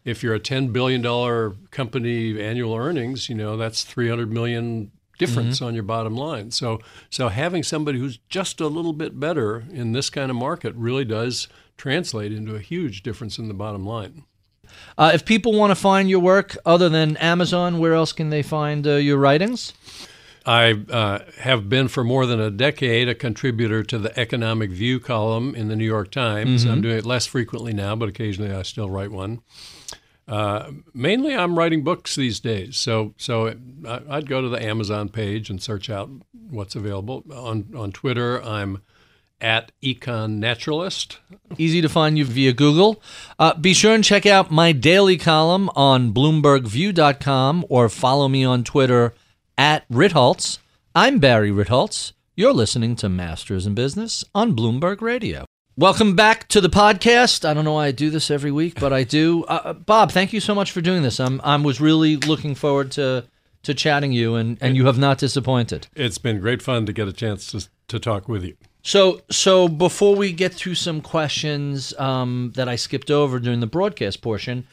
if 0.04 0.22
you're 0.22 0.34
a 0.34 0.40
ten 0.40 0.68
billion 0.68 1.02
dollar 1.02 1.54
company 1.70 2.40
annual 2.40 2.74
earnings, 2.74 3.28
you 3.28 3.34
know 3.34 3.56
that's 3.56 3.84
three 3.84 4.08
hundred 4.08 4.32
million 4.32 4.90
difference 5.18 5.56
mm-hmm. 5.56 5.66
on 5.66 5.74
your 5.74 5.84
bottom 5.84 6.16
line. 6.16 6.50
So 6.50 6.80
so 7.10 7.28
having 7.28 7.62
somebody 7.62 7.98
who's 7.98 8.18
just 8.28 8.60
a 8.60 8.66
little 8.66 8.92
bit 8.92 9.18
better 9.18 9.64
in 9.72 9.92
this 9.92 10.10
kind 10.10 10.30
of 10.30 10.36
market 10.36 10.74
really 10.74 11.04
does 11.04 11.48
translate 11.76 12.32
into 12.32 12.54
a 12.54 12.60
huge 12.60 13.02
difference 13.02 13.38
in 13.38 13.48
the 13.48 13.54
bottom 13.54 13.86
line. 13.86 14.24
Uh, 14.96 15.12
if 15.14 15.24
people 15.24 15.52
want 15.52 15.70
to 15.70 15.74
find 15.74 16.08
your 16.10 16.20
work 16.20 16.56
other 16.64 16.88
than 16.88 17.16
Amazon, 17.18 17.78
where 17.78 17.94
else 17.94 18.12
can 18.12 18.30
they 18.30 18.42
find 18.42 18.86
uh, 18.86 18.94
your 18.94 19.18
writings? 19.18 19.72
I 20.46 20.72
uh, 20.72 21.20
have 21.38 21.68
been 21.68 21.88
for 21.88 22.04
more 22.04 22.26
than 22.26 22.40
a 22.40 22.50
decade 22.50 23.08
a 23.08 23.14
contributor 23.14 23.82
to 23.84 23.98
the 23.98 24.18
Economic 24.18 24.70
View 24.70 25.00
column 25.00 25.54
in 25.54 25.68
the 25.68 25.76
New 25.76 25.86
York 25.86 26.10
Times. 26.10 26.62
Mm-hmm. 26.62 26.72
I'm 26.72 26.80
doing 26.82 26.98
it 26.98 27.06
less 27.06 27.24
frequently 27.24 27.72
now, 27.72 27.96
but 27.96 28.08
occasionally 28.08 28.52
I 28.52 28.62
still 28.62 28.90
write 28.90 29.10
one. 29.10 29.40
Uh, 30.26 30.70
mainly, 30.94 31.34
I'm 31.34 31.58
writing 31.58 31.84
books 31.84 32.14
these 32.14 32.40
days, 32.40 32.78
so 32.78 33.14
so 33.18 33.54
I'd 33.86 34.26
go 34.26 34.40
to 34.40 34.48
the 34.48 34.62
Amazon 34.62 35.10
page 35.10 35.50
and 35.50 35.62
search 35.62 35.90
out 35.90 36.10
what's 36.48 36.74
available. 36.74 37.24
On 37.32 37.66
on 37.76 37.92
Twitter, 37.92 38.42
I'm 38.42 38.82
at 39.40 39.72
Econ 39.82 40.38
Naturalist. 40.38 41.18
Easy 41.58 41.82
to 41.82 41.88
find 41.90 42.16
you 42.16 42.24
via 42.24 42.54
Google. 42.54 43.02
Uh, 43.38 43.54
be 43.54 43.74
sure 43.74 43.94
and 43.94 44.02
check 44.02 44.24
out 44.24 44.50
my 44.50 44.72
daily 44.72 45.18
column 45.18 45.68
on 45.76 46.14
BloombergView.com 46.14 47.66
or 47.68 47.90
follow 47.90 48.28
me 48.28 48.44
on 48.44 48.64
Twitter 48.64 49.12
at 49.56 49.88
Ritholtz. 49.88 50.58
I'm 50.94 51.18
Barry 51.18 51.50
Ritholtz. 51.50 52.12
You're 52.36 52.52
listening 52.52 52.96
to 52.96 53.08
Masters 53.08 53.66
in 53.66 53.74
Business 53.74 54.24
on 54.34 54.56
Bloomberg 54.56 55.00
Radio. 55.00 55.44
Welcome 55.76 56.14
back 56.14 56.48
to 56.48 56.60
the 56.60 56.68
podcast. 56.68 57.44
I 57.44 57.54
don't 57.54 57.64
know 57.64 57.72
why 57.72 57.86
I 57.86 57.92
do 57.92 58.10
this 58.10 58.30
every 58.30 58.52
week, 58.52 58.78
but 58.78 58.92
I 58.92 59.02
do. 59.02 59.44
Uh, 59.44 59.60
uh 59.64 59.72
Bob, 59.72 60.12
thank 60.12 60.32
you 60.32 60.40
so 60.40 60.54
much 60.54 60.70
for 60.70 60.80
doing 60.80 61.02
this. 61.02 61.18
I'm 61.18 61.40
I 61.42 61.56
was 61.56 61.80
really 61.80 62.16
looking 62.16 62.54
forward 62.54 62.90
to 62.92 63.24
to 63.64 63.74
chatting 63.74 64.12
you, 64.12 64.36
and 64.36 64.56
and 64.60 64.76
you 64.76 64.86
have 64.86 64.98
not 64.98 65.18
disappointed. 65.18 65.88
It's 65.96 66.18
been 66.18 66.40
great 66.40 66.62
fun 66.62 66.86
to 66.86 66.92
get 66.92 67.08
a 67.08 67.12
chance 67.12 67.50
to 67.52 67.68
to 67.88 67.98
talk 67.98 68.28
with 68.28 68.44
you. 68.44 68.56
So 68.82 69.22
so 69.30 69.66
before 69.66 70.14
we 70.14 70.30
get 70.32 70.56
to 70.58 70.74
some 70.74 71.00
questions 71.00 71.92
um, 71.98 72.52
that 72.54 72.68
I 72.68 72.76
skipped 72.76 73.10
over 73.10 73.40
during 73.40 73.60
the 73.60 73.66
broadcast 73.66 74.22
portion, 74.22 74.66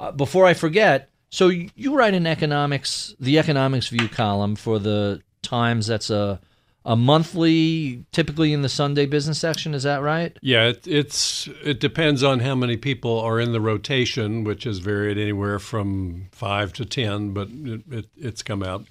uh, 0.00 0.12
before 0.12 0.46
I 0.46 0.54
forget, 0.54 1.10
so 1.30 1.48
you 1.48 1.96
write 1.96 2.14
an 2.14 2.26
economics, 2.26 3.14
the 3.20 3.38
economics 3.38 3.88
view 3.88 4.08
column 4.08 4.56
for 4.56 4.78
the 4.78 5.22
Times. 5.42 5.86
That's 5.86 6.10
a 6.10 6.40
a 6.86 6.94
monthly, 6.94 8.04
typically 8.12 8.52
in 8.52 8.62
the 8.62 8.68
Sunday 8.68 9.06
business 9.06 9.40
section. 9.40 9.74
Is 9.74 9.82
that 9.82 10.02
right? 10.02 10.36
Yeah, 10.40 10.68
it, 10.68 10.86
it's 10.86 11.48
it 11.64 11.80
depends 11.80 12.22
on 12.22 12.40
how 12.40 12.54
many 12.54 12.76
people 12.76 13.18
are 13.20 13.40
in 13.40 13.52
the 13.52 13.60
rotation, 13.60 14.44
which 14.44 14.64
has 14.64 14.78
varied 14.78 15.18
anywhere 15.18 15.58
from 15.58 16.28
five 16.30 16.72
to 16.74 16.84
ten, 16.84 17.32
but 17.32 17.48
it, 17.50 17.82
it, 17.90 18.06
it's 18.16 18.42
come 18.42 18.62
out. 18.62 18.86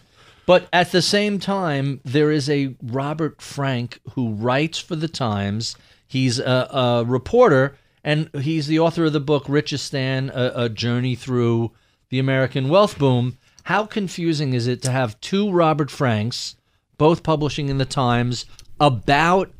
But 0.45 0.67
at 0.73 0.91
the 0.91 1.01
same 1.01 1.39
time, 1.39 2.01
there 2.03 2.31
is 2.31 2.49
a 2.49 2.75
Robert 2.83 3.41
Frank 3.41 3.99
who 4.11 4.33
writes 4.33 4.77
for 4.77 4.95
the 4.95 5.07
Times. 5.07 5.75
He's 6.05 6.37
a, 6.37 6.67
a 6.71 7.05
reporter, 7.05 7.77
and 8.03 8.29
he's 8.35 8.67
the 8.67 8.79
author 8.79 9.05
of 9.05 9.13
the 9.13 9.19
book 9.19 9.45
Richistan, 9.45 10.29
a, 10.29 10.63
a 10.63 10.69
journey 10.69 11.15
through 11.15 11.71
the 12.09 12.19
American 12.19 12.69
wealth 12.69 12.97
boom. 12.97 13.37
How 13.63 13.85
confusing 13.85 14.53
is 14.53 14.67
it 14.67 14.81
to 14.83 14.91
have 14.91 15.19
two 15.21 15.51
Robert 15.51 15.89
Franks 15.89 16.55
both 16.97 17.23
publishing 17.23 17.69
in 17.69 17.77
the 17.77 17.85
Times 17.85 18.45
about 18.79 19.51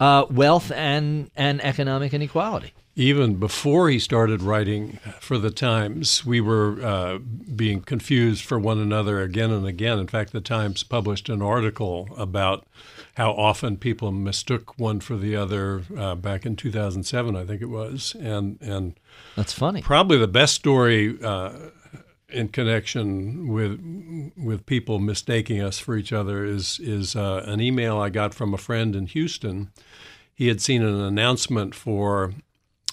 uh, 0.00 0.26
wealth 0.30 0.70
and 0.72 1.30
and 1.36 1.62
economic 1.62 2.14
inequality. 2.14 2.72
Even 2.94 3.36
before 3.36 3.88
he 3.88 3.98
started 4.00 4.42
writing 4.42 4.98
for 5.20 5.38
the 5.38 5.52
Times, 5.52 6.26
we 6.26 6.40
were 6.40 6.84
uh, 6.84 7.18
being 7.18 7.80
confused 7.80 8.44
for 8.44 8.58
one 8.58 8.78
another 8.78 9.20
again 9.20 9.52
and 9.52 9.64
again. 9.66 10.00
In 10.00 10.08
fact, 10.08 10.32
the 10.32 10.40
Times 10.40 10.82
published 10.82 11.28
an 11.28 11.40
article 11.40 12.08
about 12.16 12.66
how 13.14 13.30
often 13.32 13.76
people 13.76 14.10
mistook 14.10 14.76
one 14.80 14.98
for 14.98 15.16
the 15.16 15.36
other 15.36 15.82
uh, 15.96 16.16
back 16.16 16.44
in 16.44 16.56
2007, 16.56 17.36
I 17.36 17.44
think 17.44 17.62
it 17.62 17.66
was, 17.66 18.16
and 18.18 18.58
and 18.60 18.98
that's 19.36 19.52
funny. 19.52 19.80
Probably 19.80 20.18
the 20.18 20.28
best 20.28 20.54
story 20.54 21.18
uh, 21.22 21.52
in 22.30 22.48
connection 22.48 23.48
with 23.48 23.80
with 24.36 24.66
people 24.66 24.98
mistaking 24.98 25.62
us 25.62 25.78
for 25.78 25.96
each 25.96 26.12
other 26.12 26.44
is 26.44 26.78
is 26.80 27.16
uh, 27.16 27.42
an 27.46 27.60
email 27.60 27.98
I 27.98 28.10
got 28.10 28.34
from 28.34 28.52
a 28.52 28.58
friend 28.58 28.94
in 28.94 29.06
Houston. 29.06 29.70
He 30.34 30.48
had 30.48 30.60
seen 30.60 30.82
an 30.82 31.00
announcement 31.00 31.74
for 31.74 32.34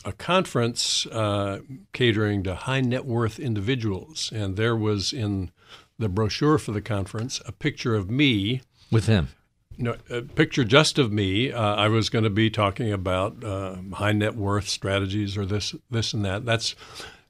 a 0.04 0.14
conference 0.14 1.06
uh, 1.08 1.60
catering 1.94 2.44
to 2.44 2.56
high 2.56 2.82
net 2.82 3.06
worth 3.06 3.40
individuals, 3.40 4.32
and 4.34 4.56
there 4.56 4.76
was 4.76 5.12
in 5.12 5.52
the 5.98 6.10
brochure 6.10 6.58
for 6.58 6.72
the 6.72 6.82
conference 6.82 7.42
a 7.46 7.52
picture 7.52 7.96
of 7.96 8.10
me 8.10 8.62
with 8.92 9.08
him. 9.08 9.30
No, 9.78 9.98
a 10.10 10.22
picture 10.22 10.64
just 10.64 10.98
of 10.98 11.12
me. 11.12 11.52
Uh, 11.52 11.76
I 11.76 11.90
was 11.90 12.10
going 12.10 12.24
to 12.24 12.30
be 12.30 12.50
talking 12.50 12.94
about 12.94 13.44
uh, 13.44 13.76
high 13.94 14.14
net 14.14 14.36
worth 14.36 14.70
strategies 14.70 15.38
or 15.38 15.46
this, 15.46 15.76
this 15.92 16.14
and 16.14 16.24
that. 16.24 16.46
That's 16.46 16.76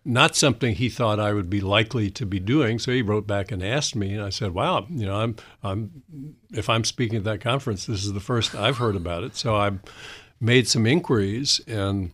not 0.05 0.35
something 0.35 0.75
he 0.75 0.87
thought 0.87 1.19
I 1.19 1.33
would 1.33 1.49
be 1.49 1.61
likely 1.61 2.11
to 2.11 2.25
be 2.25 2.39
doing. 2.39 2.77
So 2.77 2.91
he 2.91 3.01
wrote 3.01 3.25
back 3.25 3.51
and 3.51 3.63
asked 3.63 3.95
me, 3.95 4.13
and 4.13 4.23
I 4.23 4.29
said, 4.29 4.53
"Wow, 4.53 4.85
you 4.89 5.05
know, 5.05 5.15
I'm, 5.15 5.35
I'm, 5.63 6.03
if 6.51 6.69
I'm 6.69 6.83
speaking 6.83 7.17
at 7.17 7.23
that 7.23 7.41
conference, 7.41 7.87
this 7.87 8.05
is 8.05 8.13
the 8.13 8.19
first 8.19 8.53
I've 8.55 8.77
heard 8.77 8.95
about 8.95 9.23
it." 9.23 9.35
So 9.35 9.55
I 9.55 9.71
made 10.39 10.67
some 10.67 10.85
inquiries, 10.85 11.59
and 11.67 12.13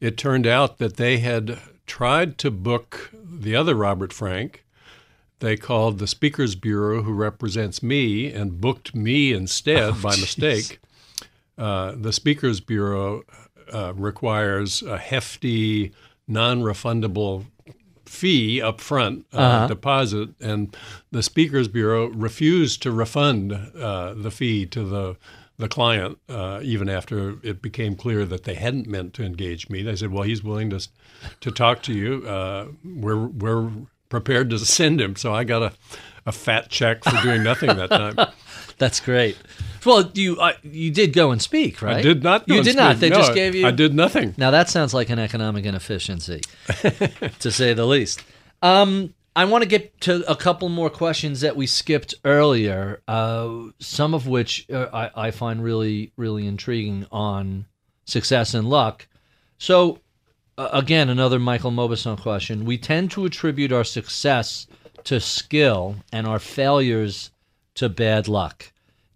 it 0.00 0.16
turned 0.16 0.46
out 0.46 0.78
that 0.78 0.96
they 0.96 1.18
had 1.18 1.58
tried 1.86 2.38
to 2.38 2.50
book 2.50 3.10
the 3.12 3.56
other 3.56 3.74
Robert 3.74 4.12
Frank. 4.12 4.64
They 5.40 5.56
called 5.56 5.98
the 5.98 6.06
Speakers 6.06 6.54
Bureau, 6.54 7.02
who 7.02 7.12
represents 7.12 7.82
me, 7.82 8.32
and 8.32 8.60
booked 8.60 8.94
me 8.94 9.32
instead 9.32 9.82
oh, 9.82 9.98
by 10.00 10.10
mistake. 10.10 10.78
Uh, 11.58 11.94
the 11.96 12.12
Speakers 12.12 12.60
Bureau 12.60 13.22
uh, 13.72 13.92
requires 13.96 14.82
a 14.82 14.98
hefty, 14.98 15.92
non 16.28 16.62
refundable 16.62 17.46
fee 18.06 18.60
up 18.60 18.80
front 18.80 19.26
uh, 19.32 19.36
uh-huh. 19.36 19.66
deposit, 19.68 20.30
and 20.40 20.76
the 21.10 21.22
Speakers 21.22 21.68
Bureau 21.68 22.08
refused 22.08 22.82
to 22.82 22.92
refund 22.92 23.52
uh, 23.52 24.14
the 24.14 24.30
fee 24.30 24.66
to 24.66 24.84
the 24.84 25.16
the 25.58 25.68
client, 25.68 26.18
uh, 26.28 26.60
even 26.62 26.88
after 26.88 27.36
it 27.42 27.62
became 27.62 27.94
clear 27.94 28.24
that 28.24 28.44
they 28.44 28.54
hadn't 28.54 28.86
meant 28.86 29.14
to 29.14 29.24
engage 29.24 29.70
me. 29.70 29.82
They 29.82 29.96
said, 29.96 30.10
"Well, 30.10 30.24
he's 30.24 30.42
willing 30.42 30.70
to 30.70 30.88
to 31.40 31.50
talk 31.50 31.82
to 31.82 31.94
you. 31.94 32.26
Uh, 32.26 32.68
we're 32.84 33.26
we're 33.26 33.70
prepared 34.08 34.50
to 34.50 34.58
send 34.58 35.00
him." 35.00 35.16
So 35.16 35.34
I 35.34 35.44
got 35.44 35.62
a 35.62 35.72
a 36.26 36.32
fat 36.32 36.68
check 36.68 37.04
for 37.04 37.20
doing 37.22 37.42
nothing 37.42 37.68
that 37.76 37.90
time. 37.90 38.16
That's 38.82 38.98
great. 38.98 39.36
Well, 39.86 40.10
you 40.12 40.40
uh, 40.40 40.54
you 40.64 40.90
did 40.90 41.12
go 41.12 41.30
and 41.30 41.40
speak, 41.40 41.82
right? 41.82 41.98
I 41.98 42.02
did 42.02 42.24
not. 42.24 42.48
you 42.48 42.64
did 42.64 42.74
not. 42.74 42.98
They 42.98 43.10
no, 43.10 43.16
just 43.18 43.32
gave 43.32 43.54
you. 43.54 43.64
I 43.64 43.70
did 43.70 43.94
nothing. 43.94 44.34
Now 44.36 44.50
that 44.50 44.68
sounds 44.68 44.92
like 44.92 45.08
an 45.08 45.20
economic 45.20 45.64
inefficiency, 45.64 46.40
to 47.38 47.52
say 47.52 47.74
the 47.74 47.86
least. 47.86 48.24
Um, 48.60 49.14
I 49.36 49.44
want 49.44 49.62
to 49.62 49.68
get 49.68 50.00
to 50.00 50.28
a 50.28 50.34
couple 50.34 50.68
more 50.68 50.90
questions 50.90 51.42
that 51.42 51.54
we 51.54 51.68
skipped 51.68 52.16
earlier, 52.24 53.02
uh, 53.06 53.66
some 53.78 54.14
of 54.14 54.26
which 54.26 54.66
uh, 54.68 54.88
I, 54.92 55.28
I, 55.28 55.30
find 55.30 55.62
really, 55.62 56.12
really 56.16 56.44
intriguing 56.48 57.06
on 57.12 57.66
success 58.04 58.52
and 58.52 58.68
luck. 58.68 59.06
So, 59.58 60.00
uh, 60.58 60.70
again, 60.72 61.08
another 61.08 61.38
Michael 61.38 61.70
Mauboussin 61.70 62.20
question. 62.20 62.64
We 62.64 62.78
tend 62.78 63.12
to 63.12 63.26
attribute 63.26 63.70
our 63.70 63.84
success 63.84 64.66
to 65.04 65.20
skill 65.20 65.94
and 66.12 66.26
our 66.26 66.40
failures 66.40 67.30
to 67.76 67.88
bad 67.88 68.28
luck. 68.28 68.71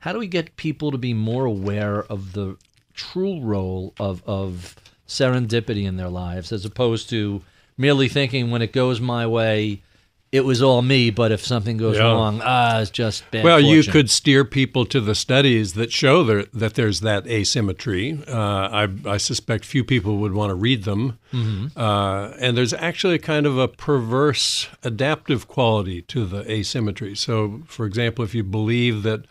How 0.07 0.13
do 0.13 0.21
we 0.21 0.29
get 0.29 0.55
people 0.55 0.93
to 0.93 0.99
be 0.99 1.15
more 1.15 1.47
aware 1.47 2.05
of 2.05 2.33
the 2.33 2.57
true 2.95 3.41
role 3.41 3.93
of, 3.99 4.23
of 4.25 4.77
serendipity 5.09 5.85
in 5.85 5.97
their 5.97 6.09
lives 6.09 6.53
as 6.53 6.65
opposed 6.65 7.11
to 7.11 7.43
merely 7.77 8.07
thinking 8.07 8.53
when 8.53 8.63
it 8.63 8.73
goes 8.73 9.01
my 9.01 9.27
way, 9.27 9.83
it 10.31 10.45
was 10.45 10.63
all 10.63 10.81
me, 10.81 11.11
but 11.11 11.33
if 11.33 11.45
something 11.45 11.77
goes 11.77 11.97
yeah. 11.97 12.05
wrong, 12.05 12.41
ah, 12.45 12.83
it's 12.83 12.91
just 12.91 13.29
bad. 13.33 13.43
Well, 13.43 13.59
fortune. 13.59 13.75
you 13.75 13.83
could 13.83 14.09
steer 14.09 14.45
people 14.45 14.87
to 14.87 15.01
the 15.01 15.17
studies 15.17 15.73
that 15.73 15.91
show 15.91 16.23
there, 16.23 16.45
that 16.55 16.75
there's 16.75 17.01
that 17.01 17.27
asymmetry. 17.27 18.23
Uh, 18.29 18.87
I, 18.87 18.89
I, 19.07 19.17
suspect 19.17 19.65
few 19.65 19.83
people 19.83 20.19
would 20.19 20.35
want 20.35 20.51
to 20.51 20.55
read 20.55 20.85
them. 20.85 21.19
Mm-hmm. 21.33 21.77
Uh, 21.77 22.29
and 22.39 22.57
there's 22.57 22.73
actually 22.75 23.17
a 23.17 23.19
kind 23.19 23.45
of 23.45 23.59
a 23.59 23.67
perverse 23.67 24.69
adaptive 24.85 25.49
quality 25.49 26.03
to 26.03 26.27
the 26.27 26.49
asymmetry. 26.49 27.17
So, 27.17 27.63
for 27.67 27.87
example, 27.87 28.25
if 28.25 28.37
you 28.37 28.45
believe 28.45 29.03
that 29.03 29.25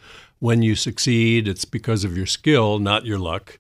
when 0.46 0.62
you 0.62 0.76
succeed, 0.76 1.48
it's 1.48 1.66
because 1.66 2.04
of 2.04 2.16
your 2.16 2.28
skill, 2.28 2.80
not 2.80 3.06
your 3.06 3.20
luck 3.20 3.60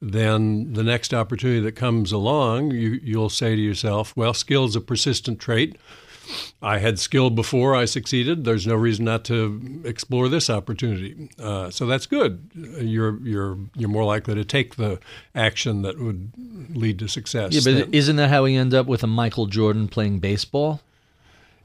then 0.00 0.72
the 0.74 0.82
next 0.82 1.12
opportunity 1.12 1.60
that 1.60 1.72
comes 1.72 2.12
along, 2.12 2.70
you, 2.70 3.00
you'll 3.02 3.30
say 3.30 3.56
to 3.56 3.60
yourself, 3.60 4.16
well, 4.16 4.32
skill 4.32 4.64
is 4.64 4.76
a 4.76 4.80
persistent 4.80 5.40
trait. 5.40 5.76
I 6.60 6.78
had 6.78 6.98
skill 6.98 7.30
before 7.30 7.74
I 7.74 7.86
succeeded. 7.86 8.44
There's 8.44 8.66
no 8.66 8.74
reason 8.74 9.06
not 9.06 9.24
to 9.24 9.80
explore 9.84 10.28
this 10.28 10.50
opportunity. 10.50 11.30
Uh, 11.38 11.70
so 11.70 11.86
that's 11.86 12.04
good. 12.04 12.50
You're 12.54 13.18
you're 13.26 13.58
you're 13.74 13.88
more 13.88 14.04
likely 14.04 14.34
to 14.34 14.44
take 14.44 14.76
the 14.76 15.00
action 15.34 15.82
that 15.82 15.98
would 15.98 16.30
lead 16.76 16.98
to 16.98 17.08
success. 17.08 17.54
Yeah, 17.54 17.60
but 17.64 17.94
isn't 17.94 18.16
that 18.16 18.28
how 18.28 18.44
we 18.44 18.56
end 18.56 18.74
up 18.74 18.86
with 18.86 19.02
a 19.02 19.06
Michael 19.06 19.46
Jordan 19.46 19.88
playing 19.88 20.18
baseball? 20.18 20.82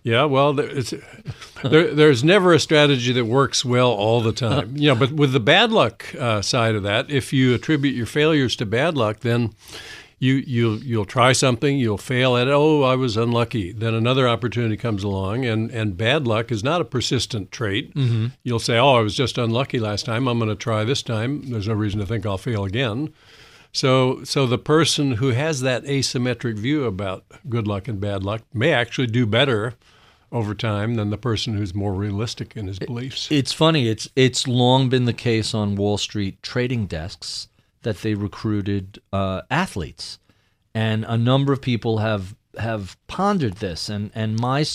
Yeah, 0.04 0.26
well, 0.26 0.51
there, 0.54 1.93
there's 1.93 2.26
never 2.26 2.54
a 2.54 2.60
strategy 2.60 3.14
that 3.14 3.24
works 3.24 3.64
well 3.64 3.89
all 3.89 4.22
the 4.22 4.34
time. 4.34 4.76
You 4.84 4.89
know, 4.89 4.95
but 4.95 5.14
with 5.14 5.32
the 5.32 5.39
bad 5.39 5.72
luck 5.72 6.14
uh, 6.16 6.41
side 6.41 6.76
of 6.76 6.84
that, 6.84 7.10
if 7.10 7.32
you 7.32 7.54
attribute 7.54 7.95
your 7.95 8.06
failures 8.06 8.56
to 8.58 8.66
bad 8.66 8.97
luck, 8.97 9.22
then 9.22 9.54
you 10.20 10.36
you'll 10.45 10.78
you'll 10.80 11.06
try 11.06 11.32
something, 11.32 11.78
you'll 11.78 11.97
fail 11.97 12.36
at 12.36 12.47
it. 12.47 12.51
Oh, 12.51 12.84
I 12.84 12.95
was 12.95 13.16
unlucky. 13.16 13.72
Then 13.72 13.93
another 13.93 14.28
opportunity 14.28 14.76
comes 14.76 15.04
along, 15.04 15.45
and 15.45 15.72
and 15.72 15.95
bad 15.95 16.28
luck 16.28 16.51
is 16.51 16.64
not 16.64 16.82
a 16.82 16.86
persistent 16.86 17.51
trait. 17.51 17.93
Mm-hmm. 17.93 18.28
You'll 18.43 18.60
say, 18.60 18.78
oh, 18.78 18.95
I 18.95 19.01
was 19.01 19.16
just 19.16 19.38
unlucky 19.38 19.80
last 19.80 20.06
time. 20.06 20.28
I'm 20.28 20.39
going 20.39 20.49
to 20.49 20.56
try 20.56 20.84
this 20.84 21.01
time. 21.01 21.49
There's 21.49 21.68
no 21.68 21.76
reason 21.76 21.99
to 21.99 22.06
think 22.06 22.26
I'll 22.26 22.38
fail 22.38 22.66
again. 22.66 23.14
So 23.72 24.24
so 24.24 24.45
the 24.45 24.58
person 24.58 25.14
who 25.14 25.30
has 25.30 25.62
that 25.62 25.84
asymmetric 25.84 26.58
view 26.58 26.86
about 26.86 27.26
good 27.47 27.68
luck 27.68 27.88
and 27.88 27.99
bad 28.01 28.24
luck 28.24 28.41
may 28.54 28.74
actually 28.74 29.08
do 29.08 29.26
better 29.26 29.76
over 30.34 30.56
time 30.56 30.96
than 30.96 31.12
the 31.12 31.18
person 31.18 31.56
who's 31.56 31.74
more 31.74 31.94
realistic 31.94 32.58
in 32.58 32.68
his 32.68 32.80
beliefs. 32.80 33.32
It's 33.32 33.54
funny. 33.54 33.88
It's 33.88 34.10
it's 34.16 34.48
long 34.48 34.90
been 34.90 35.06
the 35.06 35.14
case 35.14 35.54
on 35.54 35.76
Wall 35.76 35.98
Street 35.98 36.42
trading 36.42 36.88
desks 36.88 37.48
that 37.84 38.00
they 38.00 38.16
recruited 38.16 39.00
uh, 39.14 39.44
athletes, 39.52 40.20
and 40.74 41.06
a 41.08 41.18
number 41.18 41.54
of 41.54 41.62
people 41.62 42.00
have 42.00 42.36
have 42.58 42.98
pondered 43.08 43.56
this. 43.56 43.88
and 43.90 44.12
And 44.16 44.40
my 44.40 44.66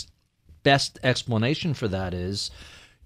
best 0.63 0.99
explanation 1.03 1.75
for 1.75 1.89
that 1.89 2.15
is, 2.15 2.51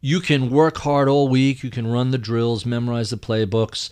you 0.01 0.21
can 0.21 0.51
work 0.51 0.79
hard 0.79 1.09
all 1.09 1.29
week, 1.29 1.63
you 1.63 1.71
can 1.71 1.87
run 1.87 2.11
the 2.11 2.19
drills, 2.19 2.67
memorize 2.67 3.11
the 3.11 3.17
playbooks, 3.17 3.91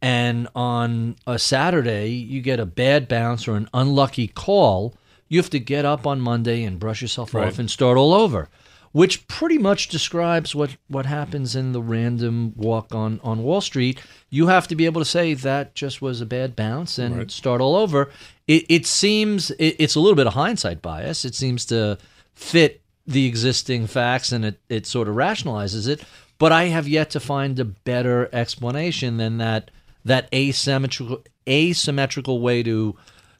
and 0.00 0.48
on 0.54 1.16
a 1.26 1.38
Saturday 1.38 2.10
you 2.10 2.40
get 2.40 2.60
a 2.60 2.66
bad 2.66 3.08
bounce 3.08 3.48
or 3.48 3.56
an 3.56 3.68
unlucky 3.74 4.28
call. 4.28 4.94
You 5.28 5.38
have 5.38 5.50
to 5.50 5.60
get 5.60 5.84
up 5.84 6.06
on 6.06 6.20
Monday 6.20 6.62
and 6.64 6.78
brush 6.78 7.02
yourself 7.02 7.34
right. 7.34 7.48
off 7.48 7.58
and 7.58 7.70
start 7.70 7.98
all 7.98 8.14
over 8.14 8.48
which 8.96 9.28
pretty 9.28 9.58
much 9.58 9.88
describes 9.88 10.54
what, 10.54 10.74
what 10.88 11.04
happens 11.04 11.54
in 11.54 11.72
the 11.72 11.82
random 11.82 12.54
walk 12.56 12.94
on, 12.94 13.20
on 13.22 13.42
Wall 13.42 13.60
Street. 13.60 14.00
You 14.30 14.46
have 14.46 14.66
to 14.68 14.74
be 14.74 14.86
able 14.86 15.02
to 15.02 15.04
say 15.04 15.34
that 15.34 15.74
just 15.74 16.00
was 16.00 16.22
a 16.22 16.24
bad 16.24 16.56
bounce 16.56 16.98
and 16.98 17.18
right. 17.18 17.30
start 17.30 17.60
all 17.60 17.76
over. 17.76 18.10
It, 18.48 18.64
it 18.70 18.86
seems 18.86 19.50
it, 19.50 19.76
it's 19.78 19.96
a 19.96 20.00
little 20.00 20.16
bit 20.16 20.26
of 20.26 20.32
hindsight 20.32 20.80
bias. 20.80 21.26
It 21.26 21.34
seems 21.34 21.66
to 21.66 21.98
fit 22.32 22.80
the 23.06 23.26
existing 23.26 23.86
facts 23.86 24.32
and 24.32 24.46
it, 24.46 24.60
it 24.70 24.86
sort 24.86 25.08
of 25.08 25.14
rationalizes 25.14 25.86
it. 25.88 26.02
But 26.38 26.52
I 26.52 26.68
have 26.68 26.88
yet 26.88 27.10
to 27.10 27.20
find 27.20 27.60
a 27.60 27.66
better 27.66 28.30
explanation 28.32 29.18
than 29.18 29.36
that 29.36 29.70
that 30.06 30.26
asymmetrical 30.32 31.22
asymmetrical 31.46 32.40
way 32.40 32.62
to 32.62 32.96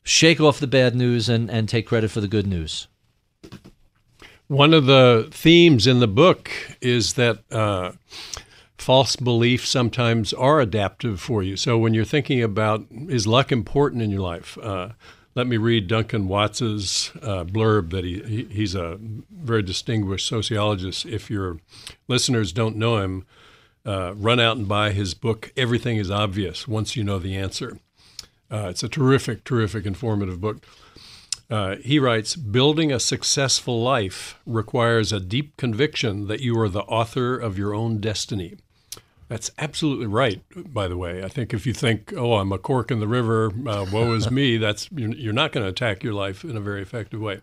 shake 0.06 0.40
off 0.40 0.60
the 0.60 0.66
bad 0.68 0.94
news 0.94 1.28
and, 1.28 1.50
and 1.50 1.68
take 1.68 1.86
credit 1.86 2.10
for 2.10 2.20
the 2.20 2.28
good 2.28 2.46
news. 2.46 2.86
One 4.46 4.72
of 4.72 4.86
the 4.86 5.28
themes 5.32 5.88
in 5.88 5.98
the 5.98 6.06
book 6.06 6.48
is 6.80 7.14
that 7.14 7.40
uh, 7.50 7.92
false 8.78 9.16
beliefs 9.16 9.68
sometimes 9.68 10.32
are 10.32 10.60
adaptive 10.60 11.20
for 11.20 11.42
you. 11.42 11.56
So 11.56 11.76
when 11.76 11.92
you're 11.92 12.04
thinking 12.04 12.40
about 12.40 12.86
is 12.90 13.26
luck 13.26 13.50
important 13.50 14.02
in 14.02 14.10
your 14.10 14.20
life, 14.20 14.56
uh, 14.58 14.90
let 15.34 15.48
me 15.48 15.56
read 15.56 15.88
Duncan 15.88 16.28
Watts's 16.28 17.10
uh, 17.20 17.42
blurb 17.42 17.90
that 17.90 18.04
he, 18.04 18.22
he, 18.22 18.44
he's 18.44 18.76
a 18.76 18.98
very 19.00 19.62
distinguished 19.62 20.28
sociologist. 20.28 21.04
If 21.04 21.28
your 21.28 21.58
listeners 22.06 22.52
don't 22.52 22.76
know 22.76 22.98
him, 22.98 23.26
uh, 23.84 24.14
run 24.14 24.38
out 24.38 24.56
and 24.56 24.68
buy 24.68 24.92
his 24.92 25.14
book, 25.14 25.52
Everything 25.56 25.96
is 25.96 26.10
Obvious 26.10 26.68
Once 26.68 26.94
You 26.94 27.02
Know 27.02 27.18
the 27.18 27.36
Answer. 27.36 27.80
Uh, 28.50 28.68
it's 28.68 28.82
a 28.82 28.88
terrific, 28.88 29.44
terrific, 29.44 29.86
informative 29.86 30.40
book. 30.40 30.64
Uh, 31.48 31.76
he 31.76 31.98
writes 31.98 32.36
Building 32.36 32.92
a 32.92 33.00
successful 33.00 33.82
life 33.82 34.38
requires 34.46 35.12
a 35.12 35.20
deep 35.20 35.56
conviction 35.56 36.26
that 36.26 36.40
you 36.40 36.58
are 36.58 36.68
the 36.68 36.82
author 36.82 37.36
of 37.38 37.56
your 37.56 37.74
own 37.74 37.98
destiny. 37.98 38.56
That's 39.28 39.50
absolutely 39.58 40.06
right, 40.06 40.40
by 40.54 40.86
the 40.86 40.96
way. 40.96 41.22
I 41.24 41.28
think 41.28 41.52
if 41.52 41.66
you 41.66 41.72
think, 41.72 42.12
oh, 42.16 42.34
I'm 42.34 42.52
a 42.52 42.58
cork 42.58 42.92
in 42.92 43.00
the 43.00 43.08
river, 43.08 43.52
uh, 43.66 43.86
woe 43.92 44.12
is 44.12 44.30
me, 44.30 44.56
that's 44.58 44.88
you're 44.92 45.32
not 45.32 45.52
going 45.52 45.64
to 45.64 45.70
attack 45.70 46.04
your 46.04 46.14
life 46.14 46.44
in 46.44 46.56
a 46.56 46.60
very 46.60 46.82
effective 46.82 47.20
way. 47.20 47.40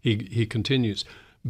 He, 0.00 0.28
he 0.30 0.46
continues 0.46 1.04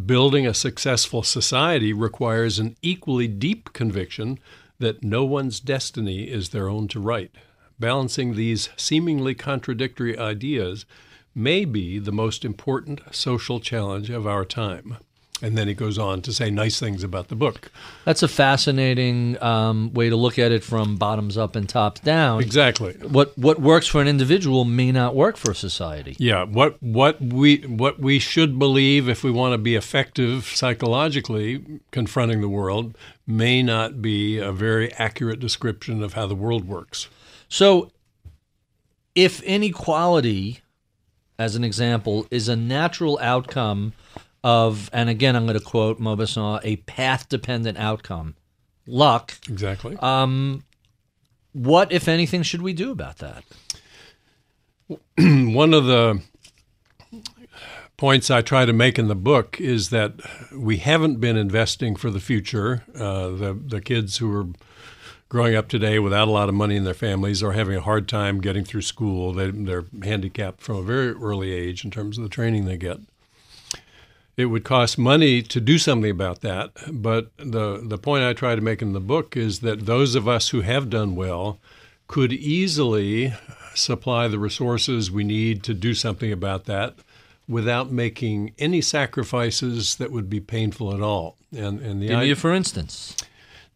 Building 0.05 0.47
a 0.47 0.53
successful 0.53 1.22
society 1.22 1.95
requires 1.95 2.59
an 2.59 2.77
equally 2.83 3.29
deep 3.29 3.72
conviction 3.72 4.39
that 4.79 5.03
no 5.03 5.24
one's 5.24 5.59
destiny 5.59 6.24
is 6.24 6.51
their 6.51 6.68
own 6.68 6.87
to 6.89 7.01
write. 7.01 7.31
Balancing 7.79 8.35
these 8.35 8.70
seemingly 8.77 9.35
contradictory 9.35 10.18
ideas 10.18 10.87
may 11.35 11.64
be 11.64 11.99
the 11.99 12.12
most 12.12 12.45
important 12.45 13.03
social 13.11 13.61
challenge 13.61 14.09
of 14.09 14.27
our 14.27 14.45
time. 14.45 14.97
And 15.43 15.59
then 15.59 15.68
he 15.68 15.74
goes 15.74 15.99
on 15.99 16.22
to 16.22 16.33
say 16.33 16.51
nice 16.51 16.81
things 16.81 17.05
about 17.05 17.29
the 17.29 17.35
book. 17.35 17.70
That's 18.07 18.22
a 18.22 18.29
fascinating 18.29 19.41
um, 19.43 19.93
way 19.93 20.09
to 20.09 20.16
look 20.16 20.39
at 20.39 20.51
it 20.51 20.64
from 20.64 20.97
bottoms 20.97 21.37
up 21.37 21.57
and 21.57 21.68
tops 21.68 22.01
down. 22.01 22.41
Exactly. 22.41 22.95
What 22.95 23.37
what 23.37 23.61
works 23.61 23.87
for 23.87 24.01
an 24.01 24.09
individual 24.09 24.64
may 24.64 24.93
not 24.93 25.14
work 25.14 25.37
for 25.37 25.51
a 25.51 25.55
society. 25.55 26.16
Yeah. 26.18 26.45
What 26.45 26.83
what 26.83 27.20
we 27.20 27.59
what 27.59 27.99
we 28.01 28.18
should 28.18 28.59
believe 28.59 29.11
if 29.11 29.22
we 29.22 29.31
want 29.31 29.53
to 29.53 29.59
be 29.59 29.74
effective 29.74 30.47
psychologically 30.47 31.81
confronting 31.91 32.41
the 32.41 32.49
world 32.49 32.97
may 33.27 33.62
not 33.62 34.01
be 34.01 34.39
a 34.39 34.53
very 34.53 34.91
accurate 34.95 35.39
description 35.39 36.03
of 36.03 36.14
how 36.14 36.27
the 36.27 36.35
world 36.35 36.66
works. 36.66 37.09
So, 37.49 37.91
if 39.15 39.43
inequality, 39.43 40.61
as 41.39 41.57
an 41.57 41.65
example, 41.65 42.27
is 42.31 42.49
a 42.49 42.57
natural 42.57 43.19
outcome 43.23 43.93
of, 44.45 44.91
and 44.93 45.09
again, 45.09 45.37
I'm 45.37 45.47
going 45.47 45.59
to 45.59 45.65
quote 45.65 46.01
Mauboussin, 46.01 46.61
a 46.63 46.77
path 46.77 47.29
dependent 47.29 47.79
outcome, 47.79 48.37
luck. 48.87 49.33
Exactly. 49.49 49.97
Um, 49.99 50.65
what, 51.53 51.91
if 51.93 52.09
anything, 52.09 52.43
should 52.43 52.63
we 52.63 52.73
do 52.73 52.91
about 52.93 53.19
that? 53.19 53.45
One 55.19 55.75
of 55.75 55.87
the 55.87 56.23
points 57.97 58.31
I 58.31 58.43
try 58.43 58.67
to 58.67 58.73
make 58.73 58.99
in 58.99 59.09
the 59.09 59.15
book 59.15 59.61
is 59.61 59.91
that 59.91 60.15
we 60.55 60.77
haven't 60.79 61.21
been 61.21 61.37
investing 61.37 61.97
for 61.97 62.11
the 62.11 62.21
future. 62.21 62.85
Uh, 62.95 63.29
the 63.29 63.59
the 63.61 63.81
kids 63.81 64.19
who 64.19 64.33
are 64.37 64.47
growing 65.29 65.55
up 65.55 65.68
today 65.68 65.99
without 65.99 66.29
a 66.29 66.31
lot 66.31 66.49
of 66.49 66.55
money 66.55 66.77
in 66.77 66.85
their 66.85 66.95
families 66.95 67.43
are 67.43 67.53
having 67.53 67.77
a 67.77 67.81
hard 67.81 68.09
time 68.09 68.41
getting 68.41 68.64
through 68.64 68.83
school. 68.83 69.33
They, 69.33 69.51
they're 69.51 69.85
handicapped 70.03 70.61
from 70.61 70.77
a 70.77 70.83
very 70.83 71.12
early 71.12 71.53
age 71.53 71.85
in 71.85 71.91
terms 71.91 72.16
of 72.16 72.24
the 72.24 72.31
training 72.31 72.64
they 72.64 72.77
get 72.77 73.01
it 74.37 74.47
would 74.47 74.64
cost 74.64 74.99
money 74.99 75.41
to 75.43 75.61
do 75.61 75.79
something 75.79 76.11
about 76.11 76.43
that. 76.43 76.70
But 76.93 77.31
the, 77.39 77.81
the 77.83 77.99
point 77.99 78.24
I 78.24 78.35
try 78.35 78.55
to 78.55 78.61
make 78.61 78.83
in 78.83 78.93
the 78.93 79.01
book 79.01 79.37
is 79.37 79.61
that 79.61 79.87
those 79.87 80.14
of 80.14 80.29
us 80.29 80.51
who 80.51 80.61
have 80.61 80.91
done 80.91 81.16
well 81.16 81.59
could 82.07 82.33
easily 82.33 83.35
supply 83.74 84.29
the 84.29 84.39
resources 84.39 85.11
we 85.11 85.24
need 85.24 85.62
to 85.64 85.74
do 85.74 85.95
something 85.95 86.31
about 86.31 86.64
that 86.66 86.95
without 87.49 87.91
making 87.91 88.53
any 88.59 88.81
sacrifices 88.81 89.97
that 89.97 90.11
would 90.11 90.29
be 90.29 90.41
painful 90.41 90.95
at 90.95 91.01
all. 91.01 91.37
And, 91.57 91.81
and 91.81 92.03
the 92.03 92.09
Give 92.09 92.18
me 92.18 92.35
for 92.35 92.53
instance. 92.53 93.16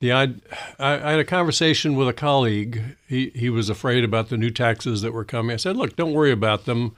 The 0.01 0.13
I, 0.13 0.35
I 0.79 1.11
had 1.11 1.21
a 1.21 1.25
conversation 1.25 1.95
with 1.95 2.09
a 2.09 2.13
colleague. 2.13 2.97
He 3.07 3.31
he 3.35 3.51
was 3.51 3.69
afraid 3.69 4.03
about 4.03 4.29
the 4.29 4.37
new 4.37 4.51
taxes 4.51 5.03
that 5.03 5.13
were 5.13 5.25
coming. 5.25 5.55
I 5.55 5.57
said, 5.57 5.77
"Look, 5.77 5.97
don't 5.97 6.15
worry 6.15 6.33
about 6.33 6.65
them 6.65 6.97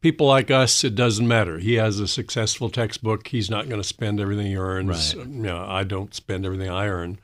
people 0.00 0.26
like 0.26 0.50
us, 0.50 0.84
it 0.84 0.94
doesn't 0.94 1.26
matter. 1.26 1.58
He 1.58 1.74
has 1.74 1.98
a 1.98 2.08
successful 2.08 2.70
textbook. 2.70 3.28
He's 3.28 3.50
not 3.50 3.68
going 3.68 3.80
to 3.80 3.86
spend 3.86 4.20
everything 4.20 4.46
he 4.46 4.56
earns. 4.56 5.14
Right. 5.14 5.26
You 5.26 5.42
know, 5.42 5.64
I 5.66 5.84
don't 5.84 6.14
spend 6.14 6.44
everything 6.44 6.70
I 6.70 6.86
earn. 6.86 7.18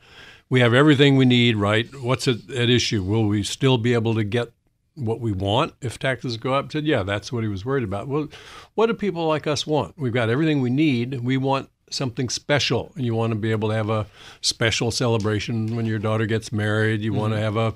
We 0.51 0.61
have 0.61 0.75
everything 0.75 1.17
we 1.17 1.25
need, 1.25 1.57
right? 1.57 1.89
What's 2.01 2.29
at, 2.29 2.51
at 2.51 2.71
issue? 2.71 3.03
Will 3.03 3.27
we 3.27 3.43
still 3.43 3.79
be 3.79 3.95
able 3.95 4.15
to 4.15 4.25
get 4.25 4.53
what 4.95 5.21
we 5.21 5.33
want 5.33 5.75
if 5.81 5.99
taxes 5.99 6.37
go 6.37 6.55
up? 6.55 6.67
I 6.67 6.69
said, 6.73 6.85
yeah, 6.85 7.03
that's 7.03 7.33
what 7.33 7.43
he 7.43 7.49
was 7.49 7.65
worried 7.65 7.85
about. 7.85 8.09
Well, 8.09 8.29
what 8.75 8.87
do 8.87 8.95
people 8.95 9.27
like 9.27 9.47
us 9.47 9.67
want? 9.67 9.99
We've 9.99 10.13
got 10.13 10.29
everything 10.29 10.61
we 10.61 10.71
need. 10.71 11.21
We 11.21 11.37
want 11.37 11.71
something 11.95 12.29
special. 12.29 12.93
And 12.97 13.05
you 13.05 13.15
want 13.15 13.31
to 13.33 13.39
be 13.39 13.51
able 13.51 13.69
to 13.71 13.75
have 13.75 13.91
a 13.91 14.07
special 14.41 14.91
celebration 14.91 15.77
when 15.77 15.87
your 15.87 15.99
daughter 15.99 16.27
gets 16.27 16.53
married. 16.53 17.01
You 17.01 17.13
mm-hmm. 17.13 17.21
want 17.21 17.33
to 17.35 17.41
have 17.41 17.57
a 17.57 17.75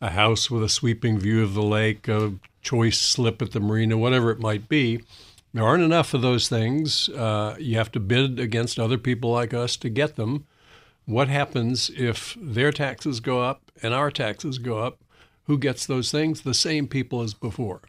a 0.00 0.10
house 0.10 0.50
with 0.50 0.62
a 0.62 0.68
sweeping 0.68 1.18
view 1.18 1.42
of 1.42 1.54
the 1.54 1.62
lake, 1.62 2.08
a 2.08 2.34
choice 2.62 2.98
slip 2.98 3.40
at 3.40 3.52
the 3.52 3.60
marina, 3.60 3.96
whatever 3.96 4.30
it 4.30 4.40
might 4.40 4.68
be. 4.68 5.02
There 5.54 5.64
aren't 5.64 5.82
enough 5.82 6.12
of 6.12 6.22
those 6.22 6.48
things. 6.48 7.08
Uh, 7.08 7.56
you 7.58 7.76
have 7.76 7.90
to 7.92 8.00
bid 8.00 8.38
against 8.38 8.78
other 8.78 8.98
people 8.98 9.30
like 9.30 9.54
us 9.54 9.76
to 9.78 9.88
get 9.88 10.16
them. 10.16 10.46
What 11.06 11.28
happens 11.28 11.90
if 11.96 12.36
their 12.40 12.72
taxes 12.72 13.20
go 13.20 13.40
up 13.40 13.70
and 13.82 13.94
our 13.94 14.10
taxes 14.10 14.58
go 14.58 14.78
up? 14.78 14.98
Who 15.44 15.56
gets 15.56 15.86
those 15.86 16.10
things? 16.10 16.42
The 16.42 16.54
same 16.54 16.88
people 16.88 17.22
as 17.22 17.32
before. 17.32 17.82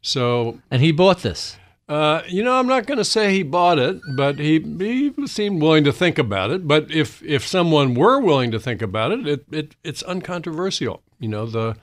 So, 0.00 0.60
and 0.70 0.80
he 0.80 0.92
bought 0.92 1.22
this. 1.22 1.56
Uh, 1.86 2.22
you 2.26 2.42
know, 2.42 2.54
I'm 2.58 2.66
not 2.66 2.86
going 2.86 2.98
to 2.98 3.04
say 3.04 3.32
he 3.32 3.42
bought 3.42 3.78
it, 3.78 4.00
but 4.16 4.38
he 4.38 4.58
he 4.60 5.12
seemed 5.26 5.60
willing 5.60 5.84
to 5.84 5.92
think 5.92 6.18
about 6.18 6.50
it. 6.50 6.66
But 6.66 6.90
if 6.90 7.22
if 7.22 7.46
someone 7.46 7.94
were 7.94 8.18
willing 8.20 8.50
to 8.52 8.58
think 8.58 8.80
about 8.80 9.12
it, 9.12 9.26
it, 9.26 9.44
it 9.50 9.76
it's 9.84 10.02
uncontroversial. 10.02 11.02
You 11.20 11.28
know, 11.28 11.44
the 11.44 11.76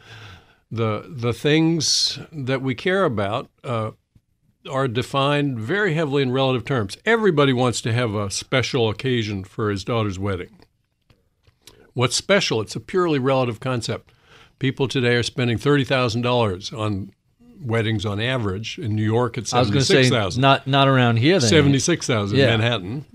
the 0.72 1.06
the 1.08 1.34
things 1.34 2.18
that 2.32 2.64
we 2.64 2.74
care 2.74 3.06
about 3.06 3.52
uh, 3.64 3.92
are 4.70 4.88
defined 4.88 5.60
very 5.60 5.94
heavily 5.94 6.24
in 6.24 6.32
relative 6.32 6.66
terms. 6.66 6.98
Everybody 7.06 7.54
wants 7.54 7.80
to 7.82 7.94
have 7.94 8.16
a 8.16 8.32
special 8.32 8.90
occasion 8.90 9.44
for 9.44 9.70
his 9.70 9.84
daughter's 9.84 10.18
wedding. 10.18 10.58
What's 11.94 12.16
special? 12.16 12.60
It's 12.62 12.76
a 12.76 12.80
purely 12.80 13.20
relative 13.20 13.60
concept. 13.60 14.14
People 14.58 14.88
today 14.88 15.16
are 15.16 15.24
spending 15.24 15.60
thirty 15.60 15.84
thousand 15.84 16.22
dollars 16.24 16.74
on 16.74 17.12
weddings 17.62 18.06
on 18.06 18.20
average. 18.20 18.80
In 18.80 18.96
New 18.96 19.04
York, 19.04 19.38
it's 19.38 19.52
seventy 19.52 19.82
six 19.82 20.10
thousand. 20.10 20.42
Not 20.42 20.68
not 20.68 20.88
around 20.88 21.18
here. 21.18 21.40
Then 21.40 21.50
seventy 21.50 21.80
six 21.80 22.08
thousand 22.08 22.38
yeah. 22.38 22.48
Manhattan. 22.48 23.06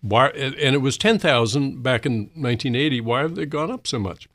Why? 0.00 0.28
And 0.28 0.74
it 0.74 0.80
was 0.80 0.96
ten 0.96 1.18
thousand 1.18 1.82
back 1.82 2.06
in 2.06 2.30
nineteen 2.34 2.74
eighty. 2.74 3.00
Why 3.00 3.20
have 3.20 3.34
they 3.34 3.46
gone 3.46 3.70
up 3.70 3.86
so 3.86 3.98
much? 3.98 4.28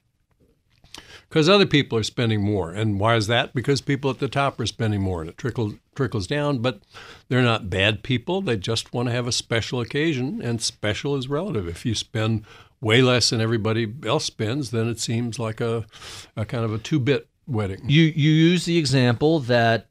Because 1.28 1.49
other 1.49 1.66
people 1.66 1.97
are 1.97 2.03
spending 2.03 2.41
more, 2.41 2.72
and 2.72 2.99
why 2.99 3.16
is 3.16 3.28
that? 3.28 3.53
Because 3.53 3.82
people 3.82 4.12
at 4.12 4.20
the 4.20 4.28
top 4.28 4.60
are 4.60 4.66
spending 4.68 5.01
more, 5.01 5.22
and 5.22 5.30
it 5.30 5.38
trickles 5.38 5.74
trickles 5.95 6.28
down. 6.28 6.60
But 6.60 6.82
they're 7.28 7.41
not 7.41 7.70
bad 7.70 8.03
people. 8.03 8.41
They 8.41 8.58
just 8.58 8.93
want 8.93 9.10
to 9.10 9.14
have 9.14 9.28
a 9.28 9.32
special 9.32 9.82
occasion, 9.82 10.41
and 10.41 10.62
special 10.62 11.16
is 11.16 11.28
relative. 11.28 11.68
If 11.68 11.86
you 11.86 11.95
spend 11.95 12.45
way 12.80 13.01
less 13.01 13.32
than 13.32 13.41
everybody 13.41 13.91
else 14.06 14.26
spends, 14.26 14.70
then 14.70 14.88
it 14.88 14.99
seems 14.99 15.39
like 15.39 15.60
a, 15.60 15.86
a 16.38 16.45
kind 16.45 16.64
of 16.64 16.74
a 16.74 16.78
two 16.78 16.99
bit 16.99 17.28
wedding. 17.47 17.81
You 17.87 18.03
you 18.03 18.31
use 18.31 18.65
the 18.65 18.77
example 18.77 19.39
that 19.41 19.87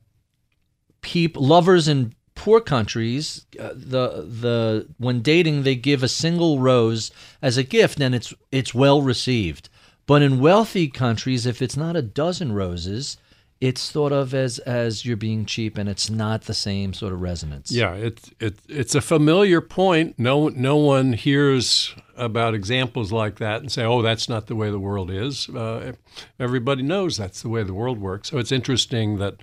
people 1.01 1.45
lovers 1.45 1.89
in 1.89 2.15
poor 2.35 2.61
countries 2.61 3.47
uh, 3.61 3.71
the 3.75 4.27
the 4.29 4.89
when 4.99 5.21
dating 5.21 5.63
they 5.63 5.77
give 5.77 6.03
a 6.03 6.09
single 6.09 6.59
rose 6.59 7.11
as 7.41 7.57
a 7.57 7.63
gift 7.63 8.01
and 8.01 8.15
it's 8.15 8.35
it's 8.51 8.75
well 8.75 9.03
received. 9.03 9.69
But 10.07 10.23
in 10.23 10.41
wealthy 10.41 10.89
countries 10.89 11.47
if 11.47 11.63
it's 11.63 11.77
not 11.77 11.97
a 11.97 12.03
dozen 12.03 12.53
roses 12.53 13.17
it's 13.61 13.91
thought 13.91 14.13
of 14.13 14.35
as 14.35 14.59
as 14.61 15.05
you're 15.05 15.17
being 15.17 15.45
cheap 15.45 15.79
and 15.79 15.89
it's 15.89 16.11
not 16.11 16.43
the 16.43 16.55
same 16.55 16.93
sort 16.93 17.13
of 17.13 17.21
resonance. 17.21 17.71
Yeah, 17.71 17.95
it's 17.95 18.31
it, 18.41 18.59
it's 18.69 18.95
a 18.95 19.01
familiar 19.01 19.61
point. 19.61 20.19
No 20.19 20.49
no 20.49 20.77
one 20.77 21.13
hears 21.13 21.95
about 22.17 22.55
examples 22.55 23.13
like 23.13 23.37
that 23.39 23.61
and 23.61 23.71
say, 23.71 23.85
"Oh, 23.85 24.03
that's 24.03 24.29
not 24.29 24.47
the 24.47 24.57
way 24.57 24.71
the 24.71 24.79
world 24.79 25.11
is." 25.11 25.49
Uh, 25.49 25.93
everybody 26.39 26.83
knows 26.83 27.17
that's 27.17 27.43
the 27.43 27.49
way 27.49 27.63
the 27.63 27.75
world 27.75 28.01
works. 28.01 28.31
So 28.31 28.39
it's 28.39 28.53
interesting 28.53 29.19
that 29.19 29.37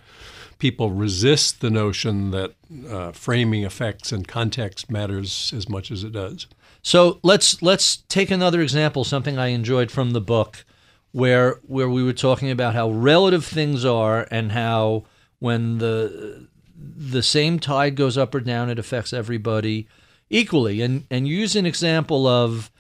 people 0.60 0.92
resist 0.92 1.60
the 1.62 1.72
notion 1.72 2.30
that 2.32 2.54
uh, 2.88 3.12
framing 3.12 3.64
effects 3.64 4.12
and 4.12 4.28
context 4.28 4.92
matters 4.92 5.52
as 5.56 5.68
much 5.68 5.90
as 5.90 6.04
it 6.04 6.12
does. 6.12 6.46
So 6.84 7.20
let's 7.24 7.62
let's 7.62 7.98
take 8.10 8.30
another 8.30 8.62
example. 8.62 9.04
Something 9.04 9.38
I 9.38 9.48
enjoyed 9.48 9.90
from 9.90 10.12
the 10.12 10.22
book 10.22 10.64
where 11.12 11.60
where 11.68 11.90
we 11.90 12.04
were 12.04 12.14
talking 12.14 12.50
about 12.50 12.74
how 12.74 12.90
relative 12.90 13.46
things 13.46 13.84
are 13.86 14.28
and 14.32 14.52
how 14.52 15.04
when 15.40 15.80
the 15.80 16.48
the 16.78 17.24
same 17.24 17.60
tide 17.60 17.96
goes 17.96 18.18
up 18.18 18.34
or 18.34 18.40
down, 18.40 18.70
it 18.70 18.80
affects 18.80 19.14
everybody 19.14 19.88
equally. 20.30 20.82
And 20.82 21.06
and 21.10 21.28
use 21.28 21.56
an 21.56 21.66
example 21.66 22.28
of 22.28 22.72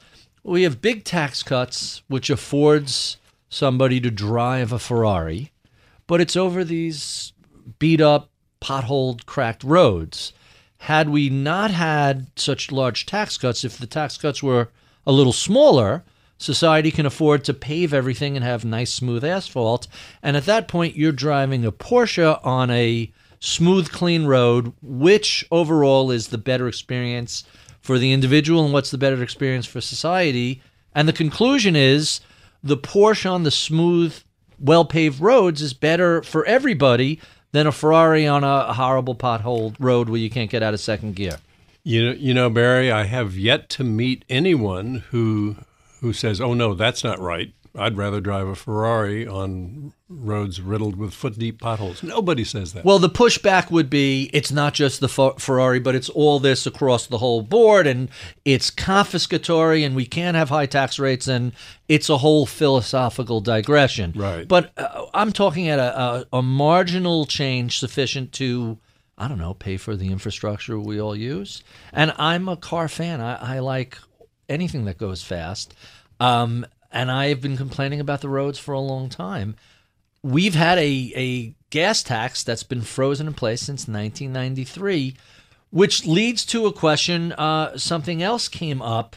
we 0.43 0.63
have 0.63 0.81
big 0.81 1.03
tax 1.03 1.43
cuts, 1.43 2.01
which 2.07 2.29
affords 2.29 3.17
somebody 3.49 3.99
to 3.99 4.09
drive 4.09 4.71
a 4.71 4.79
Ferrari, 4.79 5.51
but 6.07 6.21
it's 6.21 6.35
over 6.35 6.63
these 6.63 7.33
beat 7.79 8.01
up, 8.01 8.29
potholed, 8.61 9.25
cracked 9.25 9.63
roads. 9.63 10.33
Had 10.77 11.09
we 11.09 11.29
not 11.29 11.69
had 11.69 12.27
such 12.35 12.71
large 12.71 13.05
tax 13.05 13.37
cuts, 13.37 13.63
if 13.63 13.77
the 13.77 13.85
tax 13.85 14.17
cuts 14.17 14.41
were 14.41 14.69
a 15.05 15.11
little 15.11 15.33
smaller, 15.33 16.03
society 16.41 16.91
can 16.91 17.05
afford 17.05 17.43
to 17.45 17.53
pave 17.53 17.93
everything 17.93 18.35
and 18.35 18.43
have 18.43 18.65
nice 18.65 18.91
smooth 18.91 19.23
asphalt. 19.23 19.87
And 20.23 20.35
at 20.35 20.45
that 20.45 20.67
point, 20.67 20.95
you're 20.95 21.11
driving 21.11 21.65
a 21.65 21.71
Porsche 21.71 22.43
on 22.45 22.71
a 22.71 23.11
smooth, 23.39 23.91
clean 23.91 24.25
road. 24.25 24.73
Which 24.81 25.45
overall 25.51 26.11
is 26.11 26.27
the 26.27 26.37
better 26.37 26.67
experience 26.67 27.43
for 27.79 27.97
the 27.97 28.11
individual, 28.11 28.63
and 28.63 28.73
what's 28.73 28.91
the 28.91 28.97
better 28.97 29.21
experience 29.21 29.65
for 29.65 29.81
society? 29.81 30.61
And 30.93 31.07
the 31.07 31.13
conclusion 31.13 31.75
is 31.75 32.21
the 32.63 32.77
Porsche 32.77 33.31
on 33.31 33.43
the 33.43 33.51
smooth, 33.51 34.15
well 34.59 34.85
paved 34.85 35.19
roads 35.19 35.61
is 35.61 35.73
better 35.73 36.21
for 36.21 36.45
everybody 36.45 37.19
than 37.51 37.67
a 37.67 37.71
Ferrari 37.71 38.27
on 38.27 38.43
a 38.43 38.73
horrible 38.73 39.15
pothole 39.15 39.75
road 39.79 40.09
where 40.09 40.19
you 40.19 40.29
can't 40.29 40.49
get 40.49 40.63
out 40.63 40.73
of 40.73 40.79
second 40.79 41.15
gear. 41.15 41.37
You 41.83 42.05
know, 42.05 42.11
you 42.11 42.33
know, 42.33 42.49
Barry, 42.49 42.91
I 42.91 43.05
have 43.05 43.35
yet 43.35 43.67
to 43.69 43.83
meet 43.83 44.23
anyone 44.29 45.03
who 45.09 45.57
who 46.01 46.13
says, 46.13 46.41
"Oh 46.41 46.53
no, 46.53 46.73
that's 46.73 47.03
not 47.03 47.19
right." 47.19 47.53
I'd 47.73 47.95
rather 47.95 48.19
drive 48.19 48.47
a 48.47 48.55
Ferrari 48.55 49.25
on 49.25 49.93
roads 50.09 50.59
riddled 50.59 50.97
with 50.97 51.13
foot 51.13 51.39
deep 51.39 51.61
potholes. 51.61 52.03
Nobody 52.03 52.43
says 52.43 52.73
that. 52.73 52.83
Well, 52.83 52.99
the 52.99 53.09
pushback 53.09 53.71
would 53.71 53.89
be 53.89 54.29
it's 54.33 54.51
not 54.51 54.73
just 54.73 54.99
the 54.99 55.07
Ferrari, 55.07 55.79
but 55.79 55.95
it's 55.95 56.09
all 56.09 56.39
this 56.39 56.65
across 56.65 57.07
the 57.07 57.19
whole 57.19 57.41
board, 57.41 57.87
and 57.87 58.09
it's 58.43 58.69
confiscatory, 58.69 59.85
and 59.85 59.95
we 59.95 60.05
can't 60.05 60.35
have 60.35 60.49
high 60.49 60.65
tax 60.65 60.99
rates, 60.99 61.29
and 61.29 61.53
it's 61.87 62.09
a 62.09 62.17
whole 62.17 62.45
philosophical 62.45 63.39
digression. 63.39 64.11
Right. 64.17 64.45
But 64.45 64.77
uh, 64.77 65.05
I'm 65.13 65.31
talking 65.31 65.69
at 65.69 65.79
a, 65.79 65.99
a, 65.99 66.25
a 66.33 66.41
marginal 66.41 67.25
change 67.25 67.79
sufficient 67.79 68.33
to. 68.33 68.79
I 69.17 69.27
don't 69.27 69.37
know, 69.37 69.53
pay 69.53 69.77
for 69.77 69.95
the 69.95 70.11
infrastructure 70.11 70.79
we 70.79 70.99
all 70.99 71.15
use. 71.15 71.61
And 71.93 72.11
I'm 72.17 72.49
a 72.49 72.57
car 72.57 72.87
fan. 72.87 73.21
I, 73.21 73.57
I 73.57 73.59
like 73.59 73.99
anything 74.51 74.85
that 74.85 74.97
goes 74.97 75.23
fast. 75.23 75.73
Um, 76.19 76.65
and 76.91 77.09
I've 77.09 77.41
been 77.41 77.57
complaining 77.57 77.99
about 77.99 78.21
the 78.21 78.29
roads 78.29 78.59
for 78.59 78.73
a 78.73 78.79
long 78.79 79.09
time. 79.09 79.55
We've 80.21 80.55
had 80.55 80.77
a, 80.77 81.13
a 81.15 81.55
gas 81.69 82.03
tax 82.03 82.43
that's 82.43 82.63
been 82.63 82.81
frozen 82.81 83.27
in 83.27 83.33
place 83.33 83.61
since 83.61 83.87
1993, 83.87 85.15
which 85.71 86.05
leads 86.05 86.45
to 86.47 86.67
a 86.67 86.73
question. 86.73 87.31
Uh, 87.31 87.77
something 87.77 88.21
else 88.21 88.47
came 88.47 88.81
up 88.81 89.15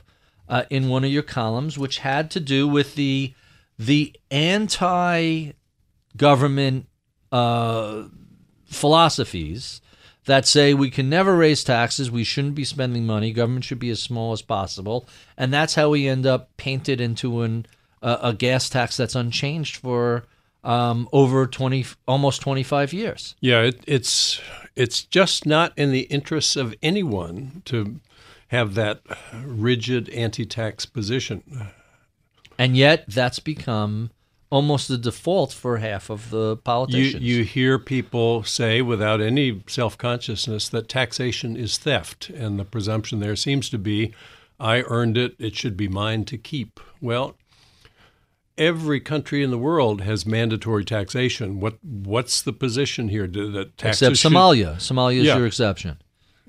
uh, 0.49 0.64
in 0.70 0.89
one 0.89 1.05
of 1.05 1.11
your 1.11 1.22
columns, 1.22 1.76
which 1.76 1.99
had 1.99 2.30
to 2.30 2.41
do 2.41 2.66
with 2.66 2.95
the 2.95 3.35
the 3.76 4.14
anti 4.30 5.51
government 6.16 6.87
uh, 7.32 8.05
philosophies 8.66 9.80
that 10.27 10.47
say 10.47 10.75
we 10.75 10.91
can 10.91 11.09
never 11.09 11.37
raise 11.37 11.64
taxes, 11.64 12.11
we 12.11 12.25
shouldn't 12.25 12.55
be 12.55 12.64
spending 12.64 13.07
money, 13.07 13.33
government 13.33 13.64
should 13.64 13.79
be 13.79 13.91
as 13.91 14.03
small 14.03 14.33
as 14.33 14.43
possible, 14.43 15.07
and 15.37 15.53
that's 15.53 15.75
how 15.75 15.91
we 15.91 16.09
end 16.09 16.27
up 16.27 16.57
painted 16.57 17.01
into 17.01 17.43
an, 17.43 17.66
uh, 18.03 18.18
a 18.22 18.33
gas 18.33 18.68
tax 18.68 18.97
that's 18.97 19.14
unchanged 19.14 19.77
for 19.77 20.25
um, 20.62 21.09
over 21.12 21.47
twenty, 21.47 21.85
almost 22.09 22.41
twenty 22.41 22.62
five 22.62 22.93
years. 22.93 23.35
Yeah, 23.41 23.62
it, 23.62 23.83
it's 23.87 24.41
it's 24.77 25.03
just 25.05 25.47
not 25.47 25.72
in 25.77 25.93
the 25.93 26.03
interests 26.03 26.57
of 26.57 26.75
anyone 26.83 27.62
to 27.66 28.01
have 28.49 28.75
that 28.75 29.01
rigid 29.45 30.09
anti-tax 30.11 30.87
position. 30.87 31.70
And 32.59 32.77
yet, 32.77 33.05
that's 33.09 33.41
become 33.41 34.11
almost 34.51 34.88
the 34.88 34.99
default 34.99 35.53
for 35.53 35.78
half 35.78 36.11
of 36.11 36.30
the 36.30 36.57
politicians. 36.59 37.22
You, 37.22 37.36
you 37.36 37.45
hear 37.45 37.78
people 37.78 38.42
say 38.45 38.82
without 38.82 39.20
any 39.20 39.62
self 39.66 39.99
consciousness 39.99 40.68
that 40.68 40.88
taxation 40.88 41.57
is 41.57 41.78
theft, 41.78 42.30
and 42.30 42.59
the 42.59 42.64
presumption 42.64 43.20
there 43.20 43.36
seems 43.36 43.68
to 43.70 43.78
be 43.78 44.14
I 44.61 44.82
earned 44.82 45.18
it, 45.18 45.34
it 45.38 45.57
should 45.57 45.76
be 45.76 45.88
mine 45.88 46.24
to 46.26 46.38
keep. 46.38 46.78
Well, 47.01 47.36
every 48.57 49.01
country 49.01 49.42
in 49.42 49.51
the 49.51 49.59
world 49.59 50.03
has 50.03 50.24
mandatory 50.24 50.84
taxation. 50.84 51.61
What 51.61 51.82
what's 51.82 52.42
the 52.42 52.53
position 52.53 53.09
here? 53.09 53.26
That 53.26 53.76
taxes 53.76 54.09
Except 54.09 54.34
Somalia. 54.34 54.78
Should, 54.80 54.97
Somalia 54.97 55.18
is 55.18 55.26
yeah. 55.26 55.36
your 55.36 55.47
exception 55.47 55.99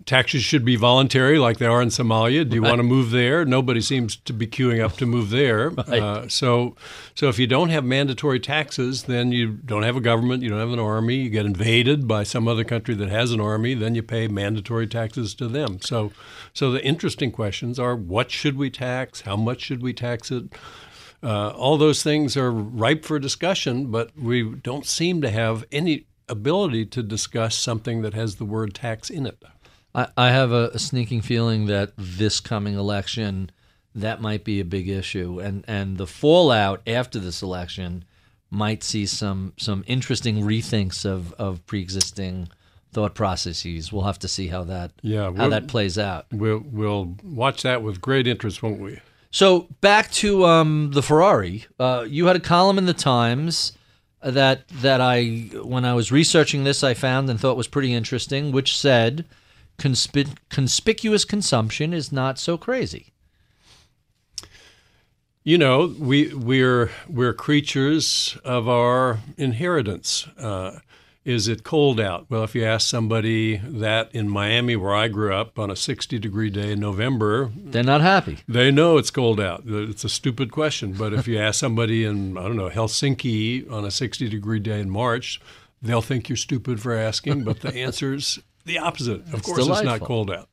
taxes 0.05 0.43
should 0.43 0.65
be 0.65 0.75
voluntary, 0.75 1.39
like 1.39 1.57
they 1.57 1.65
are 1.65 1.81
in 1.81 1.87
Somalia. 1.87 2.47
Do 2.47 2.55
you 2.55 2.61
right. 2.61 2.69
want 2.69 2.79
to 2.79 2.83
move 2.83 3.11
there? 3.11 3.45
Nobody 3.45 3.79
seems 3.79 4.17
to 4.17 4.33
be 4.33 4.45
queuing 4.45 4.83
up 4.83 4.97
to 4.97 5.05
move 5.05 5.29
there. 5.29 5.71
Right. 5.85 6.01
Uh, 6.01 6.27
so, 6.27 6.75
so 7.13 7.29
if 7.29 7.37
you 7.37 7.45
don't 7.45 7.69
have 7.69 7.85
mandatory 7.85 8.39
taxes, 8.39 9.03
then 9.03 9.31
you 9.31 9.49
don't 9.51 9.83
have 9.83 9.95
a 9.95 10.01
government, 10.01 10.41
you 10.41 10.49
don't 10.49 10.59
have 10.59 10.71
an 10.71 10.79
army. 10.79 11.17
You 11.17 11.29
get 11.29 11.45
invaded 11.45 12.07
by 12.07 12.23
some 12.23 12.47
other 12.47 12.63
country 12.63 12.95
that 12.95 13.09
has 13.09 13.31
an 13.31 13.39
army, 13.39 13.75
then 13.75 13.93
you 13.93 14.01
pay 14.01 14.27
mandatory 14.27 14.87
taxes 14.87 15.35
to 15.35 15.47
them. 15.47 15.79
So, 15.79 16.11
so 16.53 16.71
the 16.71 16.83
interesting 16.83 17.31
questions 17.31 17.77
are: 17.77 17.95
what 17.95 18.31
should 18.31 18.57
we 18.57 18.71
tax? 18.71 19.21
How 19.21 19.35
much 19.35 19.61
should 19.61 19.83
we 19.83 19.93
tax 19.93 20.31
it? 20.31 20.45
Uh, 21.21 21.49
all 21.49 21.77
those 21.77 22.01
things 22.01 22.35
are 22.35 22.51
ripe 22.51 23.05
for 23.05 23.19
discussion, 23.19 23.91
but 23.91 24.17
we 24.17 24.43
don't 24.43 24.87
seem 24.87 25.21
to 25.21 25.29
have 25.29 25.65
any 25.71 26.07
ability 26.27 26.85
to 26.87 27.03
discuss 27.03 27.55
something 27.55 28.01
that 28.01 28.13
has 28.13 28.35
the 28.35 28.45
word 28.45 28.73
tax 28.73 29.09
in 29.09 29.25
it. 29.25 29.43
I, 29.95 30.07
I 30.17 30.31
have 30.31 30.51
a, 30.51 30.69
a 30.73 30.79
sneaking 30.79 31.21
feeling 31.21 31.65
that 31.67 31.93
this 31.97 32.39
coming 32.39 32.75
election, 32.75 33.49
that 33.95 34.21
might 34.21 34.43
be 34.43 34.59
a 34.59 34.65
big 34.65 34.89
issue, 34.89 35.39
and 35.39 35.63
and 35.67 35.97
the 35.97 36.05
fallout 36.05 36.81
after 36.85 37.17
this 37.17 37.41
election 37.41 38.03
might 38.51 38.83
see 38.83 39.05
some 39.05 39.53
some 39.57 39.83
interesting 39.87 40.41
rethinks 40.41 41.05
of 41.05 41.33
of 41.33 41.65
pre-existing 41.65 42.49
thought 42.91 43.15
processes. 43.15 43.91
We'll 43.91 44.03
have 44.03 44.19
to 44.19 44.27
see 44.27 44.47
how 44.47 44.65
that 44.65 44.91
yeah, 45.01 45.31
how 45.35 45.49
that 45.49 45.67
plays 45.67 45.97
out. 45.97 46.27
We'll 46.31 46.63
we'll 46.65 47.15
watch 47.23 47.63
that 47.63 47.81
with 47.81 48.01
great 48.01 48.27
interest, 48.27 48.61
won't 48.61 48.79
we? 48.79 48.99
So 49.31 49.67
back 49.81 50.11
to 50.11 50.45
um, 50.45 50.91
the 50.93 51.01
Ferrari. 51.01 51.65
Uh, 51.77 52.05
you 52.07 52.27
had 52.27 52.35
a 52.35 52.41
column 52.41 52.77
in 52.77 52.85
the 52.85 52.93
Times 52.93 53.73
that 54.21 54.67
that 54.69 55.01
I 55.01 55.25
when 55.61 55.85
I 55.85 55.93
was 55.93 56.11
researching 56.11 56.63
this 56.63 56.83
I 56.83 56.93
found 56.93 57.29
and 57.29 57.39
thought 57.39 57.57
was 57.57 57.67
pretty 57.67 57.93
interesting, 57.93 58.51
which 58.51 58.77
said 58.77 59.25
Conspic- 59.77 60.37
conspicuous 60.49 61.25
consumption 61.25 61.93
is 61.93 62.11
not 62.11 62.39
so 62.39 62.57
crazy. 62.57 63.13
You 65.43 65.59
know, 65.59 65.93
we 65.99 66.33
we're 66.33 66.89
we're 67.07 67.33
creatures 67.33 68.35
of 68.43 68.67
our 68.67 69.19
inheritance. 69.37 70.27
Uh, 70.39 70.79
is 71.25 71.47
it 71.47 71.63
cold 71.63 71.99
out? 71.99 72.27
Well, 72.29 72.43
if 72.43 72.53
you 72.53 72.63
ask 72.63 72.87
somebody 72.87 73.57
that 73.57 74.09
in 74.13 74.29
Miami, 74.29 74.75
where 74.75 74.95
I 74.95 75.07
grew 75.07 75.33
up, 75.33 75.57
on 75.57 75.71
a 75.71 75.75
60 75.75 76.19
degree 76.19 76.51
day 76.51 76.71
in 76.71 76.79
November, 76.79 77.51
they're 77.55 77.83
not 77.83 78.01
happy. 78.01 78.39
They 78.47 78.69
know 78.69 78.97
it's 78.97 79.09
cold 79.09 79.39
out. 79.39 79.63
It's 79.65 80.03
a 80.03 80.09
stupid 80.09 80.51
question. 80.51 80.93
But 80.93 81.13
if 81.13 81.27
you 81.27 81.39
ask 81.39 81.59
somebody 81.59 82.05
in, 82.05 82.37
I 82.37 82.43
don't 82.43 82.57
know, 82.57 82.69
Helsinki 82.69 83.69
on 83.71 83.85
a 83.85 83.91
60 83.91 84.29
degree 84.29 84.59
day 84.59 84.79
in 84.79 84.89
March, 84.89 85.41
they'll 85.81 86.03
think 86.03 86.29
you're 86.29 86.37
stupid 86.37 86.79
for 86.79 86.93
asking. 86.93 87.43
But 87.43 87.61
the 87.61 87.73
answer's 87.75 88.39
the 88.65 88.79
opposite. 88.79 89.21
Of 89.27 89.35
it's 89.35 89.45
course, 89.45 89.59
delightful. 89.59 89.91
it's 89.91 90.01
not 90.01 90.07
cold 90.07 90.31
out. 90.31 90.49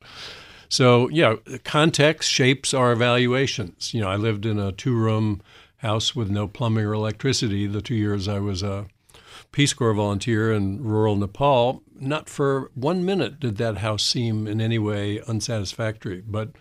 So, 0.69 1.07
yeah, 1.09 1.35
context 1.63 2.31
shapes 2.31 2.73
our 2.73 2.91
evaluations. 2.91 3.93
You 3.93 4.01
know, 4.01 4.09
I 4.09 4.15
lived 4.15 4.45
in 4.45 4.57
a 4.59 4.71
two 4.71 4.95
room 4.95 5.41
house 5.77 6.15
with 6.15 6.29
no 6.29 6.47
plumbing 6.47 6.85
or 6.85 6.93
electricity 6.93 7.67
the 7.67 7.81
two 7.81 7.95
years 7.95 8.27
I 8.27 8.39
was 8.39 8.63
a 8.63 8.87
Peace 9.51 9.73
Corps 9.73 9.93
volunteer 9.93 10.51
in 10.51 10.83
rural 10.83 11.15
Nepal. 11.15 11.83
Not 11.99 12.27
for 12.27 12.71
one 12.73 13.05
minute 13.05 13.39
did 13.39 13.57
that 13.57 13.77
house 13.77 14.03
seem 14.03 14.47
in 14.47 14.59
any 14.59 14.79
way 14.79 15.21
unsatisfactory. 15.27 16.23
But 16.25 16.53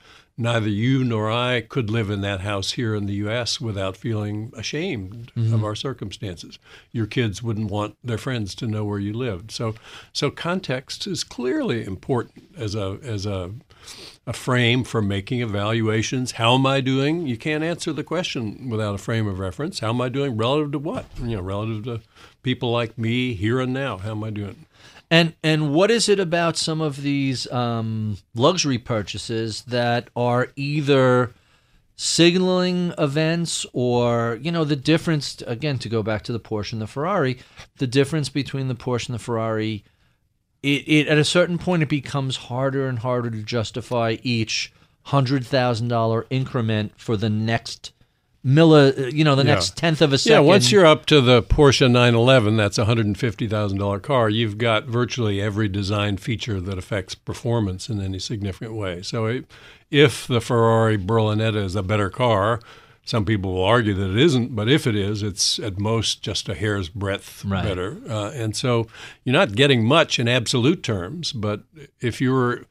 neither 0.43 0.69
you 0.69 1.05
nor 1.05 1.31
I 1.31 1.61
could 1.61 1.89
live 1.89 2.11
in 2.11 2.21
that 2.23 2.41
house 2.41 2.73
here 2.73 2.95
in 2.95 3.07
the 3.07 3.15
U.S. 3.15 3.61
without 3.61 3.97
feeling 3.97 4.53
ashamed 4.57 5.33
mm-hmm. 5.37 5.55
of 5.55 5.65
our 5.65 5.75
circumstances. 5.75 6.59
Your 6.91 7.07
kids 7.07 7.43
wouldn't 7.43 7.71
want 7.71 7.97
their 8.03 8.19
friends 8.19 8.55
to 8.57 8.67
know 8.67 8.85
where 8.85 8.99
you 8.99 9.13
lived. 9.13 9.51
So, 9.51 9.75
so 10.13 10.31
context 10.31 11.07
is 11.07 11.25
clearly 11.25 11.85
important 11.85 12.55
as 12.57 12.75
a 12.75 12.99
as 13.03 13.25
a 13.25 13.53
a 14.27 14.33
frame 14.33 14.85
for 14.85 15.03
making 15.03 15.41
evaluations. 15.41 16.33
How 16.33 16.55
am 16.55 16.67
I 16.67 16.81
doing? 16.81 17.27
You 17.27 17.37
can't 17.37 17.65
answer 17.65 17.93
the 17.93 18.05
question 18.05 18.69
without 18.71 18.95
a 18.95 18.99
frame 18.99 19.27
of 19.27 19.39
reference. 19.39 19.81
How 19.81 19.89
am 19.89 20.01
I 20.01 20.09
doing 20.09 20.37
relative 20.37 20.73
to 20.73 20.79
what? 20.79 21.07
You 21.21 21.37
know, 21.37 21.43
relative 21.43 21.85
to 21.85 22.01
people 22.43 22.71
like 22.71 22.97
me 22.97 23.35
here 23.35 23.61
and 23.61 23.73
now. 23.73 23.97
How 23.99 24.13
am 24.13 24.23
I 24.23 24.31
doing? 24.31 24.67
And 25.13 25.35
and 25.43 25.75
what 25.75 25.91
is 25.91 26.09
it 26.09 26.19
about 26.19 26.57
some 26.57 26.81
of 26.81 27.03
these 27.03 27.47
um, 27.53 28.17
luxury 28.35 28.79
purchases 28.79 29.61
that 29.65 30.09
are 30.17 30.49
either 30.57 31.35
signaling 31.97 32.95
events 32.97 33.67
or 33.75 34.39
you 34.41 34.51
know 34.51 34.65
the 34.65 34.75
difference 34.75 35.43
again 35.43 35.79
to 35.81 35.91
go 35.91 36.03
back 36.03 36.23
to 36.23 36.33
the 36.33 36.41
Porsche 36.41 36.73
and 36.73 36.81
the 36.81 36.87
Ferrari, 36.87 37.37
the 37.77 37.87
difference 37.87 38.31
between 38.31 38.69
the 38.69 38.75
Porsche 38.75 39.11
and 39.11 39.15
the 39.15 39.23
Ferrari, 39.23 39.85
it, 40.63 40.89
it 40.89 41.09
at 41.09 41.19
a 41.19 41.25
certain 41.25 41.59
point 41.59 41.83
it 41.83 41.91
becomes 41.91 42.37
harder 42.49 42.89
and 42.89 43.01
harder 43.01 43.31
to 43.31 43.43
justify 43.43 44.17
each 44.23 44.73
hundred 45.03 45.45
thousand 45.45 45.89
dollar 45.89 46.25
increment 46.31 46.93
for 46.97 47.19
the 47.19 47.29
next 47.29 47.93
milli, 48.45 49.13
you 49.13 49.25
know, 49.25 49.35
the 49.37 49.45
next 49.45 49.77
tenth 49.77 50.01
of 50.03 50.13
a 50.13 50.19
second. 50.19 50.35
Yeah, 50.35 50.41
once 50.49 50.73
you're 50.73 50.87
up 50.87 51.07
to 51.07 51.21
the 51.21 51.43
Porsche 51.43 51.91
911, 51.91 52.57
that's 52.57 52.79
a 52.79 52.85
$150,000 52.85 54.03
car, 54.03 54.29
you've 54.29 54.59
got 54.59 54.87
virtually 54.87 55.41
every 55.41 55.69
design 55.69 56.17
feature 56.17 56.61
that 56.61 56.79
affects 56.79 57.15
performance 57.15 57.89
in 57.89 58.01
any 58.01 58.19
significant 58.19 58.75
way. 58.75 59.03
So 59.03 59.43
if 59.91 60.27
the 60.27 60.41
Ferrari 60.41 60.99
Berlinetta 60.99 61.63
is 61.63 61.77
a 61.77 61.83
better 61.83 62.11
car, 62.11 62.61
some 63.05 63.25
people 63.25 63.53
will 63.55 63.65
argue 63.65 63.95
that 63.95 64.11
it 64.11 64.19
isn't, 64.19 64.55
but 64.55 64.69
if 64.69 64.87
it 64.87 64.95
is, 64.95 65.23
it's 65.23 65.59
at 65.59 65.79
most 65.79 66.23
just 66.23 66.49
a 66.49 66.55
hair's 66.55 66.89
breadth 66.89 67.45
Right. 67.45 67.65
better. 67.65 67.99
Uh, 68.09 68.31
and 68.31 68.57
so 68.57 68.87
you're 69.25 69.33
not 69.33 69.57
getting 69.57 69.85
much 69.85 70.19
in 70.19 70.29
absolute 70.29 70.83
terms, 70.83 71.33
but 71.33 71.63
if 72.01 72.21
you 72.21 72.33
were 72.33 72.65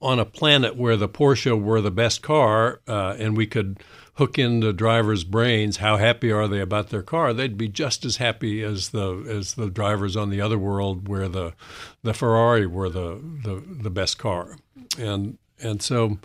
on 0.00 0.18
a 0.18 0.24
planet 0.24 0.76
where 0.76 0.96
the 0.96 1.08
Porsche 1.08 1.60
were 1.60 1.80
the 1.80 1.90
best 1.90 2.22
car 2.22 2.80
uh, 2.88 3.16
and 3.18 3.36
we 3.36 3.46
could 3.46 3.78
hook 4.16 4.38
into 4.38 4.72
drivers' 4.72 5.24
brains 5.24 5.78
how 5.78 5.98
happy 5.98 6.32
are 6.32 6.48
they 6.48 6.60
about 6.60 6.88
their 6.88 7.02
car, 7.02 7.32
they'd 7.32 7.58
be 7.58 7.68
just 7.68 8.04
as 8.04 8.16
happy 8.16 8.62
as 8.62 8.90
the 8.90 9.24
as 9.28 9.54
the 9.54 9.70
drivers 9.70 10.16
on 10.16 10.30
the 10.30 10.40
other 10.40 10.58
world 10.58 11.08
where 11.08 11.28
the 11.28 11.52
the 12.02 12.14
Ferrari 12.14 12.66
were 12.66 12.88
the 12.88 13.20
the, 13.44 13.62
the 13.66 13.90
best 13.90 14.18
car. 14.18 14.56
And 14.98 15.38
and 15.62 15.82
so 15.82 16.18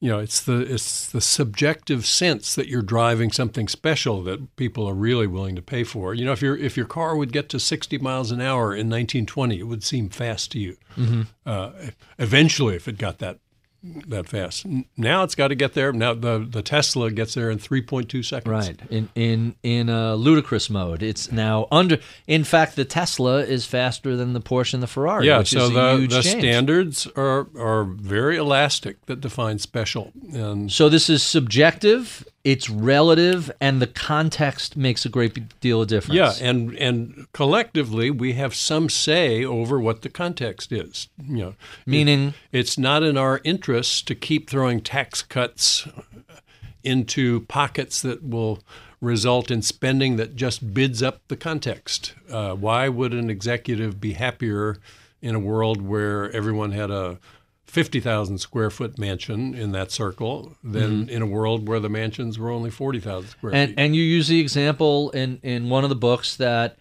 you 0.00 0.10
know 0.10 0.18
it's 0.18 0.42
the 0.42 0.60
it's 0.60 1.10
the 1.10 1.20
subjective 1.22 2.04
sense 2.04 2.54
that 2.54 2.68
you're 2.68 2.82
driving 2.82 3.32
something 3.32 3.68
special 3.68 4.22
that 4.24 4.54
people 4.56 4.86
are 4.86 4.94
really 4.94 5.26
willing 5.26 5.56
to 5.56 5.62
pay 5.62 5.82
for. 5.82 6.12
You 6.12 6.26
know, 6.26 6.32
if 6.32 6.42
your 6.42 6.56
if 6.58 6.76
your 6.76 6.86
car 6.86 7.16
would 7.16 7.32
get 7.32 7.48
to 7.50 7.58
60 7.58 7.96
miles 7.98 8.30
an 8.32 8.42
hour 8.42 8.74
in 8.74 8.90
1920, 8.90 9.58
it 9.58 9.62
would 9.62 9.82
seem 9.82 10.10
fast 10.10 10.52
to 10.52 10.58
you. 10.58 10.76
Uh, 11.46 11.70
eventually, 12.18 12.76
if 12.76 12.86
it 12.86 12.98
got 12.98 13.18
that 13.18 13.38
that 14.06 14.28
fast, 14.28 14.66
now 14.96 15.22
it's 15.24 15.34
got 15.34 15.48
to 15.48 15.54
get 15.54 15.74
there. 15.74 15.92
Now 15.92 16.14
the 16.14 16.46
the 16.48 16.62
Tesla 16.62 17.10
gets 17.10 17.34
there 17.34 17.50
in 17.50 17.58
3.2 17.58 18.24
seconds. 18.24 18.50
Right. 18.50 18.80
In 18.90 19.08
in 19.14 19.54
in 19.62 19.88
a 19.88 20.14
ludicrous 20.16 20.70
mode. 20.70 21.02
It's 21.02 21.30
now 21.30 21.68
under. 21.70 21.98
In 22.26 22.44
fact, 22.44 22.76
the 22.76 22.84
Tesla 22.84 23.40
is 23.40 23.66
faster 23.66 24.16
than 24.16 24.32
the 24.32 24.40
Porsche 24.40 24.74
and 24.74 24.82
the 24.82 24.86
Ferrari. 24.86 25.26
Yeah, 25.26 25.38
which 25.38 25.50
so 25.50 25.64
is 25.64 25.70
a 25.70 25.72
the, 25.72 26.06
the 26.06 26.22
change. 26.22 26.38
standards 26.38 27.06
are 27.16 27.46
are 27.58 27.84
very 27.84 28.36
elastic 28.36 29.04
that 29.06 29.20
define 29.20 29.58
special, 29.58 30.12
and 30.32 30.72
So 30.72 30.88
this 30.88 31.10
is 31.10 31.22
subjective. 31.22 32.26
It's 32.44 32.68
relative, 32.68 33.50
and 33.58 33.80
the 33.80 33.86
context 33.86 34.76
makes 34.76 35.06
a 35.06 35.08
great 35.08 35.58
deal 35.60 35.80
of 35.80 35.88
difference. 35.88 36.40
Yeah, 36.40 36.46
and 36.46 36.74
and 36.76 37.26
collectively 37.32 38.10
we 38.10 38.34
have 38.34 38.54
some 38.54 38.90
say 38.90 39.42
over 39.42 39.80
what 39.80 40.02
the 40.02 40.10
context 40.10 40.70
is. 40.70 41.08
You 41.26 41.36
know, 41.36 41.54
Meaning- 41.86 42.34
it's 42.52 42.76
not 42.76 43.02
in 43.02 43.16
our 43.16 43.40
interests 43.44 44.02
to 44.02 44.14
keep 44.14 44.50
throwing 44.50 44.82
tax 44.82 45.22
cuts 45.22 45.88
into 46.82 47.40
pockets 47.40 48.02
that 48.02 48.22
will 48.22 48.62
result 49.00 49.50
in 49.50 49.62
spending 49.62 50.16
that 50.16 50.36
just 50.36 50.74
bids 50.74 51.02
up 51.02 51.20
the 51.28 51.36
context. 51.36 52.14
Uh, 52.30 52.54
why 52.54 52.88
would 52.88 53.12
an 53.14 53.30
executive 53.30 54.00
be 54.00 54.12
happier 54.12 54.76
in 55.22 55.34
a 55.34 55.38
world 55.38 55.80
where 55.80 56.30
everyone 56.32 56.72
had 56.72 56.90
a 56.90 57.18
50,000 57.74 58.38
square 58.38 58.70
foot 58.70 59.00
mansion 59.00 59.52
in 59.52 59.72
that 59.72 59.90
circle 59.90 60.56
than 60.62 61.06
mm-hmm. 61.06 61.08
in 61.08 61.22
a 61.22 61.26
world 61.26 61.66
where 61.66 61.80
the 61.80 61.88
mansions 61.88 62.38
were 62.38 62.50
only 62.50 62.70
40,000 62.70 63.30
square 63.30 63.52
and 63.52 63.70
feet? 63.70 63.78
and 63.78 63.96
you 63.96 64.02
use 64.04 64.28
the 64.28 64.40
example 64.40 65.10
in 65.10 65.40
in 65.42 65.68
one 65.68 65.82
of 65.82 65.90
the 65.90 65.96
books 65.96 66.36
that 66.36 66.78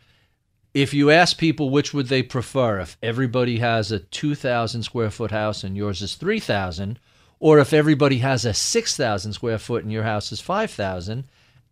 if 0.75 0.93
you 0.93 1.09
ask 1.09 1.39
people 1.39 1.71
which 1.71 1.95
would 1.95 2.09
they 2.09 2.21
prefer 2.21 2.79
if 2.79 2.95
everybody 3.01 3.57
has 3.57 3.91
a 3.91 3.97
2000 3.97 4.83
square 4.83 5.09
foot 5.09 5.31
house 5.31 5.63
and 5.63 5.75
yours 5.75 6.03
is 6.03 6.13
3000 6.13 6.99
or 7.39 7.57
if 7.57 7.73
everybody 7.73 8.19
has 8.19 8.45
a 8.45 8.53
6000 8.53 9.33
square 9.33 9.57
foot 9.57 9.81
and 9.81 9.91
your 9.91 10.03
house 10.03 10.31
is 10.31 10.41
5000 10.41 11.23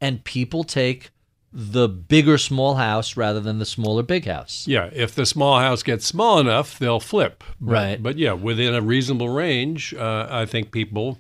and 0.02 0.24
people 0.24 0.64
take 0.64 1.12
the 1.54 1.90
bigger 1.90 2.38
small 2.38 2.76
house 2.76 3.18
rather 3.18 3.40
than 3.40 3.60
the 3.60 3.66
smaller 3.66 4.04
big 4.04 4.26
house 4.26 4.66
Yeah, 4.68 4.90
if 4.94 5.14
the 5.14 5.26
small 5.26 5.60
house 5.60 5.84
gets 5.84 6.06
small 6.06 6.40
enough, 6.40 6.80
they'll 6.80 7.00
flip. 7.02 7.44
But, 7.60 7.72
Right. 7.74 8.04
But 8.04 8.18
yeah, 8.18 8.34
within 8.34 8.74
a 8.74 8.82
reasonable 8.82 9.30
range, 9.30 9.94
uh, 9.94 10.28
I 10.30 10.46
think 10.46 10.72
people 10.72 11.20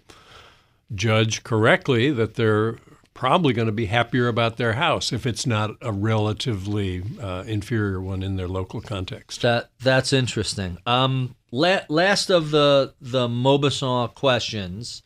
judge 0.94 1.44
correctly 1.44 2.12
that 2.12 2.36
they're 2.36 2.78
probably 3.14 3.54
going 3.54 3.68
to 3.68 3.74
be 3.74 3.86
happier 3.88 4.28
about 4.28 4.58
their 4.58 4.74
house 4.74 5.12
if 5.12 5.26
it's 5.26 5.46
not 5.46 5.72
a 5.82 5.92
relatively 5.92 7.04
uh, 7.22 7.44
inferior 7.46 8.02
one 8.02 8.24
in 8.24 8.36
their 8.36 8.48
local 8.48 8.82
context. 8.82 9.42
That 9.42 9.70
that's 9.80 10.14
interesting. 10.14 10.78
Um, 10.86 11.36
la- 11.52 11.82
last 11.90 12.30
of 12.30 12.52
the 12.52 12.94
the 13.02 13.28
Mauboussin 13.28 14.14
questions. 14.16 15.04